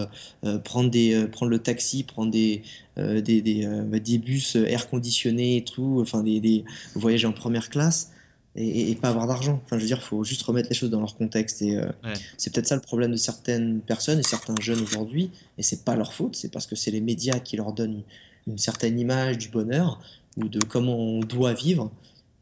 prendre 0.65 0.91
des, 0.91 1.27
prendre 1.33 1.51
le 1.51 1.59
taxi, 1.59 2.05
prendre 2.05 2.31
des, 2.31 2.63
des, 2.97 3.23
des, 3.41 3.67
bah, 3.87 3.99
des, 3.99 4.19
bus 4.19 4.57
air 4.57 4.91
conditionnés 4.91 5.57
et 5.57 5.65
tout, 5.65 5.99
enfin 6.03 6.23
des, 6.23 6.41
des 6.41 6.65
voyager 6.95 7.27
en 7.27 7.33
première 7.33 7.71
classe 7.71 8.11
et, 8.57 8.95
pas 8.95 9.09
avoir 9.09 9.27
d'argent. 9.27 9.61
Enfin, 9.65 9.77
je 9.77 9.83
veux 9.83 9.87
dire, 9.89 9.99
il 10.01 10.07
faut 10.07 10.23
juste 10.23 10.43
remettre 10.43 10.69
les 10.69 10.75
choses 10.75 10.91
dans 10.91 11.01
leur 11.01 11.17
contexte. 11.17 11.63
Et 11.63 11.77
euh, 11.77 11.91
c'est 12.37 12.53
peut-être 12.53 12.69
ça 12.69 12.77
le 12.77 12.81
problème 12.81 13.11
de 13.11 13.17
certaines 13.17 13.81
personnes 13.81 14.21
et 14.21 14.23
certains 14.23 14.55
jeunes 14.61 14.81
aujourd'hui. 14.81 15.31
Et 15.59 15.63
c'est 15.63 15.85
pas 15.85 15.97
leur 15.97 16.13
faute, 16.13 16.37
c'est 16.37 16.51
parce 16.51 16.67
que 16.67 16.77
c'est 16.77 16.91
les 16.91 17.01
médias 17.01 17.41
qui 17.41 17.57
leur 17.57 17.73
donnent 17.73 18.03
une 18.47 18.59
certaine 18.59 18.99
image 18.99 19.39
du 19.39 19.49
bonheur 19.49 20.01
ou 20.37 20.49
de 20.49 20.61
comment 20.61 20.97
on 20.97 21.21
doit 21.21 21.53
vivre. 21.53 21.91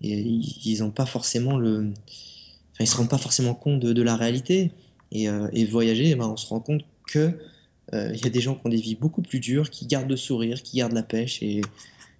Et 0.02 0.18
ils 0.20 0.80
n'ont 0.80 0.90
pas 0.90 1.06
forcément 1.06 1.56
le. 1.56 1.92
Enfin, 2.72 2.84
ils 2.84 2.86
se 2.86 2.96
rendent 2.96 3.10
pas 3.10 3.18
forcément 3.18 3.54
compte 3.54 3.80
de, 3.80 4.02
la 4.02 4.16
réalité. 4.16 4.72
Et, 5.12 5.28
euh, 5.28 5.48
et 5.52 5.64
voyager, 5.64 6.10
eh 6.10 6.14
ben, 6.14 6.26
on 6.26 6.36
se 6.36 6.46
rend 6.46 6.60
compte 6.60 6.84
que 7.06 7.38
euh, 7.92 8.10
il 8.14 8.20
y 8.20 8.26
a 8.26 8.30
des 8.30 8.40
gens 8.40 8.54
qui 8.54 8.62
ont 8.66 8.70
des 8.70 8.80
vies 8.80 8.94
beaucoup 8.94 9.22
plus 9.22 9.40
dures, 9.40 9.70
qui 9.70 9.86
gardent 9.86 10.08
le 10.08 10.16
sourire, 10.16 10.62
qui 10.62 10.78
gardent 10.78 10.94
la 10.94 11.02
pêche. 11.02 11.42
Et, 11.42 11.60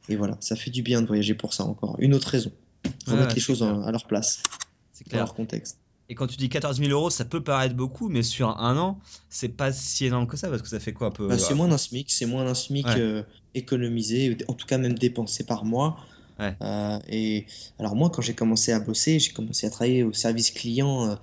et 0.09 0.17
voilà, 0.17 0.37
ça 0.41 0.57
fait 0.57 0.71
du 0.71 0.83
bien 0.83 1.03
de 1.03 1.07
voyager 1.07 1.35
pour 1.35 1.53
ça 1.53 1.65
encore. 1.65 1.97
Une 1.99 2.15
autre 2.15 2.29
raison 2.29 2.53
remettre 3.07 3.35
les 3.35 3.41
choses 3.41 3.63
à 3.63 3.91
leur 3.91 4.07
place, 4.07 4.43
clair. 5.09 5.25
leur 5.25 5.35
contexte. 5.35 5.79
Et 6.09 6.15
quand 6.15 6.27
tu 6.27 6.37
dis 6.37 6.49
14 6.49 6.79
000 6.79 6.91
euros, 6.91 7.11
ça 7.11 7.25
peut 7.25 7.43
paraître 7.43 7.75
beaucoup, 7.75 8.09
mais 8.09 8.23
sur 8.23 8.61
un 8.61 8.77
an, 8.77 8.99
c'est 9.31 9.49
pas 9.49 9.73
si 9.73 10.05
énorme 10.05 10.27
que 10.27 10.37
ça, 10.37 10.49
parce 10.49 10.61
que 10.61 10.69
ça 10.69 10.79
fait 10.79 10.93
quoi 10.93 11.07
un 11.07 11.11
peu 11.11 11.27
bah, 11.27 11.39
C'est 11.39 11.55
moins 11.55 11.69
d'un 11.69 11.79
SMIC, 11.79 12.11
c'est 12.11 12.27
moins 12.27 12.45
d'un 12.45 12.55
SMIC 12.55 12.87
euh, 12.89 13.23
économisé, 13.55 14.37
en 14.49 14.53
tout 14.53 14.67
cas 14.67 14.79
même 14.79 14.95
dépensé 14.95 15.45
par 15.45 15.65
mois. 15.65 15.97
Euh, 16.41 16.99
et 17.09 17.47
alors 17.79 17.95
moi, 17.95 18.11
quand 18.11 18.21
j'ai 18.21 18.35
commencé 18.35 18.73
à 18.73 18.81
bosser, 18.81 19.21
j'ai 19.21 19.33
commencé 19.33 19.67
à 19.67 19.71
travailler 19.71 20.03
au 20.03 20.13
service 20.13 20.51
client 20.51 21.17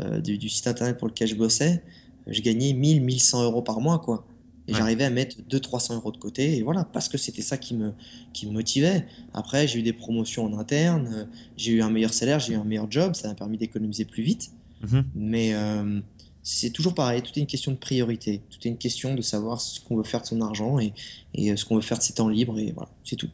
euh, 0.00 0.20
du, 0.20 0.36
du, 0.36 0.48
site 0.50 0.66
internet 0.66 0.98
pour 0.98 1.08
lequel 1.08 1.28
je 1.28 1.34
bossais. 1.34 1.82
Je 2.26 2.42
gagnais 2.42 2.72
1000, 2.72 3.00
1100 3.00 3.44
euros 3.44 3.62
par 3.62 3.80
mois, 3.80 3.98
quoi. 3.98 4.24
Et 4.68 4.74
j'arrivais 4.74 5.04
à 5.04 5.10
mettre 5.10 5.36
200-300 5.48 5.94
euros 5.94 6.10
de 6.10 6.16
côté, 6.16 6.56
et 6.56 6.62
voilà, 6.62 6.84
parce 6.84 7.08
que 7.08 7.18
c'était 7.18 7.42
ça 7.42 7.56
qui 7.56 7.74
me, 7.74 7.92
qui 8.32 8.46
me 8.46 8.52
motivait. 8.52 9.06
Après, 9.32 9.68
j'ai 9.68 9.78
eu 9.78 9.82
des 9.82 9.92
promotions 9.92 10.44
en 10.44 10.58
interne, 10.58 11.08
euh, 11.14 11.24
j'ai 11.56 11.72
eu 11.72 11.82
un 11.82 11.90
meilleur 11.90 12.12
salaire, 12.12 12.40
j'ai 12.40 12.54
eu 12.54 12.56
un 12.56 12.64
meilleur 12.64 12.90
job, 12.90 13.14
ça 13.14 13.28
m'a 13.28 13.34
permis 13.34 13.58
d'économiser 13.58 14.04
plus 14.04 14.24
vite. 14.24 14.50
Mhm. 14.82 15.04
Mais 15.14 15.54
euh, 15.54 16.00
c'est 16.42 16.70
toujours 16.70 16.94
pareil, 16.94 17.22
tout 17.22 17.30
est 17.36 17.40
une 17.40 17.46
question 17.46 17.70
de 17.70 17.76
priorité, 17.76 18.42
tout 18.50 18.58
est 18.66 18.70
une 18.70 18.78
question 18.78 19.14
de 19.14 19.22
savoir 19.22 19.60
ce 19.60 19.78
qu'on 19.80 19.96
veut 19.96 20.04
faire 20.04 20.22
de 20.22 20.26
son 20.26 20.40
argent 20.40 20.80
et, 20.80 20.92
et 21.34 21.52
euh, 21.52 21.56
ce 21.56 21.64
qu'on 21.64 21.76
veut 21.76 21.82
faire 21.82 21.98
de 21.98 22.02
ses 22.02 22.14
temps 22.14 22.28
libres, 22.28 22.58
et 22.58 22.72
voilà, 22.72 22.90
c'est 23.04 23.16
tout. 23.16 23.30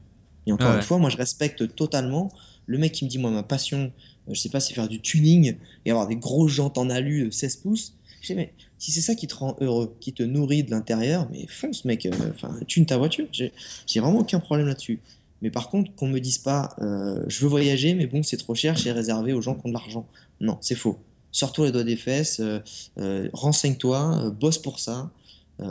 Et 0.46 0.52
encore 0.52 0.74
une 0.74 0.82
fois, 0.82 0.98
moi 0.98 1.08
je 1.08 1.16
respecte 1.16 1.74
totalement 1.76 2.30
le 2.66 2.78
mec 2.78 2.92
qui 2.92 3.04
me 3.04 3.10
dit, 3.10 3.18
moi 3.18 3.30
ma 3.30 3.42
passion, 3.42 3.92
je 4.28 4.34
sais 4.34 4.48
pas, 4.48 4.60
c'est 4.60 4.74
faire 4.74 4.88
du 4.88 5.00
tuning 5.00 5.56
et 5.84 5.90
avoir 5.90 6.08
des 6.08 6.16
gros 6.16 6.48
jantes 6.48 6.78
en 6.78 6.90
alu 6.90 7.30
16 7.30 7.56
pouces. 7.56 7.94
Je 8.22 8.28
sais, 8.28 8.34
mais 8.36 8.54
si 8.78 8.92
c'est 8.92 9.00
ça 9.00 9.16
qui 9.16 9.26
te 9.26 9.34
rend 9.34 9.56
heureux, 9.60 9.96
qui 10.00 10.12
te 10.12 10.22
nourrit 10.22 10.62
de 10.62 10.70
l'intérieur, 10.70 11.28
mais 11.30 11.46
fonce, 11.48 11.84
mec. 11.84 12.06
Euh, 12.06 12.12
enfin, 12.30 12.56
tune 12.68 12.86
ta 12.86 12.96
voiture. 12.96 13.26
J'ai 13.32 14.00
vraiment 14.00 14.20
aucun 14.20 14.38
problème 14.38 14.68
là-dessus. 14.68 15.00
Mais 15.42 15.50
par 15.50 15.68
contre, 15.68 15.92
qu'on 15.96 16.06
me 16.06 16.20
dise 16.20 16.38
pas, 16.38 16.76
euh, 16.80 17.24
je 17.26 17.40
veux 17.40 17.48
voyager, 17.48 17.94
mais 17.94 18.06
bon, 18.06 18.22
c'est 18.22 18.36
trop 18.36 18.54
cher, 18.54 18.76
j'ai 18.76 18.92
réservé 18.92 19.32
aux 19.32 19.42
gens 19.42 19.56
qui 19.56 19.66
ont 19.66 19.70
de 19.70 19.74
l'argent. 19.74 20.06
Non, 20.40 20.56
c'est 20.60 20.76
faux. 20.76 21.00
Sors-toi 21.32 21.66
les 21.66 21.72
doigts 21.72 21.82
des 21.82 21.96
fesses, 21.96 22.40
euh, 22.40 23.28
renseigne-toi, 23.32 24.30
bosse 24.38 24.58
pour 24.58 24.78
ça, 24.78 25.10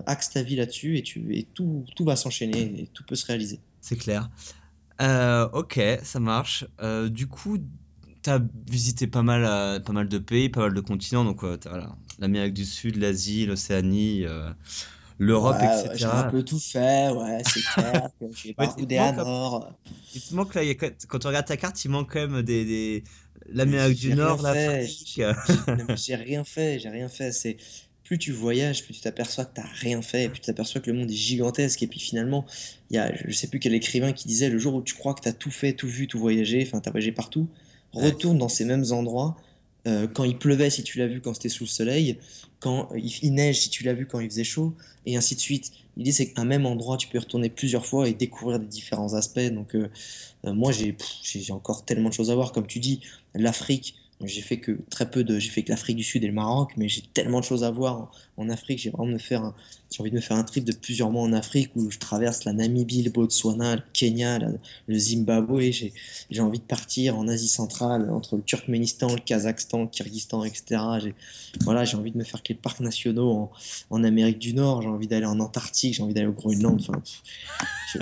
axe 0.06 0.32
ta 0.32 0.42
vie 0.42 0.56
là-dessus 0.56 0.98
et, 0.98 1.48
tout 1.54 1.86
va 2.02 2.18
s'enchaîner 2.18 2.82
et 2.82 2.88
tout 2.94 3.04
peut 3.06 3.16
se 3.16 3.26
réaliser. 3.26 3.60
C'est 3.80 3.96
clair. 3.96 4.30
ok, 5.00 5.80
ça 6.04 6.20
marche. 6.20 6.66
du 7.10 7.28
coup, 7.28 7.60
tu 8.24 8.30
as 8.30 8.40
visité 8.70 9.08
pas 9.08 9.24
mal, 9.24 9.84
pas 9.84 9.94
mal 9.94 10.08
de 10.08 10.18
pays, 10.18 10.50
pas 10.50 10.62
mal 10.62 10.74
de 10.74 10.82
continents, 10.82 11.24
donc 11.24 11.44
voilà, 11.44 11.96
l'Amérique 12.20 12.54
du 12.54 12.66
Sud, 12.66 12.98
l'Asie, 12.98 13.46
l'Océanie, 13.46 14.26
euh, 14.26 14.52
l'Europe, 15.18 15.58
etc. 15.62 15.92
j'ai 15.96 16.06
un 16.06 16.24
peu 16.24 16.44
tout 16.44 16.60
fait, 16.60 17.10
ouais, 17.10 17.42
c'est 17.46 17.62
clair. 17.62 18.10
j'ai 18.34 18.54
pas 18.54 18.76
ouais, 18.76 18.98
à 18.98 19.12
nord. 19.12 19.72
Il 20.16 20.22
te 20.22 20.34
manque 20.34 20.56
là, 20.56 20.62
quand 21.08 21.20
tu 21.20 21.28
regardes 21.28 21.46
ta 21.46 21.58
carte, 21.58 21.84
il 21.86 21.90
manque 21.90 22.14
quand 22.14 22.28
même 22.28 22.42
des, 22.42 22.66
des... 22.66 23.04
l'Amérique 23.50 24.00
du 24.00 24.16
Nord, 24.16 24.42
l'Afrique. 24.42 25.22
J'ai 25.96 26.16
rien 26.16 26.44
fait, 26.44 26.80
j'ai 26.80 26.90
rien 26.90 27.10
fait. 27.10 27.32
C'est 27.32 27.58
plus 28.04 28.18
tu 28.18 28.32
voyages, 28.32 28.84
plus 28.84 28.96
tu 28.96 29.02
t'aperçois 29.02 29.46
que 29.46 29.56
tu 29.56 29.62
n'as 29.62 29.68
rien 29.68 30.02
fait, 30.02 30.28
plus 30.28 30.42
tu 30.42 30.48
t'aperçois 30.48 30.82
que 30.82 30.92
le 30.92 30.98
monde 30.98 31.10
est 31.10 31.16
gigantesque. 31.16 31.82
Et 31.82 31.88
puis 31.88 32.00
finalement, 32.00 32.46
il 32.90 32.98
y 32.98 33.00
a, 33.00 33.14
je 33.16 33.32
sais 33.32 33.48
plus 33.48 33.60
quel 33.60 33.74
écrivain 33.74 34.12
qui 34.12 34.28
disait 34.28 34.50
le 34.50 34.60
jour 34.60 34.76
où 34.76 34.82
tu 34.82 34.96
crois 34.96 35.14
que 35.14 35.22
tu 35.22 35.30
as 35.30 35.34
tout 35.34 35.52
fait, 35.52 35.74
tout 35.74 35.88
vu, 35.88 36.08
tout 36.08 36.20
voyagé, 36.20 36.64
enfin, 36.68 36.82
tu 36.82 36.90
as 36.90 36.92
voyagé 36.92 37.12
partout, 37.12 37.48
retourne 37.94 38.38
dans 38.38 38.50
ces 38.50 38.66
mêmes 38.66 38.86
endroits 38.92 39.38
euh, 39.88 40.08
quand 40.08 40.24
il 40.24 40.38
pleuvait 40.38 40.70
si 40.70 40.84
tu 40.84 41.00
l'as 41.00 41.08
vu 41.08 41.22
quand 41.22 41.34
c'était 41.34 41.50
sous 41.50 41.64
le 41.64 41.70
soleil, 41.70 42.18
quand 42.60 42.90
il, 42.96 43.34
neige 43.34 43.62
si 43.62 43.70
tu 43.70 43.84
l'as 43.84 43.94
vu 43.94 44.06
quand 44.06 44.20
il 44.20 44.30
faisait 44.30 44.44
chaud, 44.44 44.76
et 45.08 45.18
ainsi 45.18 45.36
de 45.36 45.40
suite. 45.40 45.72
L'idée 45.98 46.12
c'est 46.12 46.32
qu'un 46.32 46.46
même 46.46 46.68
endroit, 46.68 46.98
tu 46.98 47.08
peux 47.08 47.18
retourner 47.18 47.50
plusieurs 47.50 47.86
fois 47.86 48.08
et 48.08 48.14
découvrir 48.14 48.60
des 48.60 48.68
différents 48.68 49.16
aspects. 49.16 49.40
Donc 49.40 49.76
euh, 49.76 49.90
euh, 50.46 50.54
moi 50.54 50.72
j'ai 50.72 50.96
encore 51.50 51.84
tellement 51.84 52.10
de 52.10 52.14
choses 52.14 52.30
à 52.30 52.36
voir, 52.36 52.52
comme 52.52 52.68
tu 52.68 52.80
dis, 52.80 53.02
l'Afrique, 53.34 53.96
j'ai 54.28 54.42
fait 54.42 54.58
que 54.58 54.78
très 54.90 55.10
peu 55.10 55.24
de, 55.24 55.40
j'ai 55.40 55.50
fait 55.50 55.64
que 55.64 55.70
l'Afrique 55.70 55.98
du 55.98 56.04
Sud 56.04 56.24
et 56.24 56.28
le 56.28 56.34
Maroc, 56.34 56.72
mais 56.78 56.88
j'ai 56.88 57.02
tellement 57.02 57.40
de 57.40 57.46
choses 57.46 57.64
à 57.64 57.72
voir 57.72 58.12
en, 58.38 58.50
Afrique. 58.50 58.80
J'ai 58.80 58.90
vraiment 58.90 59.14
me 59.14 59.20
faire, 59.20 59.54
j'ai 59.92 60.02
envie 60.02 60.10
de 60.10 60.16
me 60.16 60.22
faire 60.22 60.36
un 60.36 60.44
trip 60.44 60.64
de 60.64 60.74
plusieurs 60.74 61.12
mois 61.12 61.22
en 61.22 61.32
Afrique 61.32 61.70
où 61.76 61.92
je 61.92 62.00
traverse 62.00 62.44
la 62.44 62.54
Namibie, 62.54 63.04
le 63.04 63.12
Botswana, 63.12 63.76
le 63.76 63.84
Kenya, 63.94 64.40
le 64.40 64.98
Zimbabwe. 64.98 65.72
J'ai, 65.72 65.94
j'ai 66.32 66.42
envie 66.42 66.58
de 66.58 66.64
partir 66.64 67.18
en 67.18 67.28
Asie 67.28 67.48
centrale 67.48 68.10
entre 68.10 68.38
le 68.38 68.42
Turkménistan, 68.42 69.14
le 69.14 69.22
Kazakhstan, 69.22 69.82
le 69.82 69.88
Kyrgyzstan, 69.88 70.44
etc. 70.44 70.82
J'ai, 71.02 71.14
voilà, 71.62 71.86
j'ai 71.86 71.98
envie 71.98 72.12
de 72.12 72.18
me 72.18 72.24
faire 72.24 72.42
quelques 72.42 72.62
parcs 72.62 72.80
nationaux 72.80 73.32
en, 73.32 73.52
en 73.90 74.04
Amérique 74.04 74.40
du 74.40 74.54
Nord. 74.54 74.82
J'ai 74.82 74.90
envie 74.90 75.08
d'aller 75.08 75.28
en 75.28 75.40
Antarctique. 75.40 75.94
J'ai 75.94 76.04
envie 76.04 76.14
d'aller 76.14 76.28
au 76.28 76.34
Groenland. 76.34 76.80
Enfin, 76.82 77.02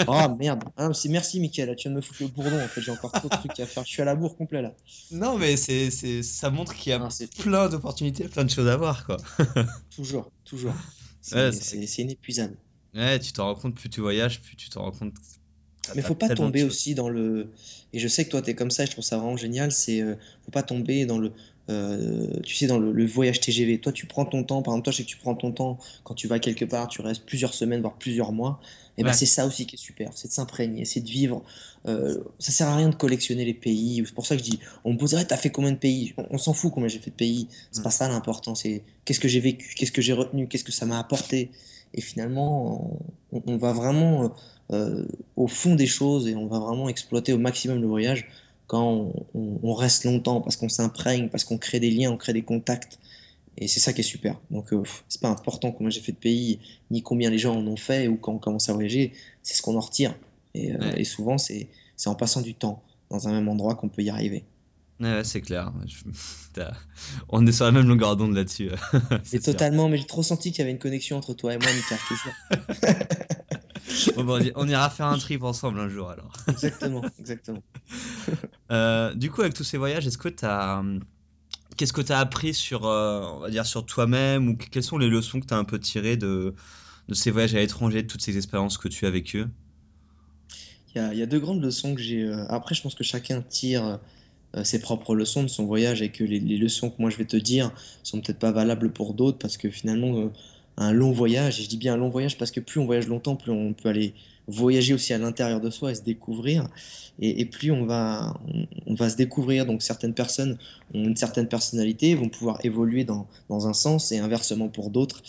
oh 0.08 0.36
merde. 0.40 0.64
Ah, 0.78 0.90
merci, 1.10 1.40
Mickaël. 1.40 1.76
Tu 1.76 1.84
viens 1.84 1.92
de 1.92 1.98
me 1.98 2.02
foutre 2.02 2.22
le 2.22 2.28
bourdon. 2.28 2.64
En 2.64 2.68
fait, 2.68 2.82
j'ai 2.82 2.92
encore 2.92 3.12
trop 3.12 3.28
de 3.28 3.36
trucs 3.36 3.60
à 3.60 3.66
faire. 3.66 3.84
Je 3.84 3.90
suis 3.90 4.02
à 4.02 4.06
la 4.06 4.16
bourre 4.16 4.38
complet 4.38 4.62
là. 4.62 4.74
Non, 5.12 5.38
mais 5.38 5.58
c'est 5.58 5.90
ça 6.24 6.50
montre 6.50 6.76
qu'il 6.76 6.92
y 6.92 6.94
a 6.94 7.10
plein 7.40 7.70
d'opportunités, 7.70 8.28
plein 8.28 8.46
de 8.46 8.50
choses 8.50 8.68
à 8.68 8.78
voir, 8.78 9.06
quoi. 9.06 9.18
toujours, 9.96 10.32
toujours. 10.46 10.74
C'est 11.22 12.00
inépuisable. 12.00 12.58
Ouais, 12.96 13.20
tu 13.20 13.34
t'en 13.34 13.46
rends 13.46 13.60
compte, 13.60 13.76
plus 13.76 13.90
tu 13.90 14.02
voyages, 14.02 14.42
plus 14.42 14.56
tu 14.56 14.70
t'en 14.70 14.82
rends 14.84 14.92
compte. 14.92 15.14
Mais 15.96 16.02
faut 16.02 16.16
pas 16.16 16.30
tomber 16.30 16.64
aussi 16.64 16.96
dans 16.96 17.10
le. 17.10 17.52
Et 17.94 18.00
je 18.00 18.08
sais 18.08 18.26
que 18.26 18.30
toi, 18.32 18.42
tu 18.42 18.52
es 18.52 18.56
comme 18.56 18.72
ça, 18.72 18.86
je 18.86 18.92
trouve 18.92 19.04
ça 19.04 19.18
vraiment 19.18 19.38
génial. 19.38 19.72
C'est 19.72 20.02
euh, 20.02 20.16
faut 20.44 20.52
pas 20.52 20.64
tomber 20.64 21.06
dans 21.06 21.18
le. 21.18 21.32
Euh, 21.70 22.40
tu 22.44 22.56
sais, 22.56 22.66
dans 22.66 22.80
le, 22.80 23.06
voyage 23.06 23.40
TGV. 23.40 23.80
Toi, 23.80 23.92
tu 23.92 24.08
prends 24.08 24.26
ton 24.26 24.44
temps. 24.44 24.62
Par 24.62 24.74
exemple, 24.74 24.86
toi, 24.86 24.92
je 24.92 24.98
sais 24.98 25.04
que 25.04 25.10
tu 25.10 25.18
prends 25.18 25.36
ton 25.36 25.52
temps 25.52 25.78
quand 26.04 26.16
tu 26.16 26.28
vas 26.28 26.40
quelque 26.40 26.66
part, 26.66 26.88
tu 26.88 27.02
restes 27.02 27.26
plusieurs 27.26 27.54
semaines, 27.54 27.82
voire 27.82 27.96
plusieurs 27.96 28.32
mois. 28.32 28.60
Et 28.98 29.04
ben, 29.04 29.14
c'est 29.14 29.26
ça 29.26 29.46
aussi 29.46 29.66
qui 29.66 29.76
est 29.76 29.80
super. 29.80 30.12
C'est 30.16 30.28
de 30.28 30.34
s'imprégner, 30.34 30.84
c'est 30.84 31.00
de 31.00 31.08
vivre. 31.08 31.44
Euh, 31.88 32.18
ça 32.38 32.52
sert 32.52 32.68
à 32.68 32.76
rien 32.76 32.90
de 32.90 32.96
collectionner 32.96 33.46
les 33.46 33.54
pays. 33.54 34.04
C'est 34.06 34.14
pour 34.14 34.26
ça 34.26 34.36
que 34.36 34.44
je 34.44 34.50
dis 34.50 34.60
on 34.84 34.94
me 34.94 34.98
poserait, 34.98 35.26
t'as 35.26 35.38
fait 35.38 35.52
combien 35.52 35.72
de 35.72 35.78
pays? 35.78 36.14
On, 36.18 36.38
s'en 36.38 36.54
fout 36.54 36.74
combien 36.74 36.90
j'ai 36.90 37.00
fait 37.00 37.12
de 37.12 37.16
pays. 37.16 37.48
C'est 37.72 37.80
mm. 37.80 37.84
pas 37.84 37.92
ça 37.92 38.10
l'important. 38.10 38.56
C'est 38.56 38.84
qu'est-ce 39.06 39.22
que 39.22 39.30
j'ai 39.30 39.40
vécu, 39.40 39.74
qu'est-ce 39.76 39.94
que 39.94 40.02
j'ai 40.02 40.14
retenu, 40.14 40.48
qu'est-ce 40.48 40.66
que 40.66 40.72
ça 40.72 40.86
m'a 40.86 41.00
apporté. 41.00 41.52
Et 41.94 42.02
finalement, 42.02 43.00
on, 43.32 43.58
va 43.58 43.74
vraiment 43.74 44.34
euh, 44.72 45.06
au 45.36 45.48
fond 45.48 45.76
des 45.76 45.88
choses 45.88 46.28
et 46.28 46.36
on 46.36 46.48
va 46.48 46.60
vraiment 46.60 46.90
exploiter 46.90 47.32
au 47.32 47.38
maximum 47.38 47.80
le 47.80 47.88
voyage 47.88 48.28
quand 48.70 49.12
on, 49.34 49.74
reste 49.74 50.06
longtemps, 50.06 50.42
parce 50.42 50.56
qu'on 50.56 50.70
s'imprègne, 50.70 51.30
parce 51.30 51.44
qu'on 51.44 51.58
crée 51.58 51.80
des 51.80 51.90
liens, 51.90 52.12
on 52.12 52.18
crée 52.18 52.34
des 52.34 52.44
contacts. 52.44 53.00
Et 53.58 53.68
c'est 53.68 53.80
ça 53.80 53.94
qui 53.94 54.02
est 54.02 54.04
super. 54.04 54.40
Donc, 54.52 54.72
euh, 54.72 54.84
c'est 55.08 55.20
pas 55.20 55.28
important 55.28 55.72
combien 55.72 55.90
j'ai 55.90 56.02
fait 56.02 56.12
de 56.12 56.18
pays, 56.18 56.60
ni 56.92 57.02
combien 57.02 57.32
les 57.32 57.40
gens 57.40 57.56
en 57.56 57.66
ont 57.66 57.76
fait, 57.76 58.08
ou 58.08 58.16
quand 58.16 58.32
on 58.32 58.38
commence 58.38 58.70
à 58.70 58.74
voyager, 58.74 59.14
c'est 59.42 59.56
ce 59.56 59.64
qu'on 59.64 59.76
en 59.76 59.80
retire. 59.80 60.16
Et, 60.54 60.72
euh, 60.72 61.04
souvent, 61.04 61.40
c'est 61.40 61.68
en 62.06 62.14
passant 62.14 62.42
du 62.42 62.54
temps 62.54 62.84
dans 63.10 63.28
un 63.28 63.32
même 63.32 63.50
endroit 63.50 63.74
qu'on 63.74 63.90
peut 63.90 64.04
y 64.04 64.12
arriver. 64.12 64.46
Ouais, 65.00 65.24
c'est 65.24 65.42
clair. 65.42 65.74
On 67.30 67.48
est 67.48 67.52
sur 67.52 67.66
la 67.66 67.72
même 67.72 67.88
longueur 67.88 68.18
d'onde 68.18 68.36
là-dessus. 68.36 68.70
c'est 69.24 69.42
totalement, 69.42 69.90
mais 69.90 69.98
j'ai 69.98 70.06
trop 70.06 70.22
senti 70.22 70.52
qu'il 70.52 70.60
y 70.60 70.62
avait 70.62 70.72
une 70.72 70.80
connexion 70.80 71.18
entre 71.18 71.34
toi 71.34 71.56
et 71.56 71.58
moi, 71.58 71.70
Mika, 71.74 71.96
on 74.56 74.68
ira 74.68 74.90
faire 74.90 75.08
un 75.08 75.18
trip 75.18 75.44
ensemble 75.44 75.80
un 75.80 75.90
jour 75.90 76.10
alors. 76.10 76.32
exactement, 76.48 77.04
exactement. 77.20 77.64
Euh, 78.72 79.16
du 79.16 79.32
coup, 79.32 79.42
avec 79.42 79.56
tous 79.56 79.64
ces 79.64 79.78
voyages, 79.78 80.06
est-ce 80.06 80.20
que 80.20 80.30
tu 80.30 80.46
as. 80.46 80.84
Qu'est-ce 81.76 81.94
que 81.94 82.02
tu 82.02 82.12
as 82.12 82.20
appris 82.20 82.54
sur, 82.54 82.86
euh, 82.86 83.22
on 83.22 83.40
va 83.40 83.50
dire, 83.50 83.66
sur 83.66 83.84
toi-même 83.84 84.48
ou 84.48 84.56
quelles 84.58 84.84
sont 84.84 85.00
les 85.00 85.08
leçons 85.10 85.40
que 85.40 85.48
tu 85.48 85.54
as 85.56 85.58
un 85.58 85.64
peu 85.64 85.80
tirées 85.80 86.18
de, 86.18 86.54
de 87.08 87.14
ces 87.16 87.32
voyages 87.32 87.56
à 87.56 87.58
l'étranger, 87.58 88.04
de 88.04 88.08
toutes 88.08 88.22
ces 88.22 88.38
expériences 88.38 88.78
que 88.78 88.88
tu 88.88 89.08
as 89.08 89.10
vécues? 89.10 89.46
Il 90.94 91.02
y 91.02 91.02
a, 91.04 91.14
y 91.16 91.22
a 91.24 91.26
deux 91.26 91.40
grandes 91.40 91.64
leçons 91.64 91.96
que 91.96 92.02
j'ai. 92.02 92.22
euh, 92.24 92.46
Après, 92.50 92.76
je 92.76 92.84
pense 92.84 92.94
que 92.94 93.04
chacun 93.04 93.42
tire 93.42 94.00
euh, 94.56 94.64
ses 94.64 94.80
propres 94.80 95.16
leçons 95.16 95.44
de 95.44 95.48
son 95.48 95.66
voyage 95.66 96.02
et 96.02 96.12
que 96.12 96.24
les, 96.24 96.40
les 96.40 96.58
leçons 96.58 96.90
que 96.90 96.96
moi 97.00 97.10
je 97.10 97.18
vais 97.18 97.26
te 97.26 97.38
dire 97.38 97.72
sont 98.04 98.20
peut-être 98.22 98.40
pas 98.40 98.52
valables 98.52 98.92
pour 98.92 99.14
d'autres 99.14 99.38
parce 99.38 99.58
que 99.58 99.70
finalement, 99.70 100.18
euh, 100.18 100.30
un 100.80 100.94
long 100.94 101.12
voyage, 101.12 101.60
et 101.60 101.64
je 101.64 101.70
dis 101.70 101.78
bien 101.78 101.94
un 101.94 101.98
long 101.98 102.10
voyage 102.10 102.38
parce 102.38 102.52
que 102.52 102.62
plus 102.62 102.80
on 102.80 102.86
voyage 102.86 103.08
longtemps, 103.08 103.36
plus 103.36 103.52
on 103.52 103.74
peut 103.74 103.90
aller 103.90 104.14
voyager 104.48 104.94
aussi 104.94 105.14
à 105.14 105.18
l'intérieur 105.18 105.62
de 105.62 105.70
soi 105.70 105.92
et 105.92 105.96
se 105.96 106.02
découvrir. 106.02 106.68
Et, 107.22 107.46
plus 107.46 107.72
on 107.72 107.86
va, 107.86 108.40
on, 108.88 108.96
va 108.96 109.10
se 109.10 109.18
découvrir. 109.18 109.66
Donc 109.66 109.82
certaines 109.82 110.14
personnes 110.14 110.58
ont 110.94 111.04
une 111.04 111.18
certaine 111.18 111.50
personnalité, 111.50 112.16
vont 112.16 112.30
pouvoir 112.30 112.64
évoluer 112.64 113.04
dans, 113.04 113.28
dans 113.50 113.68
un 113.68 113.74
sens 113.74 114.14
et 114.14 114.20
inversement 114.20 114.70
pour 114.70 114.90
d'autres. 114.90 115.22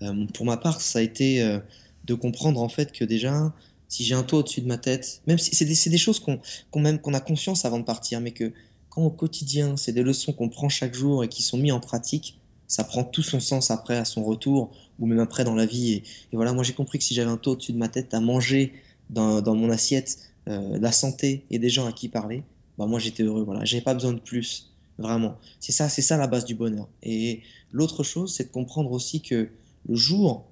Euh, 0.00 0.26
pour 0.32 0.46
ma 0.46 0.56
part, 0.56 0.80
ça 0.80 1.00
a 1.00 1.02
été 1.02 1.42
euh, 1.42 1.58
de 2.04 2.14
comprendre 2.14 2.62
en 2.62 2.70
fait 2.70 2.92
que 2.92 3.04
déjà, 3.04 3.52
si 3.88 4.04
j'ai 4.04 4.14
un 4.14 4.22
toit 4.22 4.38
au-dessus 4.38 4.62
de 4.62 4.66
ma 4.66 4.78
tête, 4.78 5.20
même 5.26 5.38
si 5.38 5.54
c'est 5.54 5.66
des, 5.66 5.90
des 5.90 5.98
choses 5.98 6.18
qu'on 6.18 6.40
même 6.80 6.98
qu'on 6.98 7.12
a 7.12 7.20
conscience 7.20 7.66
avant 7.66 7.78
de 7.78 7.84
partir, 7.84 8.22
mais 8.22 8.30
que 8.30 8.52
quand 8.88 9.02
au 9.02 9.10
quotidien, 9.10 9.76
c'est 9.76 9.92
des 9.92 10.02
leçons 10.02 10.32
qu'on 10.32 10.48
prend 10.48 10.70
chaque 10.70 10.94
jour 10.94 11.24
et 11.24 11.28
qui 11.28 11.42
sont 11.42 11.58
mises 11.58 11.72
en 11.72 11.80
pratique, 11.80 12.38
ça 12.66 12.84
prend 12.84 13.04
tout 13.04 13.22
son 13.22 13.40
sens 13.40 13.70
après 13.70 13.96
à 13.96 14.04
son 14.04 14.24
retour 14.24 14.70
ou 14.98 15.06
même 15.06 15.20
après 15.20 15.44
dans 15.44 15.54
la 15.54 15.66
vie. 15.66 15.92
Et, 15.92 16.02
voilà, 16.32 16.52
moi 16.52 16.64
j'ai 16.64 16.72
compris 16.72 16.98
que 16.98 17.04
si 17.04 17.14
j'avais 17.14 17.30
un 17.30 17.36
toit 17.36 17.54
au-dessus 17.54 17.72
de 17.72 17.78
ma 17.78 17.88
tête 17.88 18.14
à 18.14 18.20
manger 18.20 18.72
dans, 19.10 19.42
dans 19.42 19.54
mon 19.54 19.70
assiette, 19.70 20.18
euh, 20.48 20.78
la 20.78 20.92
santé 20.92 21.44
et 21.50 21.58
des 21.58 21.70
gens 21.70 21.86
à 21.86 21.92
qui 21.92 22.08
parler, 22.08 22.42
bah 22.78 22.86
moi 22.86 22.98
j'étais 22.98 23.22
heureux. 23.22 23.44
Voilà, 23.44 23.64
j'avais 23.64 23.82
pas 23.82 23.94
besoin 23.94 24.12
de 24.12 24.20
plus, 24.20 24.72
vraiment. 24.98 25.36
C'est 25.60 25.72
ça, 25.72 25.88
c'est 25.88 26.02
ça 26.02 26.16
la 26.16 26.26
base 26.26 26.44
du 26.44 26.54
bonheur. 26.54 26.88
Et 27.02 27.42
l'autre 27.72 28.02
chose, 28.02 28.34
c'est 28.34 28.44
de 28.44 28.50
comprendre 28.50 28.92
aussi 28.92 29.20
que 29.20 29.48
le 29.88 29.96
jour 29.96 30.44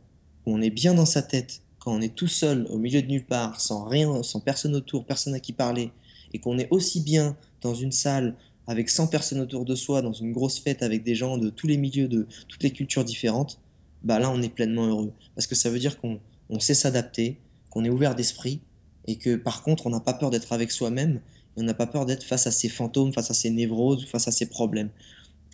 où 0.47 0.55
on 0.55 0.61
est 0.61 0.71
bien 0.71 0.95
dans 0.95 1.07
sa 1.07 1.23
tête, 1.23 1.61
quand 1.79 1.93
on 1.93 2.01
est 2.01 2.15
tout 2.15 2.29
seul 2.29 2.67
au 2.71 2.79
milieu 2.79 3.03
de 3.03 3.09
nulle 3.09 3.25
part, 3.25 3.61
sans 3.61 3.85
rien, 3.85 4.23
sans 4.23 4.41
personne 4.41 4.77
autour, 4.77 5.05
personne 5.05 5.35
à 5.35 5.41
qui 5.41 5.53
parler, 5.53 5.91
et 6.33 6.39
qu'on 6.39 6.59
est 6.59 6.69
aussi 6.71 7.01
bien 7.01 7.37
dans 7.61 7.75
une 7.75 7.93
salle 7.93 8.37
avec 8.67 8.89
100 8.91 9.07
personnes 9.09 9.41
autour 9.41 9.65
de 9.65 9.75
soi, 9.75 10.03
dans 10.03 10.13
une 10.13 10.33
grosse 10.33 10.59
fête 10.61 10.83
avec 10.83 11.03
des 11.05 11.15
gens 11.15 11.39
de 11.39 11.51
tous 11.51 11.67
les 11.67 11.77
milieux, 11.77 12.09
de 12.09 12.27
toutes 12.49 12.63
les 12.63 12.73
cultures 12.73 13.05
différentes, 13.05 13.61
bah 14.03 14.19
là 14.19 14.31
on 14.31 14.41
est 14.43 14.49
pleinement 14.55 14.87
heureux. 14.87 15.13
Parce 15.35 15.47
que 15.47 15.55
ça 15.55 15.71
veut 15.71 15.79
dire 15.79 15.99
qu'on 16.01 16.21
on 16.51 16.61
sait 16.61 16.75
s'adapter, 16.75 17.39
qu'on 17.71 17.85
est 17.85 17.91
ouvert 17.91 18.15
d'esprit, 18.15 18.61
et 19.07 19.17
que 19.17 19.37
par 19.37 19.63
contre 19.63 19.87
on 19.87 19.91
n'a 19.91 20.01
pas 20.01 20.15
peur 20.15 20.31
d'être 20.31 20.53
avec 20.53 20.71
soi-même, 20.71 21.21
et 21.57 21.61
on 21.61 21.65
n'a 21.65 21.75
pas 21.75 21.87
peur 21.87 22.07
d'être 22.07 22.23
face 22.25 22.47
à 22.47 22.51
ses 22.53 22.69
fantômes, 22.69 23.13
face 23.13 23.31
à 23.31 23.35
ses 23.35 23.51
névroses, 23.51 24.07
face 24.07 24.29
à 24.29 24.33
ses 24.33 24.47
problèmes. 24.47 24.91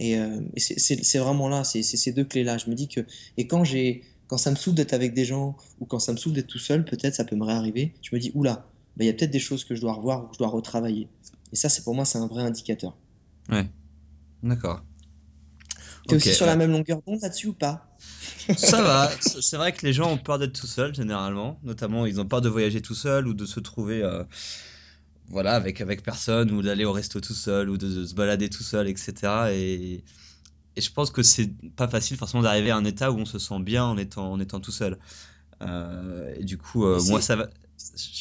Et, 0.01 0.17
euh, 0.19 0.41
c'est- 0.57 1.19
vraiment 1.19 1.49
là, 1.49 1.65
c'est 1.65 1.83
c'est 1.83 1.97
ces 1.97 2.13
deux 2.13 2.25
clés-là. 2.25 2.59
Je 2.59 2.71
me 2.71 2.75
dis 2.75 2.89
que, 2.89 3.01
et 3.37 3.47
quand 3.47 3.65
j'ai, 3.65 4.03
quand 4.29 4.39
ça 4.39 4.51
me 4.51 4.57
saoule 4.57 4.75
d'être 4.75 4.93
avec 4.93 5.15
des 5.15 5.25
gens, 5.25 5.57
ou 5.81 5.87
quand 5.87 5.99
ça 5.99 6.13
me 6.13 6.17
saoule 6.19 6.35
d'être 6.35 6.47
tout 6.47 6.59
seul, 6.59 6.85
peut-être 6.85 7.15
ça 7.15 7.25
peut 7.25 7.37
me 7.37 7.45
réarriver, 7.45 7.95
je 8.03 8.15
me 8.15 8.21
dis, 8.21 8.31
oula, 8.35 8.71
bah, 8.97 9.05
il 9.05 9.07
y 9.07 9.11
a 9.11 9.13
peut-être 9.13 9.31
des 9.31 9.39
choses 9.41 9.65
que 9.65 9.75
je 9.75 9.81
dois 9.81 9.95
revoir 9.95 10.25
ou 10.25 10.29
que 10.29 10.35
je 10.35 10.39
dois 10.39 10.49
retravailler. 10.49 11.09
Et 11.53 11.57
ça, 11.57 11.69
c'est 11.69 11.83
pour 11.85 11.95
moi, 11.95 12.05
c'est 12.05 12.19
un 12.19 12.27
vrai 12.27 12.43
indicateur. 12.43 12.97
Ouais. 13.51 13.71
D'accord. 14.43 14.83
T'es 16.09 16.17
Ok, 16.17 16.17
aussi 16.17 16.33
sur 16.33 16.47
la 16.47 16.57
même 16.57 16.73
longueur 16.73 17.01
d'onde 17.07 17.21
là-dessus 17.23 17.49
ou 17.49 17.55
pas? 17.55 17.87
Ça 18.57 18.83
va, 18.83 19.17
c'est 19.21 19.57
vrai 19.57 19.73
que 19.73 19.87
les 19.87 19.93
gens 19.93 20.11
ont 20.13 20.19
peur 20.19 20.39
d'être 20.39 20.59
tout 20.59 20.67
seuls 20.67 20.95
généralement, 20.95 21.61
notamment 21.63 22.07
ils 22.07 22.21
ont 22.21 22.27
peur 22.27 22.41
de 22.41 22.49
voyager 22.49 22.83
tout 22.83 22.95
seul 22.95 23.29
ou 23.29 23.35
de 23.35 23.47
se 23.47 23.61
trouver 23.61 24.03
euh, 24.03 24.25
voilà 25.29 25.55
avec 25.55 25.81
avec 25.81 26.03
personne 26.03 26.51
ou 26.53 26.63
d'aller 26.63 26.85
au 26.85 26.93
resto 26.93 27.21
tout 27.21 27.35
seul 27.35 27.69
ou 27.71 27.77
de, 27.77 27.89
de 27.89 28.07
se 28.07 28.15
balader 28.15 28.49
tout 28.49 28.63
seul, 28.63 28.89
etc. 28.89 29.53
Et, 29.55 30.05
et 30.77 30.81
je 30.81 30.93
pense 30.93 31.11
que 31.11 31.23
c'est 31.23 31.51
pas 31.77 31.89
facile 31.89 32.17
forcément 32.17 32.43
d'arriver 32.43 32.71
à 32.71 32.77
un 32.77 32.85
état 32.85 33.13
où 33.13 33.19
on 33.19 33.27
se 33.27 33.39
sent 33.39 33.61
bien 33.61 33.85
en 33.85 33.99
étant 33.99 34.33
en 34.33 34.41
étant 34.41 34.61
tout 34.61 34.73
seul. 34.73 34.99
Euh, 35.63 36.35
et 36.39 36.45
du 36.45 36.59
coup, 36.59 36.87
euh, 36.87 37.03
moi 37.03 37.21
ça 37.23 37.37
va. 37.37 37.49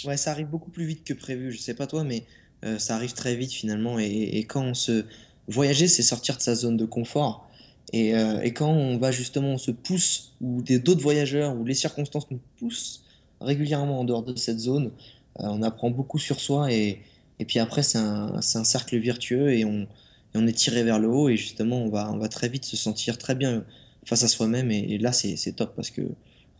Ouais, 0.04 0.18
ça 0.18 0.32
arrive 0.32 0.48
beaucoup 0.48 0.72
plus 0.72 0.86
vite 0.86 1.04
que 1.06 1.14
prévu. 1.14 1.52
Je 1.52 1.60
sais 1.60 1.76
pas 1.76 1.88
toi, 1.88 2.04
mais 2.04 2.26
euh, 2.66 2.80
ça 2.80 2.96
arrive 2.96 3.14
très 3.14 3.36
vite 3.36 3.52
finalement. 3.52 4.00
Et, 4.00 4.40
quand 4.48 4.64
on 4.64 4.74
se 4.74 5.06
voyager, 5.48 5.88
c'est 5.88 6.04
sortir 6.04 6.38
de 6.38 6.42
sa 6.42 6.56
zone 6.56 6.78
de 6.78 6.86
confort. 6.86 7.50
Et, 7.94 8.16
euh, 8.16 8.50
quand 8.52 8.72
on 8.72 8.98
va 8.98 9.12
justement, 9.12 9.50
on 9.54 9.58
se 9.58 9.72
pousse, 9.72 10.34
ou 10.42 10.62
d'autres 10.62 11.02
voyageurs, 11.02 11.56
ou 11.56 11.66
les 11.66 11.76
circonstances 11.76 12.30
nous 12.32 12.40
poussent 12.60 13.04
régulièrement 13.40 14.00
en 14.00 14.04
dehors 14.04 14.24
de 14.24 14.36
cette 14.36 14.60
zone, 14.60 14.92
euh, 15.40 15.44
on 15.44 15.62
apprend 15.62 15.92
beaucoup 15.92 16.20
sur 16.20 16.40
soi. 16.40 16.72
Et, 16.72 17.02
puis 17.48 17.60
après, 17.60 17.84
c'est 17.84 18.00
un, 18.00 18.42
cercle 18.42 18.98
vertueux 18.98 19.54
et 19.54 19.64
on, 19.64 19.88
est 20.36 20.54
tiré 20.54 20.84
vers 20.84 21.00
le 21.00 21.08
haut. 21.08 21.30
Et 21.30 21.38
justement, 21.38 21.78
on 21.78 21.90
va, 21.90 22.12
on 22.12 22.18
va 22.18 22.28
très 22.30 22.50
vite 22.50 22.66
se 22.66 22.78
sentir 22.78 23.18
très 23.18 23.36
bien 23.36 23.64
face 24.06 24.24
à 24.24 24.28
soi-même. 24.28 24.72
Et, 24.72 24.98
là, 24.98 25.12
c'est 25.12 25.36
c'est 25.36 25.54
top 25.54 25.76
parce 25.76 25.92
que 25.92 26.02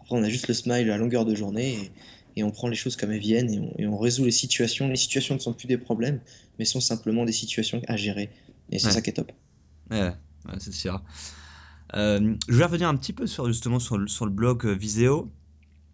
après, 0.02 0.16
on 0.16 0.24
a 0.24 0.30
juste 0.30 0.48
le 0.48 0.54
smile 0.54 0.90
à 0.92 0.98
longueur 0.98 1.26
de 1.26 1.36
journée. 1.36 1.92
Et, 2.38 2.44
on 2.44 2.52
prend 2.52 2.68
les 2.68 2.76
choses 2.76 2.96
comme 2.96 3.12
elles 3.12 3.20
viennent 3.20 3.52
et 3.54 3.60
on, 3.60 3.74
et 3.78 3.88
on 3.88 3.98
résout 3.98 4.26
les 4.26 4.32
situations. 4.32 4.88
Les 4.88 4.96
situations 4.96 5.36
ne 5.36 5.40
sont 5.40 5.54
plus 5.54 5.68
des 5.68 5.78
problèmes, 5.78 6.20
mais 6.60 6.66
sont 6.66 6.80
simplement 6.82 7.26
des 7.26 7.32
situations 7.32 7.82
à 7.88 7.98
gérer. 7.98 8.30
Et 8.72 8.80
c'est 8.80 8.88
Ouais. 8.88 8.94
ça 8.94 9.02
qui 9.02 9.10
est 9.10 9.14
top. 9.14 9.32
Ouais, 9.92 10.00
ouais, 10.02 10.56
c'est 10.60 10.74
sûr. 10.74 11.02
Euh, 11.96 12.36
je 12.48 12.58
vais 12.58 12.66
revenir 12.66 12.90
un 12.90 12.96
petit 12.96 13.14
peu 13.14 13.28
sur 13.28 13.48
justement 13.48 13.80
sur 13.80 13.98
le, 13.98 14.08
sur 14.08 14.26
le 14.26 14.32
blog 14.32 14.66
euh, 14.66 14.74
Viséo. 14.74 15.32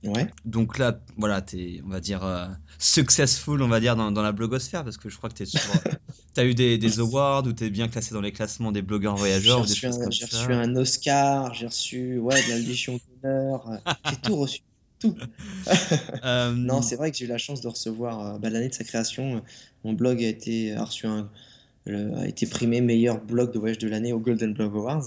Ouais. 0.03 0.27
Donc 0.43 0.79
là, 0.79 0.99
voilà, 1.15 1.41
t'es, 1.41 1.81
on 1.85 1.89
va 1.89 2.01
dire, 2.01 2.25
euh, 2.25 2.47
successful, 2.77 3.61
on 3.61 3.69
va 3.69 3.79
dire, 3.79 3.95
dans, 3.95 4.11
dans 4.11 4.21
la 4.21 4.33
blogosphère, 4.33 4.83
parce 4.83 4.97
que 4.97 5.07
je 5.07 5.15
crois 5.15 5.29
que 5.29 5.35
t'es 5.35 5.45
sur, 5.45 5.61
t'as 6.33 6.43
eu 6.45 6.53
des, 6.53 6.77
des 6.77 6.99
awards 6.99 7.45
ou 7.45 7.53
t'es 7.53 7.69
bien 7.69 7.87
classé 7.87 8.13
dans 8.13 8.19
les 8.19 8.33
classements 8.33 8.73
des 8.73 8.81
blogueurs 8.81 9.15
voyageurs 9.15 9.61
reçu, 9.61 9.85
un, 9.85 9.91
j'ai 10.09 10.25
reçu 10.25 10.51
un 10.51 10.75
Oscar, 10.75 11.53
j'ai 11.53 11.67
reçu 11.67 12.17
ouais, 12.17 12.43
de 12.43 12.49
la 12.49 12.59
Légion 12.59 12.99
d'honneur, 13.23 13.79
j'ai 14.09 14.17
tout 14.17 14.35
reçu. 14.35 14.59
Tout. 15.03 15.15
Euh, 16.25 16.51
Non, 16.53 16.81
c'est 16.81 16.95
vrai 16.95 17.11
que 17.11 17.17
j'ai 17.17 17.25
eu 17.25 17.27
la 17.27 17.37
chance 17.37 17.61
de 17.61 17.67
recevoir 17.67 18.35
euh, 18.35 18.39
bah, 18.39 18.49
l'année 18.49 18.69
de 18.69 18.73
sa 18.73 18.83
création. 18.83 19.37
euh, 19.37 19.39
mon 19.83 19.93
blog 19.93 20.23
a 20.23 20.27
été, 20.27 20.73
a 20.73 20.83
reçu 20.85 21.05
un, 21.07 21.29
le- 21.85 22.15
a 22.17 22.27
été 22.27 22.45
primé 22.47 22.79
meilleur 22.81 23.21
blog 23.21 23.51
de 23.53 23.59
voyage 23.59 23.77
de 23.77 23.87
l'année 23.89 24.13
au 24.13 24.19
Golden 24.19 24.53
Blog 24.53 24.73
Awards, 24.75 25.03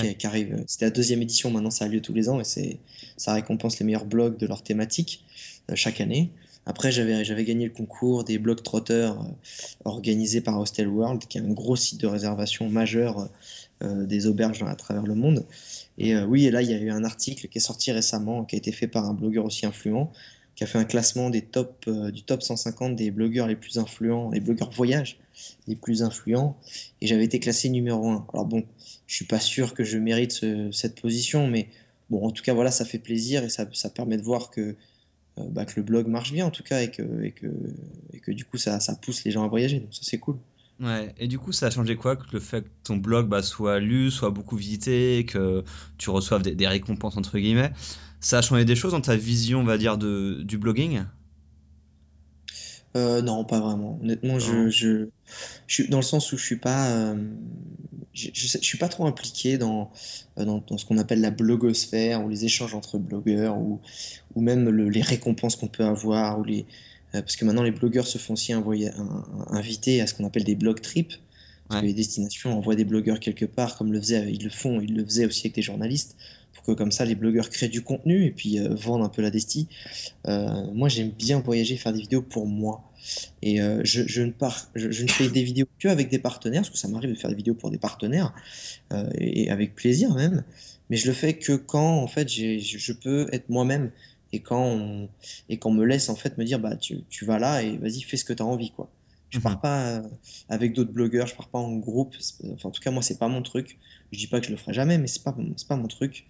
qui, 0.00 0.26
arrive. 0.26 0.64
C'était 0.66 0.86
la 0.86 0.90
deuxième 0.90 1.20
édition, 1.22 1.50
maintenant 1.50 1.70
ça 1.70 1.84
a 1.84 1.88
lieu 1.88 2.00
tous 2.00 2.14
les 2.14 2.28
ans 2.30 2.40
et 2.40 2.44
c'est, 2.44 2.78
ça 3.18 3.34
récompense 3.34 3.78
les 3.78 3.84
meilleurs 3.86 4.06
blogs 4.06 4.38
de 4.38 4.46
leur 4.46 4.62
thématique 4.62 5.24
euh, 5.70 5.74
chaque 5.76 6.00
année. 6.00 6.30
Après, 6.66 6.90
j'avais, 6.90 7.44
gagné 7.44 7.66
le 7.66 7.72
concours 7.72 8.24
des 8.24 8.38
blogs 8.38 8.62
trotteurs 8.62 9.20
euh, 9.20 9.28
organisé 9.84 10.40
par 10.40 10.58
Hostel 10.58 10.88
World, 10.88 11.22
qui 11.26 11.38
est 11.38 11.42
un 11.42 11.52
gros 11.52 11.76
site 11.76 12.00
de 12.00 12.06
réservation 12.06 12.68
majeur 12.68 13.28
euh, 13.82 14.06
des 14.06 14.26
auberges 14.26 14.62
à 14.62 14.74
travers 14.74 15.02
le 15.04 15.14
monde. 15.14 15.46
Et 15.98 16.14
euh, 16.14 16.24
oui, 16.24 16.46
et 16.46 16.50
là, 16.50 16.62
il 16.62 16.70
y 16.70 16.74
a 16.74 16.78
eu 16.78 16.90
un 16.90 17.04
article 17.04 17.48
qui 17.48 17.58
est 17.58 17.60
sorti 17.60 17.92
récemment, 17.92 18.44
qui 18.44 18.56
a 18.56 18.58
été 18.58 18.72
fait 18.72 18.88
par 18.88 19.04
un 19.04 19.14
blogueur 19.14 19.44
aussi 19.44 19.66
influent, 19.66 20.10
qui 20.56 20.64
a 20.64 20.66
fait 20.66 20.78
un 20.78 20.84
classement 20.84 21.30
des 21.30 21.42
top, 21.42 21.84
euh, 21.88 22.10
du 22.10 22.22
top 22.22 22.42
150 22.42 22.94
des 22.96 23.10
blogueurs 23.10 23.46
les 23.46 23.56
plus 23.56 23.78
influents, 23.78 24.30
les 24.30 24.40
blogueurs 24.40 24.70
voyage 24.70 25.18
les 25.66 25.76
plus 25.76 26.02
influents. 26.02 26.56
Et 27.00 27.06
j'avais 27.06 27.24
été 27.24 27.40
classé 27.40 27.68
numéro 27.68 28.08
1. 28.08 28.26
Alors 28.32 28.46
bon, 28.46 28.64
je 29.06 29.16
suis 29.16 29.24
pas 29.26 29.40
sûr 29.40 29.74
que 29.74 29.84
je 29.84 29.98
mérite 29.98 30.32
ce- 30.32 30.70
cette 30.72 31.00
position, 31.00 31.48
mais 31.48 31.68
bon, 32.08 32.24
en 32.24 32.30
tout 32.30 32.42
cas, 32.42 32.54
voilà, 32.54 32.70
ça 32.70 32.84
fait 32.84 32.98
plaisir 32.98 33.44
et 33.44 33.48
ça, 33.48 33.66
ça 33.72 33.90
permet 33.90 34.16
de 34.16 34.22
voir 34.22 34.50
que, 34.50 34.76
bah, 35.36 35.64
que 35.64 35.74
le 35.76 35.82
blog 35.82 36.06
marche 36.06 36.32
bien, 36.32 36.46
en 36.46 36.50
tout 36.50 36.62
cas, 36.62 36.82
et 36.82 36.90
que, 36.90 37.22
et 37.22 37.32
que, 37.32 37.46
et 38.12 38.20
que 38.20 38.30
du 38.30 38.44
coup, 38.44 38.56
ça, 38.56 38.80
ça 38.80 38.94
pousse 38.94 39.24
les 39.24 39.30
gens 39.30 39.44
à 39.44 39.48
voyager. 39.48 39.80
Donc 39.80 39.92
ça, 39.92 40.00
c'est 40.02 40.18
cool. 40.18 40.36
Ouais, 40.80 41.14
et 41.18 41.28
du 41.28 41.38
coup, 41.38 41.52
ça 41.52 41.66
a 41.66 41.70
changé 41.70 41.94
quoi 41.96 42.16
que 42.16 42.24
le 42.32 42.40
fait 42.40 42.62
que 42.62 42.68
ton 42.82 42.96
blog 42.96 43.28
bah, 43.28 43.42
soit 43.42 43.78
lu, 43.78 44.10
soit 44.10 44.30
beaucoup 44.30 44.56
visité, 44.56 45.24
que 45.24 45.62
tu 45.98 46.10
reçoives 46.10 46.42
des, 46.42 46.54
des 46.54 46.66
récompenses 46.66 47.16
entre 47.16 47.38
guillemets, 47.38 47.72
ça 48.20 48.38
a 48.38 48.42
changé 48.42 48.64
des 48.64 48.74
choses 48.74 48.92
dans 48.92 49.00
ta 49.00 49.16
vision, 49.16 49.60
on 49.60 49.64
va 49.64 49.78
dire, 49.78 49.98
de, 49.98 50.42
du 50.42 50.58
blogging? 50.58 51.04
Euh, 52.96 53.22
non, 53.22 53.44
pas 53.44 53.60
vraiment. 53.60 53.98
Honnêtement, 54.02 54.38
je, 54.38 54.68
je, 54.70 55.08
je 55.66 55.74
suis 55.74 55.88
dans 55.88 55.98
le 55.98 56.04
sens 56.04 56.32
où 56.32 56.36
je 56.38 56.44
suis 56.44 56.58
pas, 56.58 56.90
euh, 56.90 57.16
je, 58.12 58.28
je, 58.32 58.46
sais- 58.46 58.58
je 58.60 58.64
suis 58.66 58.78
pas 58.78 58.88
trop 58.88 59.06
impliqué 59.06 59.58
dans, 59.58 59.90
euh, 60.38 60.44
dans, 60.44 60.58
dans 60.66 60.78
ce 60.78 60.84
qu'on 60.84 60.98
appelle 60.98 61.20
la 61.20 61.30
blogosphère 61.32 62.24
ou 62.24 62.28
les 62.28 62.44
échanges 62.44 62.74
entre 62.74 62.98
blogueurs 62.98 63.58
ou, 63.58 63.80
ou 64.34 64.40
même 64.40 64.68
le- 64.68 64.88
les 64.88 65.02
récompenses 65.02 65.56
qu'on 65.56 65.66
peut 65.68 65.84
avoir 65.84 66.38
ou 66.38 66.44
les, 66.44 66.66
euh, 67.14 67.20
parce 67.20 67.34
que 67.36 67.44
maintenant 67.44 67.62
les 67.64 67.72
blogueurs 67.72 68.06
se 68.06 68.18
font 68.18 68.34
aussi 68.34 68.52
un, 68.52 68.60
un- 68.64 69.24
inviter 69.50 70.00
à 70.00 70.06
ce 70.06 70.14
qu'on 70.14 70.24
appelle 70.24 70.44
des 70.44 70.54
blog 70.56 70.80
trips. 70.80 71.14
Parce 71.68 71.80
que 71.80 71.86
les 71.86 71.94
destinations 71.94 72.56
envoient 72.56 72.74
des 72.76 72.84
blogueurs 72.84 73.18
quelque 73.20 73.46
part, 73.46 73.76
comme 73.78 73.90
le 73.90 73.98
faisaient, 73.98 74.30
ils 74.30 74.44
le 74.44 74.50
font, 74.50 74.80
ils 74.82 74.94
le 74.94 75.02
faisaient 75.04 75.24
aussi 75.24 75.46
avec 75.46 75.54
des 75.54 75.62
journalistes, 75.62 76.14
que 76.64 76.72
comme 76.72 76.92
ça 76.92 77.04
les 77.04 77.14
blogueurs 77.14 77.50
créent 77.50 77.68
du 77.68 77.82
contenu 77.82 78.24
et 78.24 78.30
puis 78.30 78.58
euh, 78.58 78.74
vendent 78.74 79.04
un 79.04 79.08
peu 79.08 79.22
la 79.22 79.30
desti. 79.30 79.68
Euh, 80.26 80.64
moi, 80.72 80.88
j'aime 80.88 81.10
bien 81.10 81.40
voyager, 81.40 81.76
faire 81.76 81.92
des 81.92 82.00
vidéos 82.00 82.22
pour 82.22 82.46
moi. 82.46 82.90
Et 83.42 83.60
euh, 83.60 83.82
je, 83.84 84.22
ne 84.22 85.08
fais 85.08 85.28
des 85.28 85.42
vidéos 85.42 85.66
que 85.78 85.88
avec 85.88 86.08
des 86.08 86.18
partenaires, 86.18 86.62
parce 86.62 86.70
que 86.70 86.78
ça 86.78 86.88
m'arrive 86.88 87.10
de 87.10 87.14
faire 87.14 87.30
des 87.30 87.36
vidéos 87.36 87.54
pour 87.54 87.70
des 87.70 87.78
partenaires, 87.78 88.34
et, 89.18 89.50
avec 89.50 89.74
plaisir 89.74 90.14
même. 90.14 90.44
Mais 90.88 90.96
je 90.96 91.06
le 91.06 91.12
fais 91.12 91.34
que 91.34 91.52
quand, 91.52 91.98
en 91.98 92.06
fait, 92.06 92.28
je 92.28 92.92
peux 92.92 93.28
être 93.32 93.48
moi-même 93.50 93.90
et 94.32 94.40
quand 94.40 94.64
on, 94.64 95.08
et 95.48 95.58
qu'on 95.58 95.70
me 95.70 95.84
laisse 95.84 96.08
en 96.08 96.16
fait 96.16 96.38
me 96.38 96.44
dire, 96.44 96.58
bah, 96.58 96.76
tu, 96.76 97.04
tu 97.08 97.24
vas 97.24 97.38
là 97.38 97.62
et 97.62 97.76
vas-y, 97.76 98.00
fais 98.00 98.16
ce 98.16 98.24
que 98.24 98.32
tu 98.32 98.42
as 98.42 98.46
envie, 98.46 98.70
quoi. 98.70 98.90
Je 99.34 99.40
pars 99.40 99.60
pas 99.60 99.82
euh, 99.86 100.02
avec 100.48 100.74
d'autres 100.74 100.92
blogueurs, 100.92 101.26
je 101.26 101.34
pars 101.34 101.48
pas 101.48 101.58
en 101.58 101.74
groupe. 101.74 102.14
Enfin, 102.52 102.68
en 102.68 102.70
tout 102.70 102.80
cas, 102.80 102.92
moi, 102.92 103.02
c'est 103.02 103.18
pas 103.18 103.26
mon 103.26 103.42
truc. 103.42 103.78
Je 104.12 104.18
dis 104.18 104.28
pas 104.28 104.38
que 104.38 104.46
je 104.46 104.52
le 104.52 104.56
ferai 104.56 104.72
jamais, 104.72 104.96
mais 104.96 105.08
c'est 105.08 105.24
pas, 105.24 105.34
pas 105.68 105.76
mon 105.76 105.88
truc. 105.88 106.24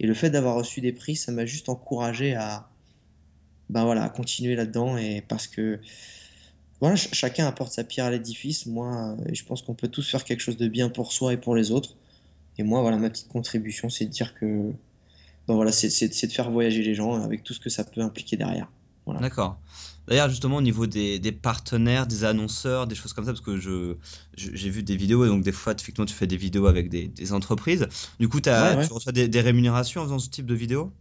Et 0.00 0.06
le 0.08 0.14
fait 0.14 0.30
d'avoir 0.30 0.56
reçu 0.56 0.80
des 0.80 0.90
prix, 0.90 1.14
ça 1.14 1.30
m'a 1.30 1.46
juste 1.46 1.68
encouragé 1.68 2.34
à, 2.34 2.68
bah 3.68 3.84
voilà, 3.84 4.08
continuer 4.08 4.56
là-dedans 4.56 4.96
et 4.96 5.20
parce 5.20 5.46
que 5.46 5.78
voilà, 6.80 6.96
chacun 6.96 7.46
apporte 7.46 7.70
sa 7.70 7.84
pierre 7.84 8.06
à 8.06 8.10
l'édifice. 8.10 8.66
Moi, 8.66 9.16
je 9.32 9.44
pense 9.44 9.62
qu'on 9.62 9.74
peut 9.74 9.86
tous 9.86 10.10
faire 10.10 10.24
quelque 10.24 10.40
chose 10.40 10.56
de 10.56 10.66
bien 10.66 10.88
pour 10.88 11.12
soi 11.12 11.32
et 11.32 11.36
pour 11.36 11.54
les 11.54 11.70
autres. 11.70 11.96
Et 12.58 12.64
moi, 12.64 12.80
voilà, 12.80 12.96
ma 12.96 13.10
petite 13.10 13.28
contribution, 13.28 13.90
c'est 13.90 14.06
de 14.06 14.10
dire 14.10 14.34
que 14.34 14.72
ben 15.46 15.54
voilà, 15.54 15.70
c'est 15.70 16.26
de 16.26 16.32
faire 16.32 16.50
voyager 16.50 16.82
les 16.82 16.96
gens 16.96 17.14
avec 17.22 17.44
tout 17.44 17.54
ce 17.54 17.60
que 17.60 17.70
ça 17.70 17.84
peut 17.84 18.00
impliquer 18.00 18.36
derrière. 18.36 18.68
D'accord. 19.06 19.58
D'ailleurs, 20.06 20.28
justement, 20.28 20.56
au 20.56 20.62
niveau 20.62 20.86
des, 20.86 21.32
partenaires, 21.32 22.06
des 22.06 22.24
annonceurs, 22.24 22.86
des 22.86 22.94
choses 22.94 23.12
comme 23.12 23.24
ça, 23.24 23.32
parce 23.32 23.44
que 23.44 23.58
je, 23.58 23.96
j'ai 24.36 24.70
vu 24.70 24.82
des 24.82 24.96
vidéos, 24.96 25.24
et 25.24 25.28
donc 25.28 25.42
des 25.42 25.52
fois, 25.52 25.72
effectivement, 25.72 26.06
tu 26.06 26.14
fais 26.14 26.26
des 26.26 26.36
vidéos 26.36 26.66
avec 26.66 26.88
des, 26.88 27.32
entreprises. 27.32 27.86
Du 28.18 28.28
coup, 28.28 28.40
as, 28.46 28.86
tu 28.86 28.92
reçois 28.92 29.12
des, 29.12 29.40
rémunérations 29.40 30.00
en 30.00 30.04
faisant 30.04 30.18
ce 30.18 30.28
type 30.28 30.46
de 30.46 30.54
vidéos 30.54 30.92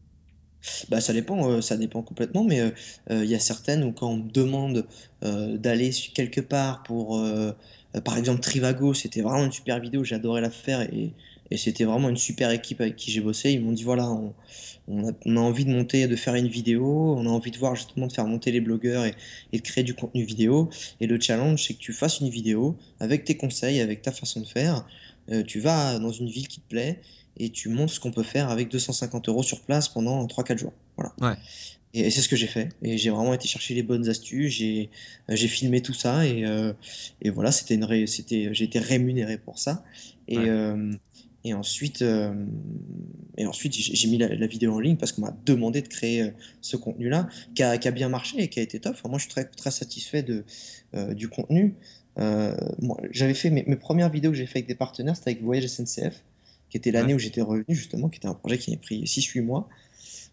bah, 0.90 1.00
ça 1.00 1.14
dépend, 1.14 1.50
euh, 1.50 1.62
ça 1.62 1.78
dépend 1.78 2.02
complètement, 2.02 2.44
mais 2.44 2.60
euh, 2.60 2.72
euh, 3.12 3.24
il 3.24 3.30
y 3.30 3.36
a 3.36 3.40
certaines 3.40 3.82
où 3.82 3.94
quand 3.94 4.10
on 4.10 4.18
me 4.18 4.30
demande 4.30 4.86
d'aller 5.22 5.92
quelque 6.14 6.42
part 6.42 6.84
pour, 6.84 7.22
par 8.06 8.18
exemple, 8.18 8.42
Trivago, 8.42 8.94
c'était 8.94 9.22
vraiment 9.22 9.46
une 9.46 9.52
super 9.52 9.80
vidéo, 9.80 10.04
j'adorais 10.04 10.42
la 10.42 10.50
faire 10.50 10.82
et, 10.82 11.14
et 11.52 11.58
c'était 11.58 11.84
vraiment 11.84 12.10
une 12.10 12.18
super 12.18 12.52
équipe 12.52 12.82
avec 12.82 12.96
qui 12.96 13.12
j'ai 13.12 13.22
bossé. 13.22 13.52
Ils 13.52 13.62
m'ont 13.62 13.72
dit 13.72 13.84
voilà, 13.84 14.10
on, 14.10 14.34
on, 14.90 15.38
a, 15.38 15.40
envie 15.40 15.66
de 15.66 15.72
monter, 15.72 16.08
de 16.08 16.16
faire 16.16 16.36
une 16.36 16.48
vidéo, 16.48 17.16
on 17.18 17.26
a 17.26 17.30
envie 17.30 17.52
de 17.52 17.58
voir 17.58 17.76
justement 17.76 18.08
de 18.08 18.14
faire 18.14 18.26
monter 18.26 18.52
les 18.52 18.62
blogueurs 18.62 19.06
et, 19.06 19.14
de 19.54 19.62
créer 19.62 19.84
du 19.84 19.94
contenu 19.94 20.24
vidéo. 20.24 20.70
Et 21.00 21.08
le 21.08 21.20
challenge, 21.20 21.64
c'est 21.64 21.74
que 21.76 21.80
tu 21.80 21.94
fasses 21.94 22.20
une 22.20 22.30
vidéo 22.30 22.78
avec 23.00 23.24
tes 23.24 23.38
conseils, 23.38 23.80
avec 23.82 24.02
ta 24.02 24.12
façon 24.12 24.42
de 24.42 24.48
faire. 24.48 24.86
Euh, 25.32 25.44
tu 25.44 25.60
vas 25.60 26.00
dans 26.00 26.12
une 26.12 26.28
ville 26.28 26.48
qui 26.48 26.60
te 26.60 26.68
plaît 26.68 27.02
et 27.38 27.50
tu 27.50 27.70
montres 27.70 27.94
ce 27.94 28.00
qu'on 28.00 28.12
peut 28.12 28.24
faire 28.24 28.50
avec 28.50 28.70
250 28.70 29.30
euros 29.30 29.44
sur 29.44 29.62
place 29.62 29.90
pendant 29.90 30.26
3-4 30.26 30.58
jours. 30.58 30.74
Voilà. 30.98 31.14
Ouais. 31.22 31.38
Et, 31.94 32.10
c'est 32.10 32.22
ce 32.22 32.30
que 32.30 32.36
j'ai 32.36 32.48
fait. 32.48 32.70
Et 32.82 32.98
j'ai 32.98 33.10
vraiment 33.10 33.34
été 33.34 33.48
chercher 33.48 33.76
les 33.76 33.84
bonnes 33.84 34.10
astuces. 34.10 34.54
J'ai, 34.54 34.90
j'ai 35.30 35.48
filmé 35.48 35.82
tout 35.82 35.94
ça 35.94 36.26
et, 36.26 36.46
euh, 36.46 36.74
et 37.22 37.30
voilà, 37.30 37.52
c'était 37.52 37.76
une 37.76 38.08
c'était, 38.08 38.50
j'ai 38.54 38.66
été 38.66 38.80
rémunéré 38.80 39.38
pour 39.38 39.60
ça. 39.60 39.84
Et, 40.28 40.38
euh, 40.38 40.94
et 41.46 41.54
ensuite, 41.54 42.02
euh, 42.02 42.34
et 43.38 43.46
ensuite 43.46 43.74
j'ai 43.74 44.08
mis 44.10 44.18
la, 44.18 44.48
vidéo 44.48 44.74
en 44.74 44.80
ligne 44.80 44.98
parce 44.98 45.14
qu'on 45.14 45.22
m'a 45.22 45.38
demandé 45.46 45.82
de 45.82 45.88
créer 45.88 46.24
euh, 46.24 46.32
ce 46.62 46.76
contenu-là, 46.76 47.30
qui 47.56 47.64
a, 47.64 47.78
qui 47.78 47.88
a, 47.88 47.92
bien 47.92 48.10
marché 48.10 48.42
et 48.42 48.50
qui 48.50 48.60
a 48.60 48.64
été 48.64 48.80
top. 48.80 48.98
moi, 49.06 49.18
je 49.18 49.24
suis 49.24 49.32
très, 49.32 49.46
très 49.46 49.72
satisfait 49.72 50.22
de, 50.22 50.44
euh, 50.96 51.14
du 51.14 51.30
contenu. 51.30 51.76
J'avais 53.12 53.34
fait 53.34 53.50
mes, 53.50 53.64
mes, 53.66 53.78
premières 53.78 54.10
vidéos 54.10 54.32
que 54.32 54.38
j'ai 54.38 54.46
fait 54.46 54.60
avec 54.60 54.68
des 54.68 54.76
partenaires, 54.76 55.16
c'était 55.16 55.32
avec 55.32 55.42
Voyage 55.42 55.68
SNCF, 55.68 56.22
qui 56.70 56.76
était 56.76 56.92
l'année 56.92 57.14
où 57.14 57.20
j'étais 57.20 57.42
revenu, 57.42 57.74
justement, 57.74 58.10
qui 58.10 58.18
était 58.18 58.28
un 58.28 58.34
projet 58.34 58.58
qui 58.58 58.72
m'a 58.72 58.78
pris 58.78 59.04
6-8 59.04 59.42
mois. 59.42 59.70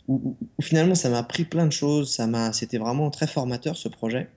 Où, 0.08 0.36
où, 0.58 0.62
finalement, 0.62 0.96
ça 0.96 1.08
m'a 1.10 1.18
appris 1.18 1.44
plein 1.44 1.66
de 1.66 1.72
choses. 1.72 2.20
C'était 2.52 2.78
vraiment 2.78 3.10
très 3.10 3.28
formateur, 3.28 3.76
ce 3.76 3.88
projet. 3.88 4.28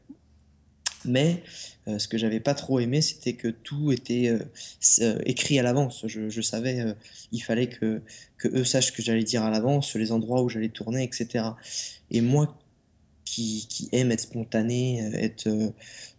Mais 1.05 1.43
euh, 1.87 1.99
ce 1.99 2.07
que 2.07 2.17
j'avais 2.17 2.39
pas 2.39 2.53
trop 2.53 2.79
aimé, 2.79 3.01
c'était 3.01 3.33
que 3.33 3.47
tout 3.47 3.91
était 3.91 4.29
euh, 4.29 4.39
euh, 5.01 5.19
écrit 5.25 5.59
à 5.59 5.63
l'avance. 5.63 6.05
Je, 6.07 6.41
savais, 6.41 6.95
il 7.31 7.39
fallait 7.39 7.67
que, 7.67 8.01
que 8.37 8.47
eux 8.47 8.63
sachent 8.63 8.87
ce 8.87 8.91
que 8.91 9.01
j'allais 9.01 9.23
dire 9.23 9.43
à 9.43 9.49
l'avance, 9.49 9.95
les 9.95 10.11
endroits 10.11 10.41
où 10.41 10.49
j'allais 10.49 10.69
tourner, 10.69 11.03
etc. 11.03 11.45
Et 12.11 12.21
moi, 12.21 12.57
qui, 13.25 13.67
qui 13.69 13.89
aime 13.91 14.11
être 14.11 14.21
spontané, 14.21 14.99
être 15.13 15.49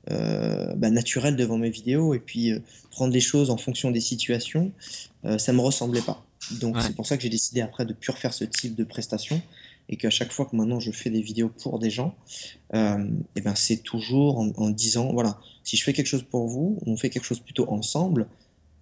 bah, 0.07 0.91
naturel 0.91 1.37
devant 1.37 1.59
mes 1.59 1.71
vidéos, 1.71 2.15
et 2.15 2.21
puis 2.21 2.53
prendre 2.91 3.13
les 3.13 3.21
choses 3.21 3.51
en 3.51 3.57
fonction 3.57 3.91
des 3.91 4.01
situations, 4.01 4.73
ça 5.39 5.53
me 5.53 5.61
ressemblait 5.61 6.03
pas. 6.03 6.25
Donc 6.53 6.81
c'est 6.81 6.95
pour 6.95 7.07
ça 7.07 7.17
que 7.17 7.23
j'ai 7.23 7.29
décidé 7.29 7.61
après 7.61 7.85
de 7.85 7.93
plus 7.93 8.13
refaire 8.13 8.33
ce 8.33 8.45
type 8.45 8.75
de 8.75 8.85
prestation 8.85 9.43
et 9.91 9.97
qu'à 9.97 10.09
chaque 10.09 10.33
fois 10.33 10.47
que 10.47 10.57
maintenant 10.57 10.81
je 10.81 10.93
fais 10.93 11.11
des 11.11 11.21
vidéos 11.21 11.51
pour 11.51 11.81
des 11.81 11.91
gens, 11.91 12.17
euh, 12.75 13.05
et 13.05 13.11
eh 13.37 13.41
ben 13.41 13.57
c'est 13.57 13.79
toujours 13.79 14.39
en, 14.39 14.71
disant 14.71 15.13
voilà, 15.13 15.39
si 15.65 15.77
je 15.77 15.83
fais 15.83 15.93
quelque 15.93 16.07
chose 16.07 16.23
pour 16.23 16.47
vous, 16.47 16.79
on 16.87 16.97
fait 16.97 17.11
quelque 17.11 17.25
chose 17.25 17.41
plutôt 17.41 17.69
ensemble, 17.71 18.29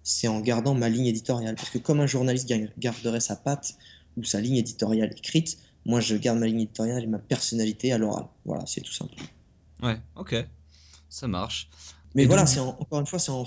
c'est 0.03 0.27
en 0.27 0.39
gardant 0.39 0.75
ma 0.75 0.87
ligne 0.87 1.07
éditoriale. 1.07 1.55
Parce 1.55 1.71
que 1.71 1.79
comme 1.79 1.99
un 1.99 2.07
journaliste 2.07 2.51
garderait 2.77 3.19
sa 3.19 3.35
patte 3.35 3.75
ou 4.17 4.23
sa 4.23 4.39
ligne 4.39 4.57
éditoriale 4.57 5.11
écrite, 5.17 5.57
moi 5.83 5.99
je 5.99 6.15
garde 6.15 6.37
ma 6.37 6.45
ligne 6.45 6.61
éditoriale 6.61 7.03
et 7.03 7.07
ma 7.07 7.19
personnalité 7.19 7.91
à 7.91 7.97
l'oral. 7.97 8.25
Voilà, 8.45 8.65
c'est 8.67 8.81
tout 8.81 8.93
simple. 8.93 9.15
Ouais, 9.81 9.99
ok, 10.15 10.35
ça 11.09 11.27
marche. 11.27 11.69
Mais 12.15 12.25
voilà, 12.25 12.45
c'est 12.47 12.59
encore 12.59 12.99
une 12.99 13.05
fois, 13.05 13.19
c'est 13.19 13.31
en, 13.31 13.45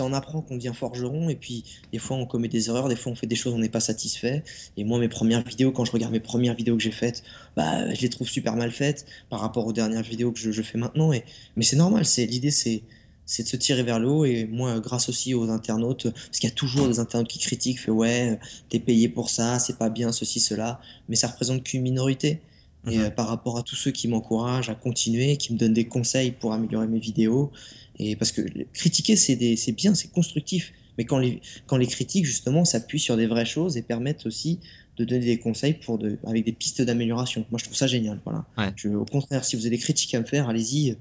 en 0.00 0.12
apprend 0.12 0.42
qu'on 0.42 0.56
devient 0.56 0.72
forgeron, 0.74 1.30
et 1.30 1.34
puis 1.34 1.64
des 1.92 1.98
fois 1.98 2.16
on 2.16 2.26
commet 2.26 2.48
des 2.48 2.68
erreurs, 2.68 2.88
des 2.88 2.96
fois 2.96 3.12
on 3.12 3.14
fait 3.14 3.26
des 3.26 3.36
choses, 3.36 3.54
on 3.54 3.58
n'est 3.58 3.70
pas 3.70 3.80
satisfait. 3.80 4.44
Et 4.76 4.84
moi, 4.84 4.98
mes 4.98 5.08
premières 5.08 5.42
vidéos, 5.42 5.72
quand 5.72 5.84
je 5.84 5.92
regarde 5.92 6.12
mes 6.12 6.20
premières 6.20 6.54
vidéos 6.54 6.76
que 6.76 6.82
j'ai 6.82 6.90
faites, 6.90 7.22
bah, 7.56 7.92
je 7.94 8.00
les 8.02 8.10
trouve 8.10 8.28
super 8.28 8.54
mal 8.56 8.70
faites 8.70 9.06
par 9.30 9.40
rapport 9.40 9.66
aux 9.66 9.72
dernières 9.72 10.02
vidéos 10.02 10.30
que 10.30 10.38
je, 10.38 10.62
fais 10.62 10.78
maintenant. 10.78 11.12
Et, 11.12 11.24
mais 11.56 11.64
c'est 11.64 11.76
normal, 11.76 12.04
c'est 12.04 12.26
l'idée, 12.26 12.50
c'est 12.50 12.82
c'est 13.24 13.44
de 13.44 13.48
se 13.48 13.56
tirer 13.56 13.84
vers 13.84 14.00
le 14.00 14.08
haut 14.08 14.24
et 14.24 14.46
moi 14.46 14.80
grâce 14.80 15.08
aussi 15.08 15.32
aux 15.32 15.48
internautes 15.48 16.12
parce 16.12 16.38
qu'il 16.40 16.50
y 16.50 16.52
a 16.52 16.54
toujours 16.54 16.88
des 16.88 16.98
internautes 16.98 17.28
qui 17.28 17.38
critiquent 17.38 17.78
fait 17.78 17.92
ouais 17.92 18.38
t'es 18.68 18.80
payé 18.80 19.08
pour 19.08 19.30
ça 19.30 19.60
c'est 19.60 19.78
pas 19.78 19.90
bien 19.90 20.10
ceci 20.10 20.40
cela 20.40 20.80
mais 21.08 21.14
ça 21.14 21.28
représente 21.28 21.62
qu'une 21.62 21.82
minorité 21.82 22.40
et 22.90 22.98
euh, 22.98 23.10
par 23.10 23.28
rapport 23.28 23.58
à 23.58 23.62
tous 23.62 23.76
ceux 23.76 23.90
qui 23.90 24.08
m'encouragent 24.08 24.68
à 24.68 24.74
continuer 24.74 25.36
qui 25.36 25.52
me 25.52 25.58
donnent 25.58 25.72
des 25.72 25.86
conseils 25.86 26.32
pour 26.32 26.52
améliorer 26.52 26.88
mes 26.88 26.98
vidéos 26.98 27.52
et 27.98 28.16
parce 28.16 28.32
que 28.32 28.42
critiquer, 28.72 29.16
c'est 29.16 29.72
bien, 29.72 29.94
c'est 29.94 30.10
constructif. 30.10 30.72
Mais 30.98 31.04
quand 31.04 31.18
les, 31.18 31.40
quand 31.66 31.76
les 31.76 31.86
critiques, 31.86 32.26
justement, 32.26 32.64
s'appuient 32.64 32.98
sur 33.00 33.16
des 33.16 33.26
vraies 33.26 33.46
choses 33.46 33.76
et 33.76 33.82
permettent 33.82 34.26
aussi 34.26 34.58
de 34.98 35.04
donner 35.04 35.24
des 35.24 35.38
conseils 35.38 35.74
pour 35.74 35.98
de, 35.98 36.18
avec 36.26 36.44
des 36.44 36.52
pistes 36.52 36.82
d'amélioration. 36.82 37.46
Moi, 37.50 37.58
je 37.58 37.64
trouve 37.64 37.76
ça 37.76 37.86
génial. 37.86 38.20
Voilà. 38.24 38.44
Je, 38.76 38.88
au 38.88 39.04
contraire, 39.04 39.44
si 39.44 39.56
vous 39.56 39.62
avez 39.62 39.76
des 39.76 39.82
critiques 39.82 40.14
à 40.14 40.20
me 40.20 40.24
faire, 40.24 40.48
allez-y. 40.48 40.96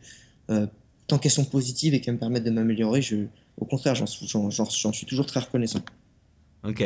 Euh, 0.49 0.67
tant 1.07 1.17
qu'elles 1.17 1.31
sont 1.31 1.45
positives 1.45 1.93
et 1.93 1.99
qu'elles 1.99 2.13
me 2.13 2.19
permettent 2.19 2.45
de 2.45 2.51
m'améliorer, 2.51 3.01
je, 3.01 3.25
au 3.57 3.65
contraire, 3.65 3.95
j'en 3.95 4.05
suis 4.05 5.05
toujours 5.05 5.25
très 5.25 5.41
reconnaissant. 5.41 5.81
Ok. 6.63 6.83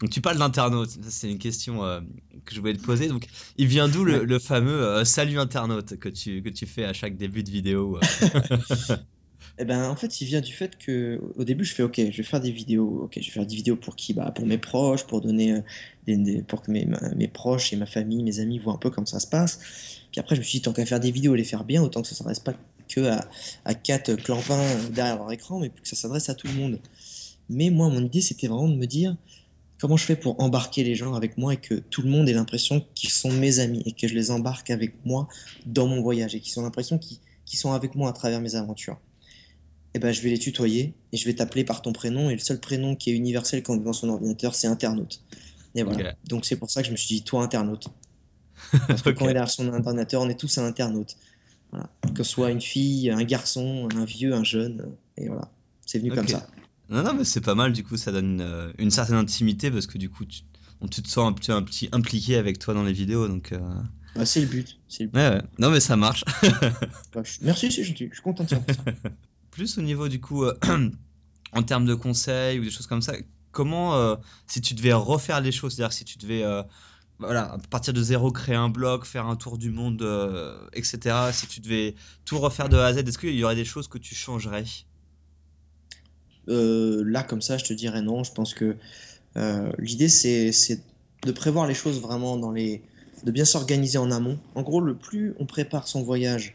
Donc 0.00 0.10
tu 0.10 0.20
parles 0.20 0.38
d'internaute. 0.38 0.90
C'est 1.08 1.30
une 1.30 1.38
question 1.38 1.84
euh, 1.84 2.00
que 2.44 2.54
je 2.54 2.60
voulais 2.60 2.74
te 2.74 2.82
poser. 2.82 3.08
Donc 3.08 3.26
il 3.56 3.66
vient 3.66 3.88
d'où 3.88 4.04
le, 4.04 4.38
fameux 4.38 4.82
euh, 4.82 5.04
salut 5.04 5.38
internaute 5.38 5.98
que 5.98 6.08
tu, 6.08 6.42
que 6.42 6.48
tu 6.48 6.66
fais 6.66 6.84
à 6.84 6.92
chaque 6.92 7.16
début 7.16 7.42
de 7.42 7.50
vidéo 7.50 7.98
Eh 9.60 9.64
ben, 9.64 9.88
en 9.88 9.96
fait, 9.96 10.20
il 10.20 10.26
vient 10.26 10.40
du 10.40 10.52
fait 10.52 10.78
que 10.78 11.20
au 11.34 11.42
début, 11.42 11.64
je 11.64 11.74
fais 11.74 11.82
OK, 11.82 11.96
je 11.96 12.16
vais 12.16 12.22
faire 12.22 12.40
des 12.40 12.52
vidéos. 12.52 13.02
OK, 13.04 13.14
je 13.20 13.26
vais 13.26 13.32
faire 13.32 13.46
des 13.46 13.56
vidéos 13.56 13.74
pour 13.74 13.96
qui? 13.96 14.14
Bah, 14.14 14.30
Pour 14.30 14.46
mes 14.46 14.58
proches, 14.58 15.04
pour 15.04 15.20
donner 15.20 15.52
euh, 15.52 15.60
des, 16.06 16.42
pour 16.42 16.62
que 16.62 16.70
mes, 16.70 16.86
mes, 17.16 17.26
proches 17.26 17.72
et 17.72 17.76
ma 17.76 17.86
famille, 17.86 18.22
mes 18.22 18.38
amis 18.38 18.60
voient 18.60 18.74
un 18.74 18.78
peu 18.78 18.90
comment 18.90 19.06
ça 19.06 19.18
se 19.18 19.26
passe. 19.26 19.58
Puis 20.12 20.20
après, 20.20 20.36
je 20.36 20.40
me 20.40 20.44
suis 20.44 20.58
dit, 20.58 20.62
tant 20.62 20.72
qu'à 20.72 20.86
faire 20.86 21.00
des 21.00 21.10
vidéos 21.10 21.34
et 21.34 21.38
les 21.38 21.44
faire 21.44 21.64
bien, 21.64 21.82
autant 21.82 22.02
que 22.02 22.08
ça 22.08 22.14
ne 22.14 22.18
s'adresse 22.18 22.38
pas 22.38 22.54
que 22.88 23.00
à, 23.00 23.28
à 23.64 23.74
quatre 23.74 24.14
clampins 24.14 24.64
derrière 24.90 25.16
leur 25.16 25.32
écran, 25.32 25.58
mais 25.58 25.70
que 25.70 25.88
ça 25.88 25.96
s'adresse 25.96 26.28
à 26.28 26.34
tout 26.34 26.46
le 26.46 26.54
monde. 26.54 26.78
Mais 27.48 27.70
moi, 27.70 27.88
mon 27.88 28.04
idée, 28.04 28.20
c'était 28.20 28.48
vraiment 28.48 28.68
de 28.68 28.76
me 28.76 28.86
dire 28.86 29.16
comment 29.80 29.96
je 29.96 30.04
fais 30.04 30.16
pour 30.16 30.40
embarquer 30.40 30.84
les 30.84 30.94
gens 30.94 31.14
avec 31.14 31.38
moi 31.38 31.54
et 31.54 31.56
que 31.56 31.74
tout 31.74 32.02
le 32.02 32.10
monde 32.10 32.28
ait 32.28 32.32
l'impression 32.32 32.84
qu'ils 32.94 33.10
sont 33.10 33.30
mes 33.30 33.60
amis 33.60 33.82
et 33.86 33.92
que 33.92 34.08
je 34.08 34.14
les 34.14 34.30
embarque 34.30 34.70
avec 34.70 34.94
moi 35.04 35.28
dans 35.66 35.86
mon 35.86 36.02
voyage 36.02 36.34
et 36.34 36.40
qu'ils 36.40 36.58
ont 36.58 36.62
l'impression 36.62 36.98
qu'ils 36.98 37.58
sont 37.58 37.72
avec 37.72 37.94
moi 37.94 38.10
à 38.10 38.12
travers 38.12 38.40
mes 38.40 38.56
aventures 38.56 38.98
eh 39.94 39.98
ben, 39.98 40.12
je 40.12 40.20
vais 40.20 40.30
les 40.30 40.38
tutoyer 40.38 40.94
et 41.12 41.16
je 41.16 41.24
vais 41.24 41.34
t'appeler 41.34 41.64
par 41.64 41.82
ton 41.82 41.92
prénom. 41.92 42.30
Et 42.30 42.34
le 42.34 42.38
seul 42.38 42.60
prénom 42.60 42.94
qui 42.94 43.10
est 43.10 43.14
universel 43.14 43.62
quand 43.62 43.74
on 43.74 43.80
est 43.80 43.84
dans 43.84 43.92
son 43.92 44.08
ordinateur, 44.08 44.54
c'est 44.54 44.66
internaute. 44.66 45.22
Et 45.74 45.82
voilà. 45.82 46.14
Donc 46.28 46.44
c'est 46.44 46.56
pour 46.56 46.70
ça 46.70 46.82
que 46.82 46.86
je 46.86 46.92
me 46.92 46.96
suis 46.96 47.16
dit, 47.16 47.22
toi, 47.22 47.42
internaute. 47.42 47.88
Parce 48.88 49.02
que 49.02 49.10
quand 49.10 49.24
on 49.24 49.28
est 49.28 49.34
derrière 49.34 49.50
son 49.50 49.68
ordinateur, 49.68 50.22
on 50.22 50.28
est 50.28 50.38
tous 50.38 50.58
un 50.58 50.66
internaute. 50.66 51.16
Voilà. 51.70 51.88
Que 52.14 52.22
ce 52.22 52.30
soit 52.30 52.50
une 52.50 52.60
fille, 52.60 53.10
un 53.10 53.22
garçon, 53.24 53.88
un 53.94 54.04
vieux, 54.04 54.34
un 54.34 54.44
jeune. 54.44 54.90
Et 55.16 55.28
voilà. 55.28 55.50
C'est 55.86 55.98
venu 55.98 56.12
comme 56.12 56.28
ça. 56.28 56.46
Non, 56.88 57.02
non, 57.02 57.14
mais 57.14 57.24
c'est 57.24 57.40
pas 57.40 57.54
mal. 57.54 57.72
Du 57.72 57.84
coup, 57.84 57.96
ça 57.96 58.12
donne 58.12 58.40
euh, 58.40 58.72
une, 58.78 58.90
certaine 58.90 59.16
intimité 59.16 59.70
parce 59.70 59.86
que 59.86 59.98
du 59.98 60.08
coup, 60.08 60.24
tu, 60.24 60.42
te 61.02 61.08
sens 61.08 61.28
un 61.28 61.32
petit, 61.32 61.52
un 61.52 61.62
petit 61.62 61.88
impliqué 61.92 62.36
avec 62.36 62.58
toi 62.58 62.74
dans 62.74 62.82
les 62.82 62.92
vidéos. 62.92 63.28
Donc. 63.28 63.52
Euh, 63.52 63.58
bah, 64.14 64.24
c'est 64.24 64.40
le 64.40 64.46
but. 64.46 64.78
Le 64.98 65.06
but. 65.06 65.14
Ouais, 65.14 65.28
ouais. 65.28 65.42
Non, 65.58 65.70
mais 65.70 65.80
ça 65.80 65.96
marche. 65.96 66.24
Bah, 67.14 67.22
merci, 67.42 67.70
je, 67.70 67.82
je, 67.82 67.94
suis 67.94 68.10
content 68.22 68.44
de 68.44 68.48
ça. 68.48 68.60
plus 69.50 69.78
au 69.78 69.82
niveau 69.82 70.08
du 70.08 70.20
coup, 70.20 70.44
euh, 70.44 70.54
en 71.52 71.62
termes 71.62 71.84
de 71.84 71.94
conseils 71.94 72.58
ou 72.58 72.64
des 72.64 72.70
choses 72.70 72.86
comme 72.86 73.02
ça, 73.02 73.14
comment, 73.50 73.96
euh, 73.96 74.16
si 74.46 74.60
tu 74.60 74.74
devais 74.74 74.92
refaire 74.92 75.40
les 75.40 75.52
choses, 75.52 75.74
c'est-à-dire 75.74 75.92
si 75.92 76.04
tu 76.04 76.16
devais, 76.18 76.44
voilà, 77.18 77.52
à 77.54 77.58
partir 77.70 77.92
de 77.92 78.02
zéro, 78.02 78.30
créer 78.30 78.54
un 78.54 78.68
blog, 78.68 79.04
faire 79.04 79.26
un 79.26 79.36
tour 79.36 79.58
du 79.58 79.70
monde, 79.70 80.02
etc., 80.74 81.16
si 81.32 81.46
tu 81.48 81.60
devais 81.60 81.96
tout 82.24 82.38
refaire 82.38 82.68
de 82.68 82.76
A 82.76 82.86
à 82.86 82.92
Z, 82.92 82.98
est-ce 82.98 83.18
qu'il 83.18 83.34
y 83.34 83.42
aurait 83.42 83.56
des 83.56 83.64
choses 83.64 83.88
que 83.88 83.98
tu 83.98 84.14
changerais? 84.14 84.64
Là, 86.48 87.22
comme 87.22 87.42
ça, 87.42 87.58
je 87.58 87.64
te 87.64 87.72
dirais 87.72 88.02
non. 88.02 88.24
Je 88.24 88.32
pense 88.32 88.54
que 88.54 88.76
l'idée, 89.78 90.08
c'est 90.08 90.80
de 91.24 91.32
prévoir 91.32 91.66
les 91.66 91.74
choses 91.74 92.00
vraiment 92.00 92.36
dans 92.36 92.50
les. 92.50 92.82
de 93.24 93.30
bien 93.30 93.44
s'organiser 93.44 93.98
en 93.98 94.10
amont. 94.10 94.38
En 94.54 94.62
gros, 94.62 94.80
le 94.80 94.96
plus 94.96 95.34
on 95.38 95.46
prépare 95.46 95.86
son 95.86 96.02
voyage 96.02 96.54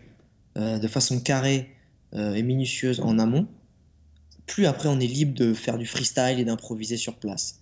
de 0.55 0.87
façon 0.87 1.19
carrée, 1.19 1.69
euh, 2.15 2.35
et 2.35 2.43
minutieuse 2.43 2.99
en 2.99 3.17
amont, 3.17 3.47
plus 4.45 4.67
après 4.67 4.87
on 4.87 4.99
est 4.99 5.07
libre 5.07 5.33
de 5.33 5.55
faire 5.55 5.79
du 5.79 5.87
freestyle 5.87 6.39
et 6.39 6.45
d'improviser 6.45 6.95
sur 6.95 7.15
place. 7.15 7.59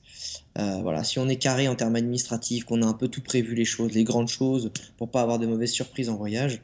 Euh, 0.57 0.79
voilà, 0.81 1.05
si 1.05 1.19
on 1.19 1.29
est 1.29 1.37
carré 1.37 1.69
en 1.69 1.75
termes 1.75 1.95
administratifs, 1.95 2.65
qu'on 2.65 2.81
a 2.81 2.85
un 2.85 2.93
peu 2.93 3.07
tout 3.07 3.21
prévu 3.21 3.55
les 3.55 3.63
choses, 3.63 3.93
les 3.93 4.03
grandes 4.03 4.27
choses, 4.27 4.71
pour 4.97 5.09
pas 5.09 5.21
avoir 5.21 5.39
de 5.39 5.47
mauvaises 5.47 5.71
surprises 5.71 6.09
en 6.09 6.17
voyage, 6.17 6.59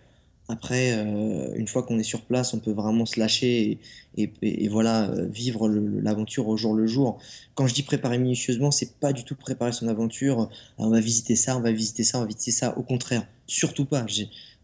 après, 0.49 0.93
euh, 0.93 1.53
une 1.55 1.67
fois 1.67 1.83
qu'on 1.83 1.99
est 1.99 2.03
sur 2.03 2.21
place, 2.21 2.53
on 2.53 2.59
peut 2.59 2.71
vraiment 2.71 3.05
se 3.05 3.19
lâcher 3.19 3.79
et, 4.15 4.67
voilà, 4.69 5.09
euh, 5.09 5.27
vivre 5.27 5.67
l'aventure 5.67 6.47
au 6.47 6.55
jour 6.55 6.73
le 6.73 6.87
jour. 6.87 7.19
Quand 7.53 7.67
je 7.67 7.73
dis 7.73 7.83
préparer 7.83 8.17
minutieusement, 8.17 8.71
c'est 8.71 8.97
pas 8.99 9.11
du 9.11 9.25
tout 9.25 9.35
préparer 9.35 9.73
son 9.73 9.89
aventure. 9.89 10.49
on 10.77 10.89
va 10.89 10.99
visiter 11.01 11.35
ça, 11.35 11.57
on 11.57 11.61
va 11.61 11.71
visiter 11.71 12.03
ça, 12.03 12.17
on 12.17 12.21
va 12.21 12.27
visiter 12.27 12.51
ça. 12.51 12.77
Au 12.77 12.83
contraire, 12.83 13.27
surtout 13.45 13.85
pas. 13.85 14.05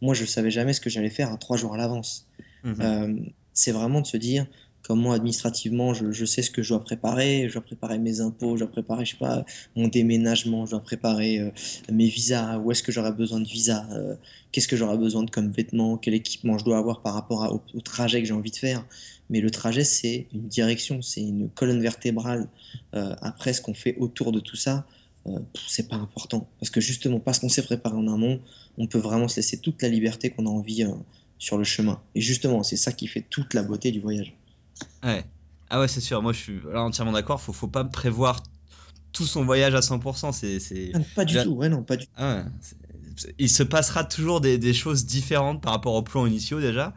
Moi, 0.01 0.13
je 0.13 0.25
savais 0.25 0.51
jamais 0.51 0.71
ce 0.73 0.79
que 0.79 0.89
j'allais 0.89 1.09
faire 1.09 1.31
à 1.33 1.37
trois 1.37 1.57
jours 1.57 1.73
à 1.73 1.77
l'avance. 1.77 2.27
Mmh 2.63 3.25
c'est 3.55 3.71
vraiment 3.71 4.01
de 4.01 4.07
se 4.07 4.17
dire, 4.17 4.47
comme 4.83 4.99
moi 4.99 5.15
administrativement 5.15 5.93
je, 5.93 6.25
sais 6.25 6.41
ce 6.41 6.51
que 6.51 6.61
je 6.61 6.69
dois 6.69 6.83
préparer, 6.83 7.47
je 7.47 7.53
dois 7.53 7.61
préparer 7.63 7.97
mes 7.97 8.19
impôts, 8.19 8.57
je 8.57 8.63
dois 8.63 8.71
préparer 8.71 9.05
je 9.05 9.11
sais 9.11 9.17
pas 9.17 9.45
mon 9.75 9.87
déménagement, 9.87 10.65
je 10.65 10.71
dois 10.71 10.81
préparer 10.81 11.39
euh, 11.39 11.51
mes 11.91 12.07
visas, 12.07 12.59
où 12.59 12.71
est-ce 12.71 12.83
que 12.83 12.91
j'aurai 12.91 13.13
besoin 13.13 13.39
de 13.39 13.47
visa, 13.47 13.87
euh, 13.91 14.15
qu'est-ce 14.51 14.67
que 14.67 14.75
j'aurai 14.75 14.97
besoin 14.97 15.23
de 15.23 15.31
comme 15.31 15.51
vêtements, 15.51 15.97
quel 15.97 16.13
équipement 16.13 16.57
je 16.57 16.65
dois 16.65 16.77
avoir 16.77 17.01
par 17.01 17.13
rapport 17.13 17.63
au, 17.73 17.81
trajet 17.81 18.21
que 18.21 18.27
j'ai 18.27 18.33
envie 18.33 18.51
de 18.51 18.57
faire. 18.57 18.85
Mais 19.29 19.39
le 19.39 19.49
trajet 19.49 19.85
c'est 19.85 20.27
une 20.33 20.47
direction, 20.47 21.01
c'est 21.01 21.21
une 21.21 21.49
colonne 21.49 21.81
vertébrale. 21.81 22.49
Euh, 22.93 23.15
après 23.21 23.53
ce 23.53 23.61
qu'on 23.61 23.73
fait 23.73 23.95
autour 23.97 24.31
de 24.31 24.39
tout 24.39 24.57
ça, 24.57 24.85
c'est 25.69 25.87
pas 25.87 25.95
important 25.95 26.49
parce 26.59 26.69
que 26.69 26.81
justement 26.81 27.21
parce 27.21 27.39
qu'on 27.39 27.47
s'est 27.47 27.63
préparé 27.63 27.95
en 27.95 28.07
amont, 28.09 28.41
on 28.77 28.87
peut 28.87 28.99
vraiment 28.99 29.29
se 29.29 29.37
laisser 29.37 29.57
toute 29.57 29.81
la 29.81 29.87
liberté 29.87 30.31
qu'on 30.31 30.45
a 30.45 30.49
envie 30.49 30.83
sur 31.39 31.57
le 31.57 31.63
chemin. 31.63 32.01
Et 32.13 32.19
justement 32.19 32.61
c'est 32.61 32.75
ça 32.75 32.91
qui 32.91 33.07
fait 33.07 33.23
toute 33.29 33.53
la 33.53 33.63
beauté 33.63 33.91
du 33.91 34.01
voyage. 34.01 34.35
Ouais. 35.03 35.25
Ah 35.69 35.79
ouais, 35.79 35.87
c'est 35.87 36.01
sûr. 36.01 36.21
Moi, 36.21 36.33
je 36.33 36.39
suis 36.39 36.59
entièrement 36.75 37.13
d'accord. 37.13 37.41
Faut, 37.41 37.53
faut 37.53 37.67
pas 37.67 37.83
prévoir 37.83 38.43
tout 39.11 39.25
son 39.25 39.45
voyage 39.45 39.75
à 39.75 39.79
100%. 39.79 40.31
C'est, 40.31 40.91
ah, 40.93 40.99
pas 41.15 41.25
du 41.25 41.41
tout. 41.41 41.51
Ouais, 41.51 41.69
non, 41.69 41.83
pas 41.83 41.95
du 41.95 42.05
tout. 42.05 42.11
Ah 42.17 42.43
il 43.37 43.49
se 43.49 43.63
passera 43.63 44.03
toujours 44.03 44.41
des, 44.41 44.73
choses 44.73 45.05
différentes 45.05 45.61
par 45.61 45.73
rapport 45.73 45.93
aux 45.93 46.01
plans 46.01 46.25
initiaux 46.25 46.59
déjà. 46.59 46.93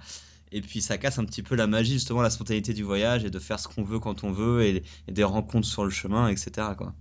Et 0.53 0.61
puis 0.61 0.80
ça 0.80 0.97
casse 0.97 1.18
un 1.18 1.24
petit 1.24 1.43
peu 1.43 1.57
la 1.57 1.66
magie, 1.66 1.95
justement, 1.95 2.22
la 2.22 2.30
spontanéité 2.30 2.72
du 2.72 2.84
voyage 2.84 3.24
et 3.24 3.30
de 3.30 3.39
faire 3.39 3.59
ce 3.59 3.68
qu'on 3.68 3.82
veut 3.82 3.99
quand 3.99 4.24
on 4.24 4.32
veut 4.32 4.64
et, 4.64 4.82
des 5.11 5.24
rencontres 5.24 5.66
sur 5.66 5.84
le 5.84 5.91
chemin, 5.91 6.28
etc. 6.28 6.68
Quoi. 6.76 6.95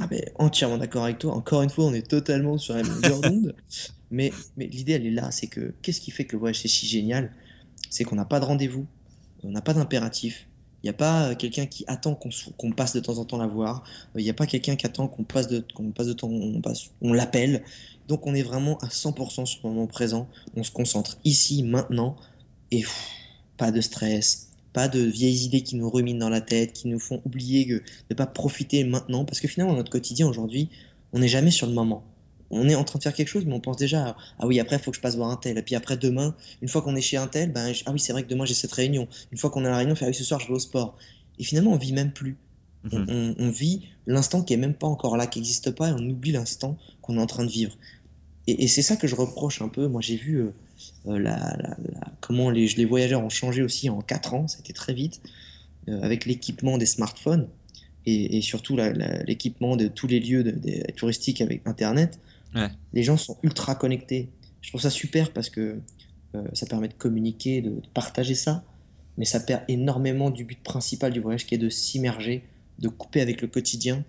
Ah 0.00 0.06
mais 0.10 0.24
entièrement 0.36 0.78
d'accord 0.78 1.04
avec 1.04 1.18
toi. 1.18 1.34
Encore 1.34 1.62
une 1.62 1.70
fois, 1.70 1.84
on 1.84 1.92
est 1.92 2.08
totalement 2.08 2.58
sur 2.58 2.74
la 2.74 2.82
même 2.82 3.00
d'onde. 3.02 3.54
mais 4.10 4.32
mais 4.56 4.66
l'idée, 4.66 4.92
elle 4.92 5.06
est 5.06 5.10
là. 5.10 5.30
C'est 5.30 5.48
que 5.48 5.74
qu'est-ce 5.82 6.00
qui 6.00 6.10
fait 6.10 6.24
que 6.24 6.32
le 6.32 6.40
voyage 6.40 6.60
c'est 6.60 6.68
si 6.68 6.86
génial? 6.86 7.32
C'est 7.90 8.04
qu'on 8.04 8.16
n'a 8.16 8.24
pas 8.24 8.40
de 8.40 8.44
rendez-vous 8.44 8.86
on 9.44 9.50
n'a 9.50 9.60
pas 9.60 9.74
d'impératif. 9.74 10.48
Il 10.82 10.86
n'y 10.86 10.90
a 10.90 10.94
pas 10.94 11.30
euh, 11.30 11.34
quelqu'un 11.34 11.66
qui 11.66 11.84
attend 11.86 12.14
qu'on 12.14 12.72
passe 12.72 12.94
de 12.94 13.00
temps 13.00 13.18
en 13.18 13.24
temps 13.24 13.38
la 13.38 13.46
voir. 13.46 13.84
Euh, 14.14 14.20
il 14.20 14.24
n'y 14.24 14.30
a 14.30 14.34
pas 14.34 14.46
quelqu'un 14.46 14.76
qui 14.76 14.84
attend 14.84 15.08
qu'on 15.08 15.24
passe, 15.24 15.48
de, 15.48 15.64
passe 15.94 16.06
de 16.06 16.12
temps, 16.12 16.28
on, 16.28 16.60
on 17.00 17.12
l'appelle. 17.12 17.64
Donc 18.06 18.26
on 18.26 18.34
est 18.34 18.42
vraiment 18.42 18.76
à 18.78 18.88
100% 18.88 19.46
sur 19.46 19.60
le 19.66 19.74
moment 19.74 19.86
présent. 19.86 20.28
On 20.56 20.62
se 20.62 20.70
concentre 20.70 21.16
ici, 21.24 21.62
maintenant. 21.62 22.16
Et 22.70 22.84
pas 23.56 23.70
de 23.70 23.80
stress, 23.80 24.50
pas 24.72 24.88
de 24.88 25.00
vieilles 25.00 25.44
idées 25.44 25.62
qui 25.62 25.76
nous 25.76 25.88
ruminent 25.88 26.18
dans 26.18 26.28
la 26.28 26.40
tête, 26.40 26.72
qui 26.72 26.88
nous 26.88 26.98
font 26.98 27.22
oublier 27.24 27.64
de 27.66 27.82
ne 28.10 28.14
pas 28.14 28.26
profiter 28.26 28.84
maintenant. 28.84 29.24
Parce 29.24 29.40
que 29.40 29.48
finalement, 29.48 29.74
notre 29.74 29.90
quotidien 29.90 30.28
aujourd'hui, 30.28 30.68
on 31.12 31.20
n'est 31.20 31.28
jamais 31.28 31.50
sur 31.50 31.66
le 31.66 31.72
moment 31.72 32.04
on 32.54 32.68
est 32.68 32.74
en 32.74 32.84
train 32.84 32.98
de 32.98 33.02
faire 33.02 33.14
quelque 33.14 33.28
chose, 33.28 33.44
mais 33.46 33.54
on 33.54 33.60
pense 33.60 33.76
déjà 33.76 34.16
ah 34.38 34.46
oui, 34.46 34.60
après, 34.60 34.76
il 34.76 34.82
faut 34.82 34.90
que 34.90 34.96
je 34.96 35.02
passe 35.02 35.16
voir 35.16 35.30
un 35.30 35.36
tel. 35.36 35.58
Et 35.58 35.62
puis 35.62 35.74
après, 35.74 35.96
demain, 35.96 36.34
une 36.62 36.68
fois 36.68 36.82
qu'on 36.82 36.96
est 36.96 37.00
chez 37.00 37.16
un 37.16 37.26
tel, 37.26 37.52
ben, 37.52 37.72
ah 37.86 37.92
oui, 37.92 38.00
c'est 38.00 38.12
vrai 38.12 38.22
que 38.22 38.28
demain, 38.28 38.44
j'ai 38.44 38.54
cette 38.54 38.72
réunion. 38.72 39.08
Une 39.32 39.38
fois 39.38 39.50
qu'on 39.50 39.64
a 39.64 39.70
la 39.70 39.76
réunion, 39.76 39.94
faire 39.94 40.06
ah 40.06 40.10
oui, 40.10 40.14
ce 40.14 40.24
soir, 40.24 40.40
je 40.40 40.48
vais 40.48 40.54
au 40.54 40.58
sport. 40.58 40.96
Et 41.38 41.44
finalement, 41.44 41.72
on 41.72 41.76
vit 41.76 41.92
même 41.92 42.12
plus. 42.12 42.36
Mhm. 42.84 43.34
on, 43.38 43.48
vit 43.48 43.80
l'instant 44.06 44.42
qui 44.42 44.52
est 44.52 44.58
même 44.58 44.74
pas 44.74 44.86
encore 44.86 45.16
là, 45.16 45.26
qui 45.26 45.38
n'existe 45.38 45.70
pas, 45.70 45.88
et 45.88 45.92
on 45.92 46.06
oublie 46.06 46.32
l'instant 46.32 46.76
qu'on 47.00 47.16
est 47.16 47.20
en 47.20 47.26
train 47.26 47.44
de 47.44 47.50
vivre. 47.50 47.74
Et, 48.46 48.68
c'est 48.68 48.82
ça 48.82 48.96
que 48.96 49.06
je 49.06 49.14
reproche 49.14 49.62
un 49.62 49.68
peu. 49.68 49.88
Moi, 49.88 50.02
j'ai 50.02 50.16
vu 50.16 50.36
euh, 50.36 50.52
euh, 51.06 51.18
la, 51.18 51.56
comment 52.20 52.50
les, 52.50 52.66
les, 52.68 52.84
voyageurs 52.84 53.24
ont 53.24 53.30
changé 53.30 53.62
aussi 53.62 53.88
en 53.88 54.02
4 54.02 54.34
ans, 54.34 54.48
c'était 54.48 54.74
très 54.74 54.92
vite, 54.92 55.22
euh, 55.88 56.02
avec 56.02 56.26
l'équipement 56.26 56.76
des 56.76 56.86
smartphones 56.86 57.48
et, 58.06 58.42
surtout 58.42 58.76
l'équipement 59.26 59.76
de 59.76 59.88
tous 59.88 60.06
les 60.06 60.20
lieux 60.20 60.44
touristiques 60.94 61.40
avec 61.40 61.62
Internet. 61.64 62.18
Les 62.92 63.02
gens 63.02 63.16
sont 63.16 63.36
ultra 63.42 63.74
connectés. 63.74 64.30
Je 64.60 64.70
trouve 64.70 64.80
ça 64.80 64.90
super 64.90 65.32
parce 65.32 65.50
que 65.50 65.80
euh, 66.34 66.42
ça 66.52 66.66
permet 66.66 66.88
de 66.88 66.94
communiquer, 66.94 67.60
de, 67.62 67.80
partager 67.92 68.34
ça, 68.34 68.64
mais 69.18 69.24
ça 69.24 69.40
perd 69.40 69.62
énormément 69.68 70.30
du 70.30 70.44
but 70.44 70.62
principal 70.62 71.12
du 71.12 71.20
voyage 71.20 71.46
qui 71.46 71.54
est 71.54 71.58
de 71.58 71.68
s'immerger, 71.68 72.42
de 72.78 72.88
couper 72.88 73.20
avec 73.20 73.40
le 73.40 73.48
quotidien 73.48 74.04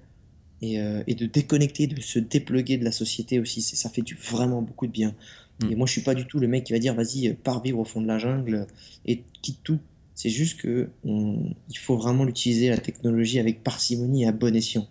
et, 0.61 0.79
euh, 0.79 1.03
de 1.03 1.25
déconnecter, 1.25 1.87
de 1.87 1.99
se 1.99 2.19
dépluguer 2.19 2.77
de 2.77 2.83
la 2.83 2.91
société 2.91 3.39
aussi. 3.39 3.61
Ça 3.61 3.89
fait 3.89 4.01
du, 4.01 4.15
vraiment 4.15 4.61
beaucoup 4.61 4.87
de 4.87 4.91
bien. 4.91 5.13
Mm. 5.61 5.71
Et 5.71 5.75
moi, 5.75 5.87
je 5.87 5.91
suis 5.91 6.01
pas 6.01 6.15
du 6.15 6.25
tout 6.25 6.39
le 6.39 6.47
mec 6.47 6.63
qui 6.63 6.73
va 6.73 6.79
dire 6.79 6.95
vas-y, 6.95 7.33
pars 7.33 7.61
vivre 7.61 7.79
au 7.79 7.85
fond 7.85 8.01
de 8.01 8.07
la 8.07 8.17
jungle 8.17 8.65
et 9.05 9.23
quitte 9.41 9.59
tout. 9.63 9.79
C'est 10.13 10.29
juste 10.29 10.61
que 10.61 10.89
il 11.03 11.77
faut 11.77 11.97
vraiment 11.97 12.23
l'utiliser, 12.23 12.69
la 12.69 12.77
technologie, 12.77 13.37
avec 13.37 13.63
parcimonie 13.63 14.23
et 14.23 14.27
à 14.27 14.31
bon 14.31 14.55
escient. 14.55 14.87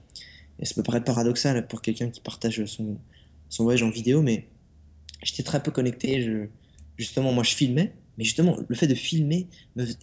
Et 0.61 0.67
ça 0.67 0.75
peut 0.75 0.83
paraître 0.83 1.07
paradoxal 1.07 1.67
pour 1.67 1.81
quelqu'un 1.81 2.11
qui 2.11 2.21
partage 2.21 2.63
son, 2.67 2.99
son 3.55 3.63
voyage 3.63 3.85
en 3.85 3.91
vidéo, 3.91 4.21
mais 4.21 4.49
j'étais 5.23 5.45
très 5.45 5.63
peu 5.63 5.71
connecté. 5.71 6.21
Je, 6.21 6.47
justement, 6.99 7.33
moi, 7.33 7.45
je 7.45 7.55
filmais, 7.55 7.95
mais 8.19 8.25
justement, 8.25 8.57
le 8.67 8.75
fait 8.75 8.89
de 8.89 8.95
filmer 8.95 9.47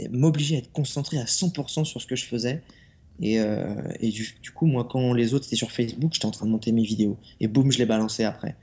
m'obligeait 0.10 0.56
à 0.56 0.60
être 0.60 0.72
concentré 0.72 1.18
à 1.18 1.26
100% 1.26 1.84
sur 1.84 2.02
ce 2.02 2.08
que 2.08 2.16
je 2.16 2.26
faisais. 2.26 2.62
Et, 3.20 3.40
euh, 3.40 3.76
du, 4.02 4.52
coup, 4.52 4.66
moi, 4.66 4.88
quand 4.90 5.14
les 5.14 5.34
autres 5.34 5.48
étaient 5.48 5.58
sur 5.58 5.72
Facebook, 5.72 6.14
j'étais 6.14 6.26
en 6.26 6.32
train 6.32 6.46
de 6.46 6.52
monter 6.52 6.72
mes 6.72 6.84
vidéos. 6.84 7.18
Et 7.42 7.48
boum, 7.48 7.72
je 7.72 7.78
les 7.78 7.86
balançais 7.86 8.24
après. 8.24 8.56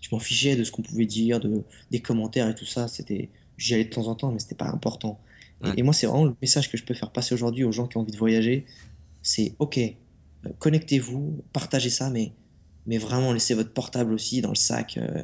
Je 0.00 0.08
m'en 0.12 0.20
fichais 0.20 0.54
de 0.54 0.62
ce 0.62 0.70
qu'on 0.70 0.82
pouvait 0.82 1.06
dire, 1.06 1.40
de, 1.40 1.64
des 1.90 1.98
commentaires 1.98 2.48
et 2.48 2.54
tout 2.54 2.66
ça. 2.66 2.86
C'était, 2.86 3.30
J'y 3.58 3.74
allais 3.74 3.84
de 3.84 3.90
temps 3.90 4.06
en 4.06 4.14
temps, 4.14 4.30
mais 4.30 4.38
c'était 4.38 4.54
pas 4.54 4.68
important. 4.68 5.18
Et, 5.64 5.80
et, 5.80 5.82
moi, 5.82 5.92
c'est 5.92 6.06
vraiment 6.06 6.26
le 6.26 6.36
message 6.40 6.70
que 6.70 6.76
je 6.76 6.84
peux 6.84 6.94
faire 6.94 7.10
passer 7.10 7.34
aujourd'hui 7.34 7.64
aux 7.64 7.72
gens 7.72 7.88
qui 7.88 7.96
ont 7.96 8.02
envie 8.02 8.12
de 8.12 8.18
voyager. 8.18 8.64
C'est 9.22 9.54
OK, 9.58 9.78
euh, 9.78 10.50
connectez-vous, 10.60 11.42
partagez 11.52 11.90
ça, 11.90 12.10
mais 12.10 12.32
mais 12.86 12.98
vraiment 12.98 13.32
laissez 13.32 13.54
votre 13.54 13.72
portable 13.72 14.12
aussi 14.12 14.40
dans 14.40 14.50
le 14.50 14.54
sac. 14.54 14.98
Euh, 14.98 15.22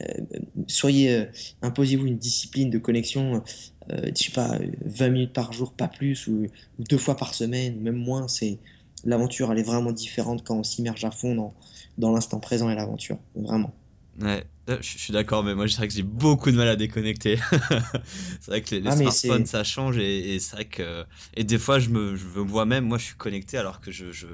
euh, 0.00 0.38
soyez, 0.66 1.14
euh, 1.14 1.24
imposez-vous 1.60 2.06
une 2.06 2.18
discipline 2.18 2.70
de 2.70 2.78
connexion, 2.78 3.42
je 3.90 4.10
sais 4.14 4.32
pas, 4.32 4.58
20 4.84 5.08
minutes 5.10 5.32
par 5.32 5.52
jour, 5.52 5.72
pas 5.72 5.88
plus, 5.88 6.26
ou, 6.26 6.46
deux 6.78 6.98
fois 6.98 7.16
par 7.16 7.34
semaine, 7.34 7.80
même 7.80 7.96
moins. 7.96 8.28
C'est 8.28 8.58
l'aventure, 9.04 9.52
elle 9.52 9.58
est 9.58 9.64
vraiment 9.64 9.92
différente 9.92 10.44
quand 10.44 10.56
on 10.56 10.62
s'immerge 10.62 11.04
à 11.04 11.10
fond 11.10 11.34
dans, 11.34 11.54
dans 11.98 12.12
l'instant 12.12 12.40
présent 12.40 12.70
et 12.70 12.74
l'aventure, 12.74 13.18
vraiment. 13.34 13.72
Ouais, 14.20 14.44
je 14.68 14.98
suis 14.98 15.12
d'accord, 15.12 15.42
mais 15.44 15.54
moi 15.54 15.66
je 15.66 15.74
dirais 15.74 15.88
que 15.88 15.94
j'ai 15.94 16.02
beaucoup 16.02 16.50
de 16.50 16.56
mal 16.56 16.68
à 16.68 16.76
déconnecter. 16.76 17.38
c'est 18.40 18.46
vrai 18.50 18.62
que 18.62 18.74
les, 18.74 18.86
ah, 18.86 18.96
smartphones 18.96 19.46
ça 19.46 19.64
change 19.64 19.98
et, 19.98 20.38
c'est 20.38 20.56
vrai 20.56 20.64
que 20.66 21.04
et 21.34 21.44
des 21.44 21.58
fois 21.58 21.78
je 21.78 21.88
me, 21.88 22.16
je 22.16 22.26
me 22.26 22.40
vois 22.40 22.64
même 22.64 22.86
moi 22.86 22.98
je 22.98 23.04
suis 23.04 23.16
connecté 23.16 23.58
alors 23.58 23.80
que 23.80 23.90
je, 23.90 24.12
je 24.12 24.26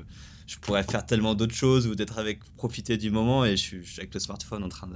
je 0.49 0.57
pourrais 0.57 0.83
faire 0.83 1.05
tellement 1.05 1.35
d'autres 1.35 1.55
choses 1.55 1.87
ou 1.87 1.95
d'être 1.95 2.19
avec, 2.19 2.43
profiter 2.57 2.97
du 2.97 3.11
moment 3.11 3.45
et 3.45 3.57
je 3.57 3.63
suis, 3.63 3.95
avec 3.99 4.15
le 4.15 4.19
smartphone 4.19 4.65
en 4.65 4.71
train 4.71 4.89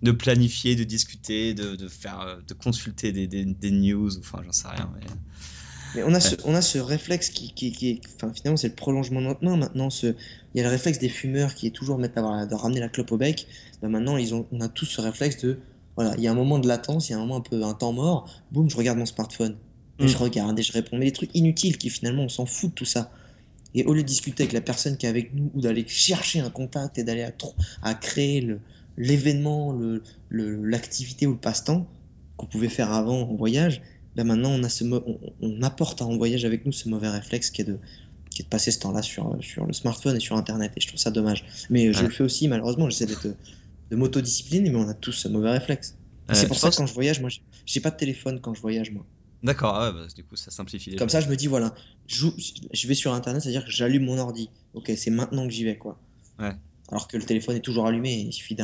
de, 0.00 0.12
planifier, 0.12 0.76
de 0.76 0.84
discuter, 0.84 1.54
de, 1.54 1.88
faire, 1.88 2.20
euh, 2.20 2.36
de 2.46 2.54
consulter 2.54 3.10
des, 3.10 3.26
des, 3.26 3.70
news, 3.72 4.16
enfin 4.18 4.42
j'en 4.44 4.52
sais 4.52 4.68
rien. 4.68 4.92
Mais... 4.94 5.06
on 5.96 6.14
a, 6.14 6.20
ce, 6.20 6.36
on 6.44 6.54
a 6.54 6.62
ce 6.62 6.78
réflexe 6.78 7.30
qui, 7.30 7.52
qui, 7.52 7.72
qui 7.72 7.90
est, 7.90 8.00
enfin, 8.16 8.32
finalement, 8.32 8.56
c'est 8.56 8.68
le 8.68 8.74
prolongement 8.74 9.20
de 9.20 9.26
notre 9.26 9.44
main. 9.44 9.56
Maintenant, 9.56 9.90
ce, 9.90 10.06
il 10.06 10.58
y 10.58 10.60
a 10.60 10.64
le 10.64 10.70
réflexe 10.70 10.98
des 10.98 11.08
fumeurs 11.08 11.54
qui 11.54 11.66
est 11.66 11.70
toujours 11.70 11.98
mettre, 11.98 12.14
de 12.14 12.54
ramener 12.54 12.80
la 12.80 12.88
clope 12.88 13.12
au 13.12 13.16
bec. 13.16 13.46
Ben 13.82 13.88
maintenant, 13.88 14.16
ils 14.16 14.34
ont, 14.34 14.46
on 14.52 14.60
a 14.60 14.68
tous 14.68 14.86
ce 14.86 15.00
réflexe 15.00 15.38
de, 15.38 15.58
voilà, 15.96 16.14
il 16.16 16.24
y 16.24 16.28
a 16.28 16.30
un 16.30 16.34
moment 16.34 16.58
de 16.58 16.68
latence, 16.68 17.08
il 17.08 17.12
y 17.12 17.14
a 17.14 17.18
un 17.18 17.20
moment 17.20 17.36
un 17.36 17.40
peu 17.40 17.62
un 17.62 17.74
temps 17.74 17.92
mort. 17.92 18.28
Boum, 18.52 18.70
je 18.70 18.76
regarde 18.76 18.98
mon 18.98 19.06
smartphone. 19.06 19.56
Et 19.98 20.08
je 20.08 20.16
mm. 20.16 20.20
regarde 20.20 20.58
et 20.58 20.62
je 20.62 20.72
réponds. 20.72 20.96
Mais 20.96 21.06
des 21.06 21.12
trucs 21.12 21.34
inutiles 21.34 21.78
qui 21.78 21.90
finalement, 21.90 22.24
on 22.24 22.28
s'en 22.28 22.46
fout 22.46 22.70
de 22.70 22.74
tout 22.74 22.84
ça. 22.84 23.10
Et 23.74 23.84
au 23.84 23.94
lieu 23.94 24.02
de 24.02 24.08
discuter 24.08 24.42
avec 24.42 24.52
la 24.52 24.60
personne 24.60 24.96
qui 24.96 25.06
est 25.06 25.08
avec 25.08 25.34
nous 25.34 25.50
ou 25.54 25.60
d'aller 25.60 25.84
chercher 25.86 26.40
un 26.40 26.50
contact 26.50 26.98
et 26.98 27.04
d'aller 27.04 27.22
à, 27.22 27.32
à, 27.82 27.94
créer 27.94 28.46
l'événement, 28.98 29.78
l'activité 30.30 31.26
ou 31.26 31.32
le 31.32 31.38
passe-temps 31.38 31.86
qu'on 32.36 32.46
pouvait 32.46 32.68
faire 32.68 32.92
avant 32.92 33.22
en 33.22 33.34
voyage, 33.34 33.80
ben 34.16 34.24
maintenant 34.24 34.50
on, 34.50 34.62
a 34.62 34.68
ce 34.68 34.84
on, 35.40 35.62
apporte 35.62 36.02
en 36.02 36.16
voyage 36.16 36.44
avec 36.44 36.66
nous 36.66 36.72
ce 36.72 36.88
mauvais 36.88 37.08
réflexe 37.08 37.50
qui 37.50 37.62
est 37.62 37.64
de, 37.64 37.78
qui 38.30 38.42
est 38.42 38.44
de 38.44 38.48
passer 38.48 38.70
ce 38.70 38.80
temps-là 38.80 39.02
sur, 39.02 39.36
sur 39.40 39.66
le 39.66 39.72
smartphone 39.72 40.16
et 40.16 40.20
sur 40.20 40.36
Internet. 40.36 40.72
Et 40.76 40.80
je 40.80 40.88
trouve 40.88 41.00
ça 41.00 41.10
dommage. 41.10 41.44
Mais 41.70 41.92
je 41.92 42.02
le 42.02 42.10
fais 42.10 42.22
aussi, 42.22 42.48
malheureusement, 42.48 42.88
j'essaie 42.90 43.06
d'être 43.06 43.28
de 43.92 43.96
m'autodiscipliner, 43.96 44.70
mais 44.70 44.78
on 44.78 44.88
a 44.88 44.94
tous 44.94 45.12
ce 45.12 45.28
mauvais 45.28 45.50
réflexe. 45.50 45.96
c'est 46.32 46.48
pour 46.48 46.58
ça 46.58 46.70
que 46.70 46.76
quand 46.76 46.86
je 46.86 46.94
voyage, 46.94 47.20
moi, 47.20 47.30
j'ai 47.66 47.80
pas 47.80 47.90
de 47.90 47.96
téléphone 47.96 48.40
quand 48.40 48.54
je 48.54 48.60
voyage, 48.60 48.90
moi. 48.90 49.04
D'accord, 49.42 49.74
ah 49.74 49.90
bah, 49.90 50.06
du 50.14 50.22
coup 50.22 50.36
ça 50.36 50.52
simplifie 50.52 50.90
les 50.90 50.96
Comme 50.96 51.08
ça, 51.08 51.20
je 51.20 51.28
me 51.28 51.34
dis, 51.34 51.48
voilà, 51.48 51.74
je, 52.06 52.28
je 52.72 52.86
vais 52.86 52.94
sur 52.94 53.12
Internet, 53.12 53.42
c'est-à-dire 53.42 53.64
que 53.64 53.72
j'allume 53.72 54.04
mon 54.04 54.18
ordi. 54.18 54.48
Ok, 54.72 54.92
c'est 54.96 55.10
maintenant 55.10 55.46
que 55.46 55.52
j'y 55.52 55.64
vais, 55.64 55.76
quoi. 55.76 55.98
Ouais. 56.38 56.52
Alors 56.90 57.08
que 57.08 57.16
le 57.16 57.24
téléphone 57.24 57.56
est 57.56 57.60
toujours 57.60 57.86
allumé, 57.86 58.20
il 58.20 58.32
suffit 58.32 58.56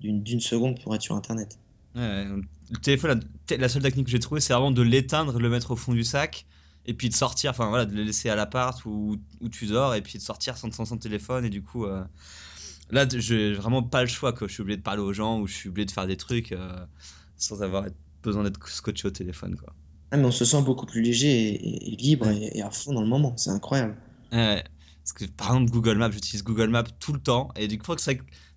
d'une 0.00 0.40
seconde 0.40 0.80
pour 0.80 0.94
être 0.94 1.02
sur 1.02 1.16
Internet. 1.16 1.58
Ouais, 1.96 2.26
le 2.72 2.78
téléphone, 2.78 3.22
la, 3.50 3.68
seule 3.68 3.82
technique 3.82 4.06
que 4.06 4.10
j'ai 4.10 4.18
trouvée, 4.18 4.40
c'est 4.40 4.52
vraiment 4.52 4.70
de 4.70 4.82
l'éteindre, 4.82 5.38
le 5.38 5.48
mettre 5.50 5.72
au 5.72 5.76
fond 5.76 5.92
du 5.92 6.04
sac 6.04 6.46
et 6.86 6.94
puis 6.94 7.08
de 7.08 7.14
sortir, 7.14 7.50
enfin 7.50 7.68
voilà, 7.68 7.84
de 7.84 7.94
le 7.94 8.02
laisser 8.02 8.28
à 8.28 8.34
l'appart 8.34 8.84
où, 8.86 9.16
où 9.40 9.48
tu 9.48 9.66
dors 9.66 9.94
et 9.94 10.00
puis 10.00 10.18
de 10.18 10.22
sortir 10.22 10.56
sans, 10.56 10.72
sans 10.72 10.84
son 10.84 10.96
téléphone 10.96 11.44
et 11.44 11.50
du 11.50 11.62
coup 11.62 11.84
euh, 11.84 12.02
là 12.90 13.06
j'ai 13.08 13.52
vraiment 13.52 13.82
pas 13.82 14.00
le 14.00 14.08
choix 14.08 14.32
que 14.32 14.48
je 14.48 14.54
suis 14.54 14.62
obligé 14.62 14.78
de 14.78 14.82
parler 14.82 15.02
aux 15.02 15.12
gens 15.12 15.38
ou 15.38 15.46
je 15.46 15.54
suis 15.54 15.68
obligé 15.68 15.86
de 15.86 15.90
faire 15.92 16.06
des 16.06 16.16
trucs 16.16 16.50
euh, 16.50 16.84
sans 17.36 17.62
avoir 17.62 17.84
besoin 18.22 18.42
d'être 18.42 18.66
scotché 18.68 19.06
au 19.06 19.12
téléphone 19.12 19.54
quoi. 19.56 19.72
Ah 20.10 20.16
mais 20.16 20.26
on 20.26 20.32
se 20.32 20.44
sent 20.44 20.62
beaucoup 20.62 20.86
plus 20.86 21.02
léger 21.02 21.54
et, 21.54 21.96
libre 21.96 22.28
et, 22.28 22.60
à 22.60 22.70
fond 22.70 22.92
dans 22.92 23.00
le 23.00 23.08
moment, 23.08 23.34
c'est 23.36 23.50
incroyable. 23.50 23.96
Ouais. 24.30 24.62
Parce 25.04 25.12
que 25.12 25.24
par 25.24 25.48
exemple 25.48 25.70
Google 25.70 25.98
Maps, 25.98 26.10
j'utilise 26.10 26.44
Google 26.44 26.68
Maps 26.68 26.84
tout 27.00 27.12
le 27.12 27.20
temps 27.20 27.50
et 27.56 27.66
du 27.66 27.78
coup 27.78 27.94
que 27.94 28.02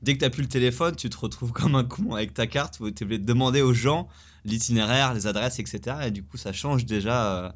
dès 0.01 0.13
que 0.13 0.19
tu 0.19 0.25
n'as 0.25 0.29
plus 0.29 0.43
le 0.43 0.49
téléphone, 0.49 0.95
tu 0.95 1.09
te 1.09 1.17
retrouves 1.17 1.51
comme 1.53 1.75
un 1.75 1.83
con 1.83 2.13
avec 2.13 2.33
ta 2.33 2.47
carte 2.47 2.79
où 2.79 2.89
tu 2.91 3.03
es 3.03 3.05
obligé 3.05 3.19
de 3.19 3.25
demander 3.25 3.61
aux 3.61 3.73
gens 3.73 4.07
l'itinéraire, 4.43 5.13
les 5.13 5.25
adresses, 5.25 5.59
etc. 5.59 5.97
Et 6.05 6.11
du 6.11 6.23
coup 6.23 6.37
ça 6.37 6.53
change 6.53 6.85
déjà 6.85 7.55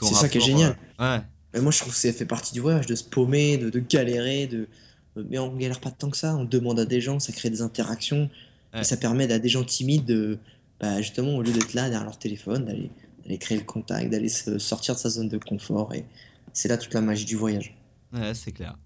c'est 0.00 0.14
ça 0.14 0.28
qui 0.28 0.38
est 0.38 0.42
génial. 0.42 0.76
Euh, 1.00 1.16
ouais. 1.16 1.22
Mais 1.54 1.60
moi, 1.60 1.72
je 1.72 1.78
trouve 1.78 1.92
que 1.92 1.98
ça 1.98 2.12
fait 2.12 2.26
partie 2.26 2.52
du 2.52 2.60
voyage, 2.60 2.86
de 2.86 2.94
se 2.94 3.04
paumer, 3.04 3.58
de, 3.58 3.78
galérer, 3.78 4.46
de... 4.46 4.68
mais 5.16 5.38
on 5.38 5.54
galère 5.56 5.80
pas 5.80 5.90
tant 5.90 6.10
que 6.10 6.16
ça. 6.16 6.36
On 6.36 6.44
demande 6.44 6.78
à 6.78 6.84
des 6.84 7.00
gens, 7.00 7.18
ça 7.18 7.32
crée 7.32 7.50
des 7.50 7.62
interactions, 7.62 8.30
et 8.74 8.84
ça 8.84 8.96
permet 8.96 9.30
à 9.32 9.38
des 9.38 9.48
gens 9.48 9.64
timides 9.64 10.04
de, 10.04 10.38
bah, 10.80 11.00
justement, 11.02 11.36
au 11.36 11.42
lieu 11.42 11.52
d'être 11.52 11.74
là 11.74 11.88
derrière 11.88 12.04
leur 12.04 12.18
téléphone, 12.18 12.64
d'aller 12.64 13.38
créer 13.38 13.58
le 13.58 13.64
contact, 13.64 14.10
d'aller 14.10 14.28
sortir 14.28 14.94
de 14.94 15.00
sa 15.00 15.08
zone 15.08 15.28
de 15.28 15.38
confort. 15.38 15.92
Et 15.92 16.04
c'est 16.52 16.68
là 16.68 16.78
toute 16.78 16.94
la 16.94 17.00
magie 17.00 17.24
du 17.24 17.36
voyage. 17.36 17.76
Ouais, 18.12 18.34
c'est 18.34 18.52
clair. 18.52 18.76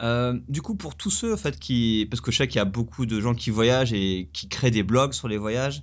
Euh, 0.00 0.38
du 0.48 0.62
coup, 0.62 0.74
pour 0.74 0.96
tous 0.96 1.10
ceux 1.10 1.34
en 1.34 1.36
fait 1.36 1.58
qui, 1.58 2.06
parce 2.10 2.20
que 2.20 2.32
je 2.32 2.38
sais 2.38 2.48
qu'il 2.48 2.56
y 2.56 2.60
a 2.60 2.64
beaucoup 2.64 3.06
de 3.06 3.20
gens 3.20 3.34
qui 3.34 3.50
voyagent 3.50 3.92
et 3.92 4.28
qui 4.32 4.48
créent 4.48 4.72
des 4.72 4.82
blogs 4.82 5.12
sur 5.12 5.28
les 5.28 5.38
voyages, 5.38 5.82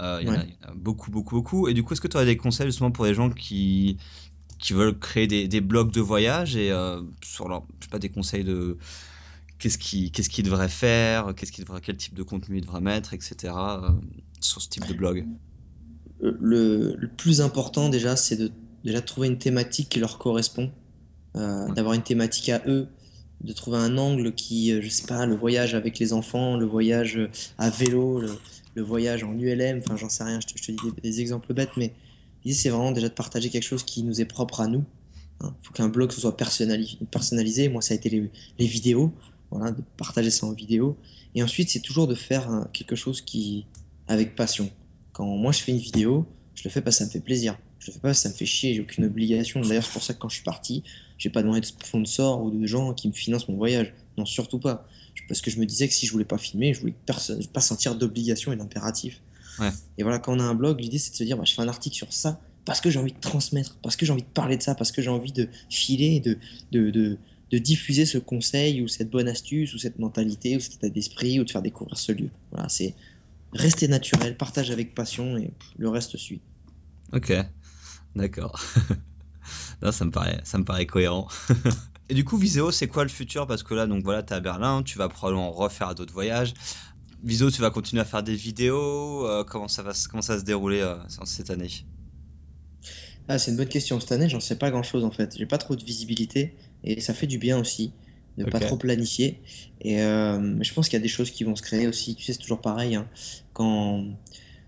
euh, 0.00 0.18
il, 0.20 0.28
y 0.28 0.30
en 0.30 0.34
a, 0.34 0.44
beaucoup, 0.74 1.10
beaucoup, 1.10 1.36
beaucoup. 1.36 1.68
Et 1.68 1.74
du 1.74 1.82
coup, 1.82 1.94
est-ce 1.94 2.02
que 2.02 2.08
tu 2.08 2.16
aurais 2.16 2.26
des 2.26 2.36
conseils 2.36 2.66
justement 2.66 2.90
pour 2.90 3.06
les 3.06 3.14
gens 3.14 3.30
qui, 3.30 3.96
qui 4.58 4.74
veulent 4.74 4.98
créer 4.98 5.26
des, 5.26 5.48
des 5.48 5.62
blogs 5.62 5.90
de 5.90 6.02
voyage 6.02 6.56
et 6.56 6.70
euh, 6.70 7.00
sur 7.22 7.48
leur, 7.48 7.64
je 7.80 7.86
sais 7.86 7.90
pas, 7.90 7.98
des 7.98 8.10
conseils 8.10 8.44
de 8.44 8.76
qu'est-ce 9.58 9.78
qu'ils 9.78 10.10
qu'est-ce 10.12 10.28
qu 10.28 10.42
devraient 10.42 10.68
faire, 10.68 11.34
qu'est-ce 11.34 11.52
qu'ils 11.52 11.64
devraient, 11.64 11.80
quel 11.80 11.96
type 11.96 12.14
de 12.14 12.22
contenu 12.22 12.58
ils 12.58 12.62
devraient 12.62 12.82
mettre, 12.82 13.14
etc. 13.14 13.54
Sur 14.40 14.60
ce 14.60 14.68
type 14.68 14.86
de 14.86 14.92
blog? 14.92 15.26
Le, 16.20 16.94
le 16.96 17.08
plus 17.08 17.40
important 17.40 17.88
déjà, 17.88 18.16
c'est 18.16 18.36
de 18.36 18.52
déjà 18.84 19.00
trouver 19.00 19.28
une 19.28 19.38
thématique 19.38 19.88
qui 19.88 19.98
leur 19.98 20.18
correspond, 20.18 20.70
d'avoir 21.36 21.94
une 21.94 22.02
thématique 22.02 22.48
à 22.48 22.62
eux, 22.66 22.88
de 23.42 23.52
trouver 23.52 23.78
un 23.78 23.98
angle 23.98 24.34
qui, 24.34 24.80
je 24.80 24.88
sais 24.88 25.06
pas, 25.06 25.26
le 25.26 25.36
voyage 25.36 25.74
avec 25.74 25.98
les 25.98 26.12
enfants, 26.12 26.56
le 26.56 26.66
voyage 26.66 27.20
à 27.58 27.70
vélo, 27.70 28.20
le, 28.20 28.30
le 28.76 28.82
voyage 28.82 29.24
en 29.24 29.36
ULM, 29.36 29.78
enfin 29.78 29.96
j'en 29.96 30.10
sais 30.10 30.22
rien, 30.22 30.38
je 30.38 30.46
te, 30.46 30.70
dis 30.70 30.78
des, 31.02 31.20
exemples 31.20 31.52
bêtes, 31.54 31.76
mais 31.76 31.92
l'idée 32.44 32.56
c'est 32.56 32.68
vraiment 32.68 32.92
déjà 32.92 33.08
de 33.08 33.14
partager 33.14 33.48
quelque 33.48 33.64
chose 33.64 33.82
qui 33.82 34.02
nous 34.02 34.20
est 34.20 34.26
propre 34.26 34.60
à 34.60 34.68
nous. 34.68 34.84
Il 35.40 35.46
hein. 35.46 35.56
faut 35.62 35.72
qu'un 35.72 35.88
blog 35.88 36.12
soit 36.12 36.36
personnalisé, 36.36 37.68
moi 37.68 37.80
ça 37.80 37.94
a 37.94 37.96
été 37.96 38.10
les, 38.10 38.66
vidéos, 38.66 39.12
voilà, 39.50 39.72
de 39.72 39.82
partager 39.96 40.30
ça 40.30 40.46
en 40.46 40.52
vidéo. 40.52 40.96
Et 41.34 41.42
ensuite 41.42 41.70
c'est 41.70 41.80
toujours 41.80 42.06
de 42.06 42.14
faire 42.14 42.66
quelque 42.72 42.94
chose 42.94 43.22
qui 43.22 43.66
avec 44.08 44.36
passion. 44.36 44.70
Quand 45.12 45.24
moi 45.24 45.52
je 45.52 45.60
fais 45.60 45.72
une 45.72 45.78
vidéo, 45.78 46.26
je 46.54 46.62
le 46.64 46.70
fais 46.70 46.82
parce 46.82 46.96
que 46.96 47.04
ça 47.04 47.06
me 47.06 47.10
fait 47.10 47.20
plaisir. 47.20 47.58
Je 47.78 47.88
le 47.88 47.92
fais 47.94 48.00
pas 48.00 48.14
ça 48.14 48.28
me 48.28 48.34
fait 48.34 48.46
chier, 48.46 48.74
j'ai 48.74 48.80
aucune 48.80 49.04
obligation. 49.04 49.60
D'ailleurs 49.60 49.84
c'est 49.84 49.92
pour 49.92 50.02
ça 50.02 50.14
que 50.14 50.18
quand 50.18 50.28
je 50.28 50.36
suis 50.36 50.44
parti, 50.44 50.82
j'ai 51.18 51.30
pas 51.30 51.42
demandé 51.42 51.60
de 51.60 51.66
sponsor 51.66 52.42
ou 52.42 52.50
de 52.50 52.66
gens 52.66 52.94
qui 52.94 53.08
me 53.08 53.12
financent 53.12 53.48
mon 53.48 53.56
voyage. 53.56 53.92
Non, 54.18 54.24
surtout 54.24 54.58
pas 54.58 54.86
parce 55.28 55.40
que 55.40 55.50
je 55.50 55.58
me 55.58 55.66
disais 55.66 55.88
que 55.88 55.94
si 55.94 56.06
je 56.06 56.12
voulais 56.12 56.24
pas 56.24 56.38
filmer, 56.38 56.74
je 56.74 56.80
voulais 56.80 56.94
pas 57.52 57.60
sentir 57.60 57.94
d'obligation 57.96 58.52
et 58.52 58.56
d'impératif. 58.56 59.20
Et 59.96 60.02
voilà, 60.02 60.18
quand 60.18 60.36
on 60.36 60.40
a 60.40 60.42
un 60.42 60.54
blog, 60.54 60.80
l'idée 60.80 60.98
c'est 60.98 61.12
de 61.12 61.16
se 61.16 61.24
dire, 61.24 61.38
bah, 61.38 61.44
je 61.46 61.54
fais 61.54 61.62
un 61.62 61.68
article 61.68 61.96
sur 61.96 62.12
ça 62.12 62.40
parce 62.66 62.80
que 62.80 62.90
j'ai 62.90 62.98
envie 62.98 63.12
de 63.12 63.20
transmettre, 63.20 63.78
parce 63.82 63.96
que 63.96 64.04
j'ai 64.04 64.12
envie 64.12 64.22
de 64.22 64.28
parler 64.28 64.56
de 64.56 64.62
ça, 64.62 64.74
parce 64.74 64.92
que 64.92 65.00
j'ai 65.00 65.08
envie 65.08 65.32
de 65.32 65.48
filer, 65.70 66.20
de, 66.20 66.36
de, 66.72 66.90
de, 66.90 67.16
de, 67.52 67.58
diffuser 67.58 68.04
ce 68.04 68.18
conseil 68.18 68.82
ou 68.82 68.88
cette 68.88 69.08
bonne 69.08 69.28
astuce 69.28 69.72
ou 69.72 69.78
cette 69.78 69.98
mentalité 69.98 70.56
ou 70.56 70.60
cet 70.60 70.74
état 70.74 70.88
d'esprit 70.88 71.40
ou 71.40 71.44
de 71.44 71.50
faire 71.50 71.62
découvrir 71.62 71.96
ce 71.96 72.12
lieu. 72.12 72.28
Voilà, 72.50 72.68
c'est 72.68 72.94
rester 73.52 73.88
naturel, 73.88 74.36
partage 74.36 74.70
avec 74.70 74.94
passion 74.94 75.38
et 75.38 75.50
le 75.78 75.88
reste 75.88 76.16
suit. 76.16 76.40
Ok, 77.12 77.32
d'accord. 78.16 78.60
ça 79.92 80.04
me 80.04 80.10
paraît, 80.10 80.40
ça 80.44 80.58
me 80.58 80.64
paraît 80.64 80.86
cohérent. 80.86 81.28
Et 82.08 82.14
du 82.14 82.24
coup, 82.24 82.36
Viséo, 82.36 82.70
c'est 82.70 82.86
quoi 82.86 83.02
le 83.02 83.08
futur? 83.08 83.46
Parce 83.46 83.62
que 83.62 83.74
là, 83.74 83.86
donc 83.86 84.04
voilà, 84.04 84.22
tu 84.22 84.32
es 84.32 84.36
à 84.36 84.40
Berlin, 84.40 84.82
tu 84.82 84.98
vas 84.98 85.08
probablement 85.08 85.50
refaire 85.50 85.94
d'autres 85.94 86.12
voyages. 86.12 86.54
Viséo, 87.22 87.50
tu 87.50 87.60
vas 87.60 87.70
continuer 87.70 88.02
à 88.02 88.04
faire 88.04 88.22
des 88.22 88.36
vidéos. 88.36 89.26
Euh, 89.26 89.42
comment, 89.42 89.68
ça 89.68 89.82
va, 89.82 89.92
comment 90.08 90.22
ça 90.22 90.34
va 90.34 90.40
se 90.40 90.44
dérouler 90.44 90.80
euh, 90.80 90.96
cette 91.24 91.50
année? 91.50 91.70
Ah, 93.28 93.38
C'est 93.38 93.50
une 93.50 93.56
bonne 93.56 93.68
question. 93.68 93.98
Cette 93.98 94.12
année, 94.12 94.28
j'en 94.28 94.38
sais 94.38 94.56
pas 94.56 94.70
grand-chose 94.70 95.04
en 95.04 95.10
fait. 95.10 95.36
J'ai 95.36 95.46
pas 95.46 95.58
trop 95.58 95.74
de 95.74 95.84
visibilité 95.84 96.54
et 96.84 97.00
ça 97.00 97.12
fait 97.12 97.26
du 97.26 97.38
bien 97.38 97.58
aussi 97.58 97.92
de 98.38 98.44
ne 98.44 98.50
pas 98.50 98.60
trop 98.60 98.76
planifier. 98.76 99.40
Et 99.80 100.00
euh, 100.02 100.62
je 100.62 100.74
pense 100.74 100.88
qu'il 100.88 100.96
y 100.98 101.00
a 101.00 101.02
des 101.02 101.08
choses 101.08 101.30
qui 101.30 101.44
vont 101.44 101.56
se 101.56 101.62
créer 101.62 101.86
aussi. 101.88 102.14
Tu 102.14 102.24
sais, 102.24 102.34
c'est 102.34 102.38
toujours 102.38 102.60
pareil. 102.60 102.94
Hein. 102.94 103.08
Quand 103.52 104.04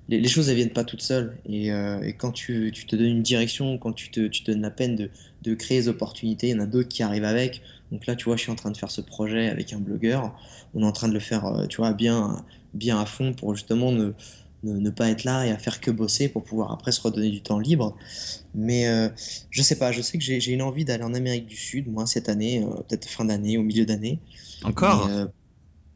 les, 0.09 0.29
choses, 0.29 0.49
elles 0.49 0.57
viennent 0.57 0.71
pas 0.71 0.85
toutes 0.85 1.03
seules. 1.03 1.37
Et, 1.47 1.71
euh, 1.71 2.13
quand 2.17 2.33
tu, 2.33 2.73
te 2.73 2.97
donnes 2.97 3.07
une 3.07 3.23
direction, 3.23 3.79
quand 3.79 3.93
tu 3.93 4.11
te, 4.11 4.27
tu 4.27 4.43
donnes 4.43 4.63
la 4.63 4.71
peine 4.71 4.97
de, 5.43 5.55
créer 5.55 5.81
des 5.81 5.89
opportunités, 5.89 6.49
il 6.49 6.51
y 6.51 6.55
en 6.55 6.63
a 6.63 6.67
d'autres 6.67 6.89
qui 6.89 7.03
arrivent 7.03 7.25
avec. 7.25 7.63
Donc 7.93 8.07
là, 8.07 8.17
tu 8.17 8.25
vois, 8.25 8.37
je 8.37 8.43
suis 8.43 8.53
en 8.53 8.57
train 8.57 8.71
de 8.71 8.77
faire 8.77 8.91
ce 8.91 9.01
projet 9.01 9.49
avec 9.49 9.73
un 9.73 9.79
blogueur. 9.79 10.35
On 10.75 10.83
est 10.83 10.87
en 10.87 10.93
train 10.93 11.09
de 11.09 11.15
le 11.15 11.21
faire, 11.21 11.47
euh, 11.47 11.67
tu 11.67 11.79
vois, 11.79 11.93
bien, 11.93 12.45
bien 12.75 13.01
à 13.01 13.07
fond 13.07 13.33
pour 13.33 13.55
justement 13.55 13.93
ne, 13.93 14.13
ne, 14.63 14.91
pas 14.91 15.09
être 15.09 15.25
là 15.25 15.47
et 15.47 15.51
à 15.51 15.59
faire 15.59 15.81
que 15.81 15.91
bosser 15.91 16.29
pour 16.29 16.45
pouvoir 16.45 16.73
après 16.73 16.93
se 16.93 17.01
redonner 17.01 17.31
du 17.31 17.41
temps 17.41 17.59
libre. 17.59 17.97
Mais 18.55 18.89
euh, 18.89 19.09
je 19.51 19.63
sais 19.63 19.77
pas, 19.77 19.93
je 19.93 20.03
sais 20.03 20.19
que 20.19 20.25
j'ai 20.25 20.53
une 20.53 20.63
envie 20.63 20.85
d'aller 20.85 21.05
en 21.05 21.15
Amérique 21.15 21.47
du 21.47 21.57
Sud, 21.57 21.91
moi, 21.91 22.07
cette 22.07 22.29
année, 22.29 22.67
peut-être 22.89 23.07
fin 23.07 23.27
d'année, 23.27 23.59
au 23.59 23.63
milieu 23.63 23.85
d'année. 23.85 24.21
Encore? 24.65 25.09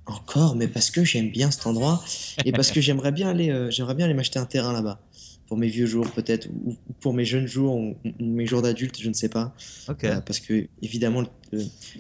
Encore, 0.07 0.57
mais 0.57 0.69
parce 0.69 0.91
que 0.91 1.05
j'aime 1.05 1.31
bien 1.31 1.51
cet 1.51 1.67
endroit 1.67 2.03
et 2.45 2.53
parce 2.53 2.71
que 2.71 2.81
j'aimerais 2.81 3.13
bien 3.13 3.29
aller, 3.29 3.51
euh, 3.51 3.71
j'aimerais 3.71 3.95
bien 3.95 4.07
aller 4.07 4.15
m'acheter 4.15 4.39
un 4.39 4.47
terrain 4.47 4.73
là-bas 4.73 5.01
pour 5.47 5.57
mes 5.57 5.69
vieux 5.69 5.87
jours 5.87 6.11
peut-être 6.11 6.49
ou, 6.65 6.77
pour 7.01 7.15
mes 7.15 7.25
jeunes 7.25 7.47
jours 7.47 7.77
ou, 7.77 7.97
mes 8.21 8.47
jours 8.47 8.63
d'adulte, 8.63 8.99
je 9.01 9.09
ne 9.09 9.15
sais 9.15 9.29
pas. 9.29 9.55
Euh, 9.89 10.21
parce 10.21 10.41
que 10.41 10.67
évidemment, 10.81 11.25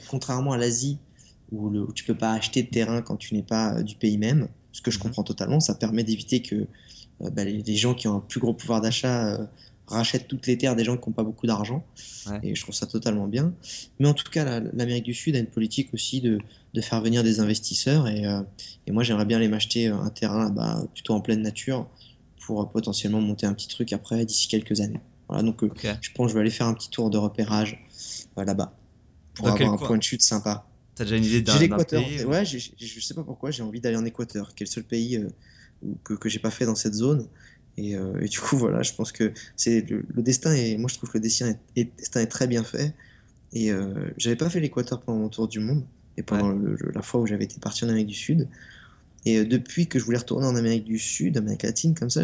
contrairement 0.09 0.53
à 0.53 0.59
l'Asie 0.59 0.99
où, 1.51 1.69
le, 1.69 1.83
où 1.83 1.93
tu 1.93 2.05
peux 2.05 2.17
pas 2.17 2.33
acheter 2.33 2.63
de 2.63 2.69
terrain 2.69 3.03
quand 3.03 3.17
tu 3.17 3.35
n'es 3.35 3.43
pas 3.43 3.75
euh, 3.75 3.83
du 3.83 3.95
pays 3.95 4.19
même, 4.19 4.49
ce 4.73 4.81
que 4.81 4.91
je 4.91 4.99
mhm. 4.99 5.05
comprends 5.05 5.23
totalement, 5.23 5.61
ça 5.61 5.75
permet 5.75 6.03
d'éviter 6.03 6.43
que 6.43 6.67
bah, 7.21 7.45
les, 7.45 7.77
gens 7.77 7.95
qui 7.95 8.09
ont 8.09 8.17
un 8.17 8.21
plus 8.21 8.41
gros 8.41 8.55
pouvoir 8.55 8.81
d'achat 8.81 9.39
rachètent 9.87 10.29
toutes 10.29 10.47
les 10.47 10.57
terres 10.57 10.77
des 10.77 10.85
gens 10.85 10.97
qui 10.97 11.09
n'ont 11.09 11.15
pas 11.15 11.25
beaucoup 11.25 11.47
d'argent. 11.47 11.85
Et 12.43 12.55
je 12.55 12.63
trouve 12.63 12.75
ça 12.75 12.87
totalement 12.87 13.27
bien. 13.27 13.55
Mais 13.99 14.09
en 14.09 14.15
tout 14.15 14.31
cas, 14.31 14.61
l'Amérique 14.61 15.05
du 15.05 15.15
Sud 15.15 15.37
a 15.37 15.39
une 15.39 15.47
politique 15.47 15.93
aussi 15.93 16.21
de, 16.21 16.39
de 16.75 16.81
faire 16.81 17.01
venir 17.01 17.23
des 17.23 17.41
investisseurs. 17.41 18.09
Et, 18.09 18.27
euh, 18.27 18.43
et 18.87 18.93
moi, 18.93 19.03
j'aimerais 19.03 19.25
bien 19.25 19.39
aller 19.39 19.49
m'acheter 19.49 19.89
un 19.89 20.11
terrain 20.11 20.45
là-bas, 20.45 20.85
plutôt 20.95 21.15
en 21.15 21.21
pleine 21.21 21.43
nature, 21.43 21.89
pour 22.45 22.71
potentiellement 22.71 23.21
monter 23.21 23.47
un 23.47 23.55
petit 23.55 23.69
truc 23.69 23.93
après, 23.93 24.25
d'ici 24.25 24.49
quelques 24.49 24.81
années. 24.81 25.01
Voilà, 25.29 25.43
donc 25.43 25.63
euh, 25.63 25.71
je 26.01 26.11
pense 26.15 26.27
que 26.27 26.31
je 26.31 26.35
vais 26.35 26.41
aller 26.41 26.51
faire 26.51 26.67
un 26.67 26.75
petit 26.75 26.91
tour 26.91 27.11
de 27.11 27.19
repérage 27.19 27.85
euh, 28.39 28.45
là-bas, 28.45 28.77
pour 29.35 29.49
avoir 29.49 29.73
un 29.73 29.77
point 29.77 29.99
de 29.99 30.03
chute 30.03 30.23
sympa. 30.23 30.67
T'as 30.95 31.05
déjà 31.05 31.17
une 31.17 31.25
idée 31.25 31.41
d'un 31.41 31.79
pays 31.85 32.25
Ouais, 32.25 32.45
je 32.45 33.01
sais 33.01 33.15
pas 33.15 33.25
pourquoi, 33.25 33.51
j'ai 33.51 33.63
envie 33.63 33.81
d'aller 33.81 33.97
en 33.97 34.05
Équateur, 34.05 34.55
qui 34.55 34.63
est 34.63 34.67
le 34.67 34.71
seul 34.71 34.85
pays 34.85 35.25
que, 36.05 36.15
que 36.15 36.29
j'ai 36.29 36.39
pas 36.39 36.51
fait 36.51 36.67
dans 36.67 36.75
cette 36.75 36.95
zone. 36.95 37.27
Et, 37.79 37.93
et, 37.93 38.29
du 38.29 38.39
coup, 38.39 38.57
voilà, 38.59 38.83
je 38.83 38.93
pense 38.93 39.13
que 39.13 39.33
c'est 39.57 39.89
le, 39.89 40.05
destin 40.23 40.53
et 40.53 40.77
moi 40.77 40.91
je 40.91 40.97
trouve 40.97 41.11
que 41.11 41.17
le 41.17 41.23
destin 41.23 41.55
est, 41.75 41.97
destin 41.97 42.21
est 42.21 42.27
très 42.27 42.47
bien 42.47 42.63
fait. 42.63 42.95
Et 43.53 43.71
euh, 43.71 44.11
j'avais 44.17 44.37
pas 44.37 44.49
fait 44.49 44.61
l'Équateur 44.61 45.01
pendant 45.01 45.19
mon 45.19 45.29
tour 45.29 45.49
du 45.49 45.61
monde 45.61 45.85
et 46.17 46.23
pendant 46.23 46.59
la 46.95 47.03
fois 47.03 47.21
où 47.21 47.27
j'avais 47.27 47.45
été 47.45 47.61
parti 47.61 47.85
en 47.85 47.89
Amérique 47.89 48.09
du 48.09 48.15
Sud. 48.15 48.49
Et 49.25 49.39
euh, 49.39 49.45
depuis 49.45 49.87
que 49.87 49.99
je 49.99 50.05
voulais 50.05 50.19
retourner 50.19 50.47
en 50.47 50.57
Amérique 50.57 50.85
du 50.85 50.99
Sud, 50.99 51.37
Amérique 51.37 51.63
latine, 51.63 51.95
comme 51.95 52.11
ça, 52.11 52.23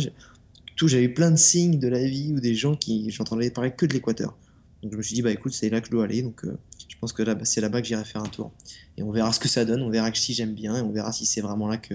tout, 0.76 0.88
j'avais 0.88 1.09
plein 1.09 1.30
de 1.30 1.36
signes 1.36 1.78
de 1.78 1.88
la 1.88 2.05
vie 2.05 2.32
ou 2.32 2.40
des 2.40 2.55
gens 2.55 2.76
qui 2.76 3.11
j'entendais 3.11 3.51
parler 3.51 3.72
que 3.72 3.86
de 3.86 3.92
l'Équateur. 3.92 4.36
Donc 4.82 4.92
je 4.92 4.96
me 4.96 5.03
suis 5.03 5.14
dit 5.14 5.22
bah 5.22 5.32
écoute 5.32 5.53
c'est 5.53 5.70
là 5.70 5.80
que 5.80 5.86
je 5.86 5.90
dois 5.90 6.05
aller 6.05 6.22
donc 6.22 6.44
euh, 6.44 6.57
je 6.88 6.94
pense 7.01 7.12
que 7.12 7.22
là 7.24 7.34
bah, 7.34 7.44
c'est 7.44 7.61
là-bas 7.61 7.82
que 7.82 7.88
j'irai 7.88 8.05
faire 8.05 8.22
un 8.22 8.28
tour 8.28 8.53
et 8.96 9.03
on 9.03 9.11
verra 9.11 9.32
ce 9.32 9.40
que 9.40 9.49
ça 9.49 9.64
donne 9.64 9.82
on 9.82 9.90
verra 9.90 10.12
que 10.12 10.18
si 10.18 10.34
j'aime 10.34 10.55
bien 10.55 10.76
et 10.76 10.82
on 10.82 10.92
verra 10.92 11.11
si 11.11 11.26
c'est 11.26 11.40
vraiment 11.40 11.66
là 11.66 11.78
que 11.78 11.94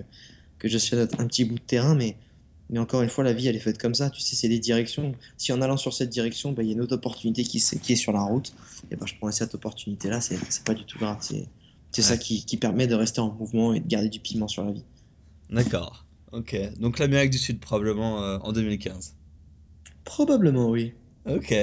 que 0.59 0.67
je 0.67 0.77
suis 0.77 0.97
un 0.97 1.07
petit 1.07 1.45
bout 1.45 1.55
de 1.55 1.61
terrain 1.61 1.95
mais 1.95 2.17
mais 2.73 2.79
encore 2.79 3.03
une 3.03 3.09
fois, 3.09 3.23
la 3.23 3.33
vie, 3.33 3.47
elle 3.47 3.55
est 3.55 3.59
faite 3.59 3.77
comme 3.77 3.93
ça. 3.93 4.09
Tu 4.09 4.19
sais, 4.19 4.35
c'est 4.35 4.49
des 4.49 4.57
directions. 4.57 5.13
Si 5.37 5.53
en 5.53 5.61
allant 5.61 5.77
sur 5.77 5.93
cette 5.93 6.09
direction, 6.09 6.53
bah, 6.53 6.63
il 6.63 6.69
y 6.69 6.71
a 6.71 6.73
une 6.73 6.81
autre 6.81 6.95
opportunité 6.95 7.43
qui, 7.43 7.61
qui 7.61 7.93
est 7.93 7.95
sur 7.95 8.11
la 8.11 8.23
route, 8.23 8.51
et 8.89 8.95
ben, 8.95 9.05
je 9.05 9.13
prends 9.15 9.31
cette 9.31 9.53
opportunité-là. 9.53 10.21
C'est 10.21 10.63
pas 10.65 10.73
du 10.73 10.83
tout 10.83 10.97
grave. 10.97 11.19
C'est 11.21 12.01
ça 12.01 12.17
qui, 12.17 12.43
qui, 12.45 12.57
permet 12.57 12.87
de 12.87 12.95
rester 12.95 13.21
en 13.21 13.31
mouvement 13.31 13.75
et 13.75 13.79
de 13.79 13.87
garder 13.87 14.09
du 14.09 14.19
piment 14.19 14.47
sur 14.47 14.63
la 14.63 14.71
vie. 14.71 14.83
D'accord. 15.51 16.03
Ok. 16.31 16.57
Donc 16.79 16.97
l'Amérique 16.97 17.29
du 17.29 17.37
Sud, 17.37 17.59
probablement 17.59 18.23
euh, 18.23 18.39
en 18.39 18.53
2015. 18.53 19.13
Probablement, 20.03 20.71
oui. 20.71 20.93
Ok. 21.29 21.53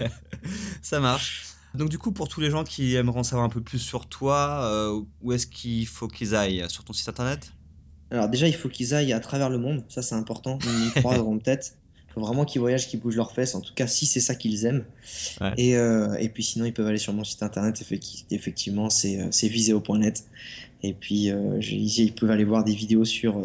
ça 0.82 1.00
marche. 1.00 1.48
Donc 1.74 1.90
du 1.90 1.98
coup, 1.98 2.12
pour 2.12 2.28
tous 2.28 2.40
les 2.40 2.50
gens 2.50 2.64
qui 2.64 2.94
aimeraient 2.94 3.18
en 3.18 3.24
savoir 3.24 3.44
un 3.44 3.50
peu 3.50 3.60
plus 3.60 3.78
sur 3.78 4.08
toi, 4.08 4.64
euh, 4.64 5.02
où 5.20 5.32
est-ce 5.34 5.46
qu'il 5.46 5.86
faut 5.86 6.08
qu'ils 6.08 6.34
aillent? 6.34 6.64
Sur 6.70 6.82
ton 6.82 6.94
site 6.94 7.10
internet? 7.10 7.52
Alors 8.10 8.28
déjà, 8.28 8.48
il 8.48 8.54
faut 8.54 8.68
qu'ils 8.68 8.94
aillent 8.94 9.12
à 9.12 9.20
travers 9.20 9.50
le 9.50 9.58
monde, 9.58 9.84
ça 9.88 10.02
c'est 10.02 10.14
important, 10.14 10.58
ils 10.64 10.88
y 10.88 11.00
croiront 11.00 11.38
peut-être. 11.44 11.74
faut 12.08 12.20
vraiment 12.20 12.44
qu'ils 12.44 12.60
voyagent, 12.60 12.88
qu'ils 12.88 13.00
bougent 13.00 13.16
leurs 13.16 13.32
fesses, 13.32 13.54
en 13.54 13.60
tout 13.60 13.72
cas 13.74 13.86
si 13.86 14.06
c'est 14.06 14.20
ça 14.20 14.34
qu'ils 14.34 14.64
aiment. 14.64 14.84
Et, 15.56 15.76
euh, 15.76 16.14
et, 16.18 16.28
puis 16.28 16.42
sinon, 16.42 16.64
ils 16.64 16.72
peuvent 16.72 16.88
aller 16.88 16.98
sur 16.98 17.12
mon 17.12 17.24
site 17.24 17.42
internet, 17.42 17.80
effectivement, 18.30 18.90
c'est 18.90 19.20
euh, 19.20 19.48
viseo.net. 19.48 20.24
Et 20.82 20.94
puis 20.94 21.30
euh, 21.30 21.60
ils 21.60 22.14
peuvent 22.14 22.30
aller 22.30 22.44
voir 22.44 22.64
des 22.64 22.74
vidéos 22.74 23.04
sur 23.04 23.38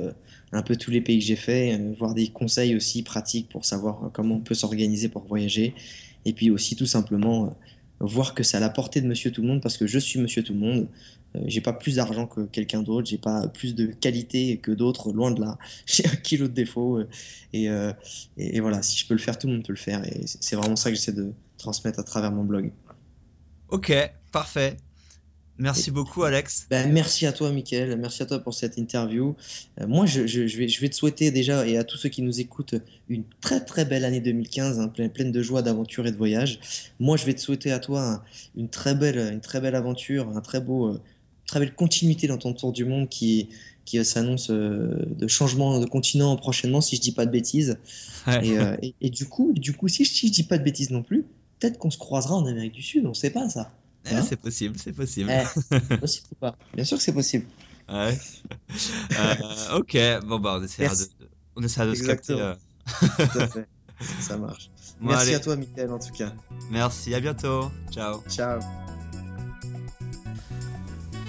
un 0.54 0.62
peu 0.62 0.78
tous 0.78 0.90
les 0.90 1.02
pays 1.02 1.20
que 1.20 1.26
j'ai 1.26 1.36
fait, 1.36 1.78
voir 2.00 2.14
des 2.14 2.30
conseils 2.30 2.76
aussi 2.76 3.04
pratiques 3.04 3.50
pour 3.50 3.66
savoir 3.66 4.10
comment 4.14 4.36
on 4.36 4.40
peut 4.40 4.56
s'organiser 4.56 5.10
pour 5.10 5.26
voyager. 5.26 5.76
Et 6.24 6.34
puis 6.34 6.50
aussi 6.50 6.76
tout 6.76 6.86
simplement 6.86 7.54
voir 8.00 8.34
que 8.34 8.44
c'est 8.44 8.58
à 8.58 8.60
la 8.60 8.70
portée 8.70 9.02
de 9.02 9.08
monsieur 9.08 9.32
tout 9.32 9.42
le 9.42 9.48
monde 9.48 9.62
parce 9.62 9.78
que 9.78 9.88
je 9.88 10.00
suis 10.00 10.20
monsieur 10.20 10.44
tout 10.44 10.54
le 10.54 10.60
monde. 10.60 10.88
Euh, 11.36 11.40
j'ai 11.46 11.62
pas 11.62 11.74
plus 11.74 11.96
d'argent 11.96 12.28
que 12.28 12.42
quelqu'un 12.42 12.82
d'autre, 12.82 13.08
j'ai 13.08 13.18
pas 13.18 13.48
plus 13.48 13.76
de 13.76 13.88
qualité 13.88 14.58
que 14.58 14.72
d'autres, 14.72 15.12
loin 15.12 15.32
de 15.32 15.42
là. 15.42 15.58
J'ai 15.86 16.06
un 16.08 16.16
kilo 16.16 16.48
de 16.48 16.54
défauts 16.54 17.00
euh, 17.00 17.08
euh, 17.56 17.94
et, 18.38 18.58
et, 18.58 18.60
voilà, 18.60 18.82
si 18.82 18.98
je 18.98 19.08
peux 19.08 19.14
le 19.14 19.20
faire, 19.20 19.38
tout 19.38 19.48
le 19.48 19.54
monde 19.54 19.66
peut 19.66 19.74
le 19.74 19.78
faire 19.78 20.04
et 20.06 20.22
c'est 20.26 20.56
vraiment 20.56 20.76
ça 20.76 20.90
que 20.90 20.96
j'essaie 20.96 21.14
de 21.14 21.34
transmettre 21.58 22.00
à 22.00 22.04
travers 22.04 22.32
mon 22.32 22.44
blog. 22.44 22.72
Ok, 23.70 23.94
parfait. 24.32 24.78
Merci 25.58 25.90
beaucoup, 25.90 26.24
Alex. 26.24 26.68
Ben, 26.70 26.92
merci 26.92 27.26
à 27.26 27.32
toi, 27.32 27.50
Mickaël. 27.52 27.98
Merci 27.98 28.24
à 28.24 28.26
toi 28.26 28.40
pour 28.40 28.54
cette 28.54 28.78
interview. 28.78 29.36
Euh, 29.80 29.88
moi, 29.88 30.06
je, 30.06 30.28
je, 30.28 30.42
vais, 30.42 30.68
je, 30.68 30.82
vais, 30.82 30.90
te 30.90 30.96
souhaiter 30.96 31.32
déjà, 31.32 31.66
et 31.66 31.78
à 31.78 31.86
tous 31.86 31.98
ceux 31.98 32.10
qui 32.10 32.22
nous 32.22 32.42
écoutent, 32.42 32.76
une 33.08 33.24
très 33.40 33.64
très 33.64 33.86
belle 33.86 34.04
année 34.04 34.20
2015, 34.20 34.80
hein, 34.80 34.90
pleine, 34.90 35.32
de 35.32 35.42
joie, 35.42 35.62
d'aventure 35.62 36.06
et 36.08 36.12
de 36.12 36.18
voyage. 36.18 36.60
Moi, 37.00 37.16
je 37.16 37.26
vais 37.26 37.34
te 37.34 37.40
souhaiter 37.40 37.72
à 37.72 37.80
toi 37.80 38.22
une, 38.58 38.68
très 38.68 38.96
belle, 38.96 39.18
une 39.18 39.40
très 39.40 39.62
belle 39.62 39.76
aventure, 39.76 40.28
un 40.36 40.42
très 40.42 40.60
beau, 40.60 40.88
euh, 40.90 41.02
très 41.48 41.62
belle 41.62 41.74
continuité 41.74 42.28
dans 42.28 42.38
ton 42.38 42.52
tour 42.52 42.74
du 42.74 42.84
monde 42.84 43.08
qui, 43.08 43.48
qui 43.86 44.04
s'annonce 44.04 44.50
euh, 44.50 45.06
de 45.08 45.28
changement 45.28 45.80
de 45.80 45.86
continent 45.86 46.36
prochainement, 46.36 46.82
si 46.82 46.98
je 46.98 47.02
dis 47.02 47.14
pas 47.14 47.26
de 47.26 47.32
bêtises. 47.32 47.78
Et, 48.44 48.94
et, 49.00 49.10
du 49.10 49.26
coup, 49.26 49.54
du 49.54 49.72
coup, 49.72 49.88
si 49.88 50.04
je, 50.04 50.12
si 50.12 50.28
je 50.28 50.34
dis 50.34 50.44
pas 50.44 50.58
de 50.58 50.64
bêtises 50.64 50.90
non 50.90 51.02
plus, 51.02 51.24
peut-être 51.60 51.78
qu'on 51.78 51.92
se 51.92 51.98
croisera 51.98 52.36
en 52.36 52.46
Amérique 52.46 52.74
du 52.74 52.82
Sud, 52.82 53.06
on 53.06 53.14
sait 53.14 53.30
pas 53.30 53.48
ça. 53.48 53.72
Eh, 54.12 54.22
c'est 54.22 54.36
possible, 54.40 54.78
c'est 54.78 54.94
possible. 54.94 55.32
Eh, 55.32 55.98
possible 55.98 56.28
ou 56.32 56.36
pas? 56.36 56.56
Bien 56.74 56.84
sûr 56.84 56.98
que 56.98 57.04
c'est 57.04 57.14
possible. 57.14 57.46
Ouais. 57.90 58.18
Euh, 59.18 59.78
ok, 59.78 59.98
bon 60.26 60.40
bah 60.40 60.58
on 60.60 60.64
essaiera 60.64 60.94
de, 60.94 61.04
on 61.56 61.64
essaiera 61.64 61.86
de 61.86 61.96
se 61.96 62.04
capter. 62.04 62.34
Euh. 62.34 62.56
Tout 63.00 63.40
à 63.40 63.48
fait. 63.48 63.68
Ça 64.20 64.38
marche. 64.38 64.70
Merci 65.00 65.34
à 65.34 65.40
toi, 65.40 65.56
Mickaël, 65.56 65.92
en 65.92 66.00
tout 66.00 66.12
cas. 66.12 66.34
Merci, 66.70 67.14
à 67.14 67.20
bientôt. 67.20 67.72
Ciao. 67.92 68.22
Ciao. 68.30 68.60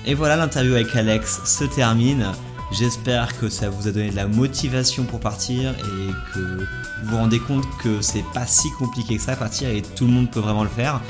Et 0.04 0.14
voilà, 0.14 0.36
l'interview 0.36 0.74
avec 0.74 0.94
Alex 0.94 1.44
se 1.44 1.64
termine. 1.64 2.32
J'espère 2.72 3.38
que 3.38 3.48
ça 3.48 3.70
vous 3.70 3.86
a 3.86 3.92
donné 3.92 4.10
de 4.10 4.16
la 4.16 4.26
motivation 4.26 5.04
pour 5.04 5.20
partir 5.20 5.70
et 5.70 6.32
que 6.34 6.40
vous 6.40 7.10
vous 7.10 7.16
rendez 7.16 7.38
compte 7.38 7.64
que 7.82 8.00
c'est 8.00 8.24
pas 8.34 8.46
si 8.46 8.70
compliqué 8.72 9.16
que 9.16 9.22
ça 9.22 9.32
à 9.32 9.36
partir 9.36 9.68
et 9.68 9.82
tout 9.82 10.04
le 10.06 10.12
monde 10.12 10.30
peut 10.30 10.40
vraiment 10.40 10.64
le 10.64 10.70
faire. 10.70 11.00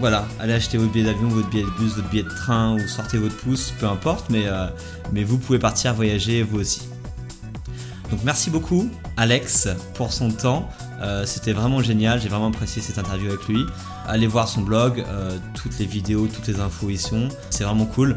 Voilà, 0.00 0.26
allez 0.40 0.54
acheter 0.54 0.78
votre 0.78 0.92
billet 0.92 1.04
d'avion, 1.04 1.28
votre 1.28 1.48
billet 1.48 1.64
de 1.64 1.70
bus, 1.70 1.94
votre 1.94 2.08
billet 2.08 2.22
de 2.22 2.28
train 2.28 2.74
ou 2.74 2.88
sortez 2.88 3.18
votre 3.18 3.36
pouce, 3.36 3.72
peu 3.78 3.86
importe, 3.86 4.30
mais, 4.30 4.46
euh, 4.46 4.66
vous 5.12 5.38
pouvez 5.38 5.58
partir 5.58 5.94
voyager 5.94 6.42
vous 6.42 6.60
aussi. 6.60 6.82
Donc 8.10 8.20
merci 8.24 8.50
beaucoup 8.50 8.90
Alex 9.16 9.68
pour 9.94 10.12
son 10.12 10.30
temps, 10.30 10.68
euh, 11.00 11.24
c'était 11.24 11.52
vraiment 11.52 11.80
génial, 11.82 12.20
j'ai 12.20 12.28
vraiment 12.28 12.48
apprécié 12.48 12.82
cette 12.82 12.98
interview 12.98 13.28
avec 13.28 13.46
lui. 13.48 13.64
Allez 14.06 14.26
voir 14.26 14.48
son 14.48 14.62
blog, 14.62 15.04
euh, 15.06 15.38
toutes 15.54 15.78
les 15.78 15.86
vidéos, 15.86 16.26
toutes 16.26 16.48
les 16.48 16.60
infos 16.60 16.90
y 16.90 16.98
sont, 16.98 17.28
c'est 17.50 17.64
vraiment 17.64 17.86
cool. 17.86 18.16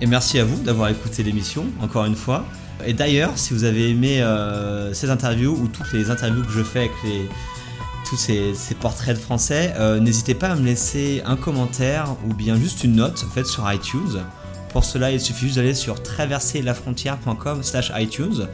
Et 0.00 0.06
merci 0.06 0.38
à 0.38 0.44
vous 0.44 0.62
d'avoir 0.62 0.90
écouté 0.90 1.22
l'émission, 1.22 1.66
encore 1.82 2.04
une 2.04 2.14
fois. 2.14 2.44
Et 2.86 2.92
d'ailleurs, 2.92 3.32
si 3.36 3.52
vous 3.52 3.64
avez 3.64 3.90
aimé 3.90 4.24
cette 4.92 5.10
interview 5.10 5.50
ou 5.50 5.66
toutes 5.66 5.92
les 5.92 6.12
interviews 6.12 6.44
que 6.44 6.52
je 6.52 6.62
fais 6.62 6.78
avec 6.78 6.92
les, 7.02 7.28
ces, 8.16 8.74
portraits 8.74 9.16
de 9.16 9.20
français, 9.20 9.74
euh, 9.76 10.00
n'hésitez 10.00 10.34
pas 10.34 10.48
à 10.48 10.54
me 10.54 10.64
laisser 10.64 11.22
un 11.24 11.36
commentaire 11.36 12.16
ou 12.28 12.34
bien 12.34 12.56
juste 12.56 12.84
une 12.84 12.96
note 12.96 13.24
en 13.26 13.30
fait, 13.30 13.44
sur 13.44 13.70
iTunes. 13.70 14.22
Pour 14.70 14.84
cela, 14.84 15.10
il 15.10 15.20
suffit 15.20 15.46
juste 15.46 15.56
d'aller 15.56 15.74
sur 15.74 16.02
traverserlafrontière.com 16.02 17.62
slash 17.62 17.92
iTunes. 17.96 18.48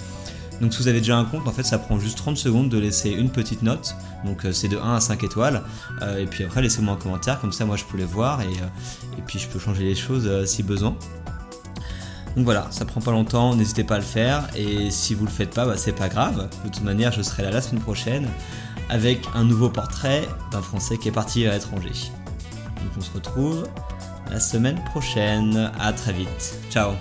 Donc 0.61 0.73
si 0.73 0.81
vous 0.81 0.89
avez 0.89 1.01
déjà 1.01 1.17
un 1.17 1.25
compte, 1.25 1.49
en 1.49 1.53
fait 1.53 1.65
ça 1.65 1.79
prend 1.79 1.99
juste 1.99 2.17
30 2.19 2.37
secondes 2.37 2.69
de 2.69 2.79
laisser 2.79 3.11
une 3.11 3.31
petite 3.31 3.63
note. 3.63 3.97
Donc 4.25 4.45
euh, 4.45 4.53
c'est 4.53 4.69
de 4.69 4.77
1 4.77 4.95
à 4.95 5.01
5 5.01 5.23
étoiles. 5.25 5.63
Euh, 6.03 6.19
et 6.19 6.27
puis 6.27 6.45
après 6.45 6.63
laissez-moi 6.63 6.95
un 6.95 6.99
commentaire, 6.99 7.41
comme 7.41 7.53
ça 7.53 7.65
moi 7.65 7.77
je 7.77 7.85
peux 7.85 7.99
les 7.99 8.05
voir 8.05 8.41
et, 8.41 8.45
et 8.45 9.23
puis 9.27 9.39
je 9.39 9.49
peux 9.49 9.59
changer 9.59 9.85
les 9.85 9.95
choses 9.95 10.47
si 10.47 10.63
besoin. 10.63 10.97
Donc 12.37 12.45
voilà, 12.45 12.67
ça 12.71 12.85
prend 12.85 13.01
pas 13.01 13.13
longtemps, 13.13 13.55
n'hésitez 13.55 13.85
pas 13.85 13.95
à 13.95 13.99
le 13.99 14.05
faire. 14.05 14.49
Et 14.57 14.91
si 14.91 15.15
vous 15.15 15.25
le 15.25 15.31
faites 15.31 15.55
pas, 15.55 15.67
bah, 15.67 15.77
c'est 15.77 15.93
pas 15.93 16.09
grave. 16.09 16.49
De 16.65 16.69
toute 16.69 16.83
manière, 16.83 17.13
je 17.13 17.23
serai 17.23 17.45
là 17.45 17.51
la 17.51 17.61
semaine 17.61 17.83
prochaine 17.83 18.27
avec 18.89 19.27
un 19.35 19.45
nouveau 19.45 19.69
portrait 19.69 20.29
d'un 20.51 20.63
Français 20.63 20.99
qui 20.99 21.09
est 21.09 21.13
parti 21.13 21.47
à 21.47 21.53
l'étranger. 21.53 21.93
Donc 22.83 22.93
on 22.97 23.01
se 23.01 23.13
retrouve 23.13 23.67
la 24.31 24.41
semaine 24.41 24.83
prochaine. 24.85 25.71
À 25.79 25.93
très 25.93 26.13
vite. 26.13 26.59
Ciao 26.71 26.93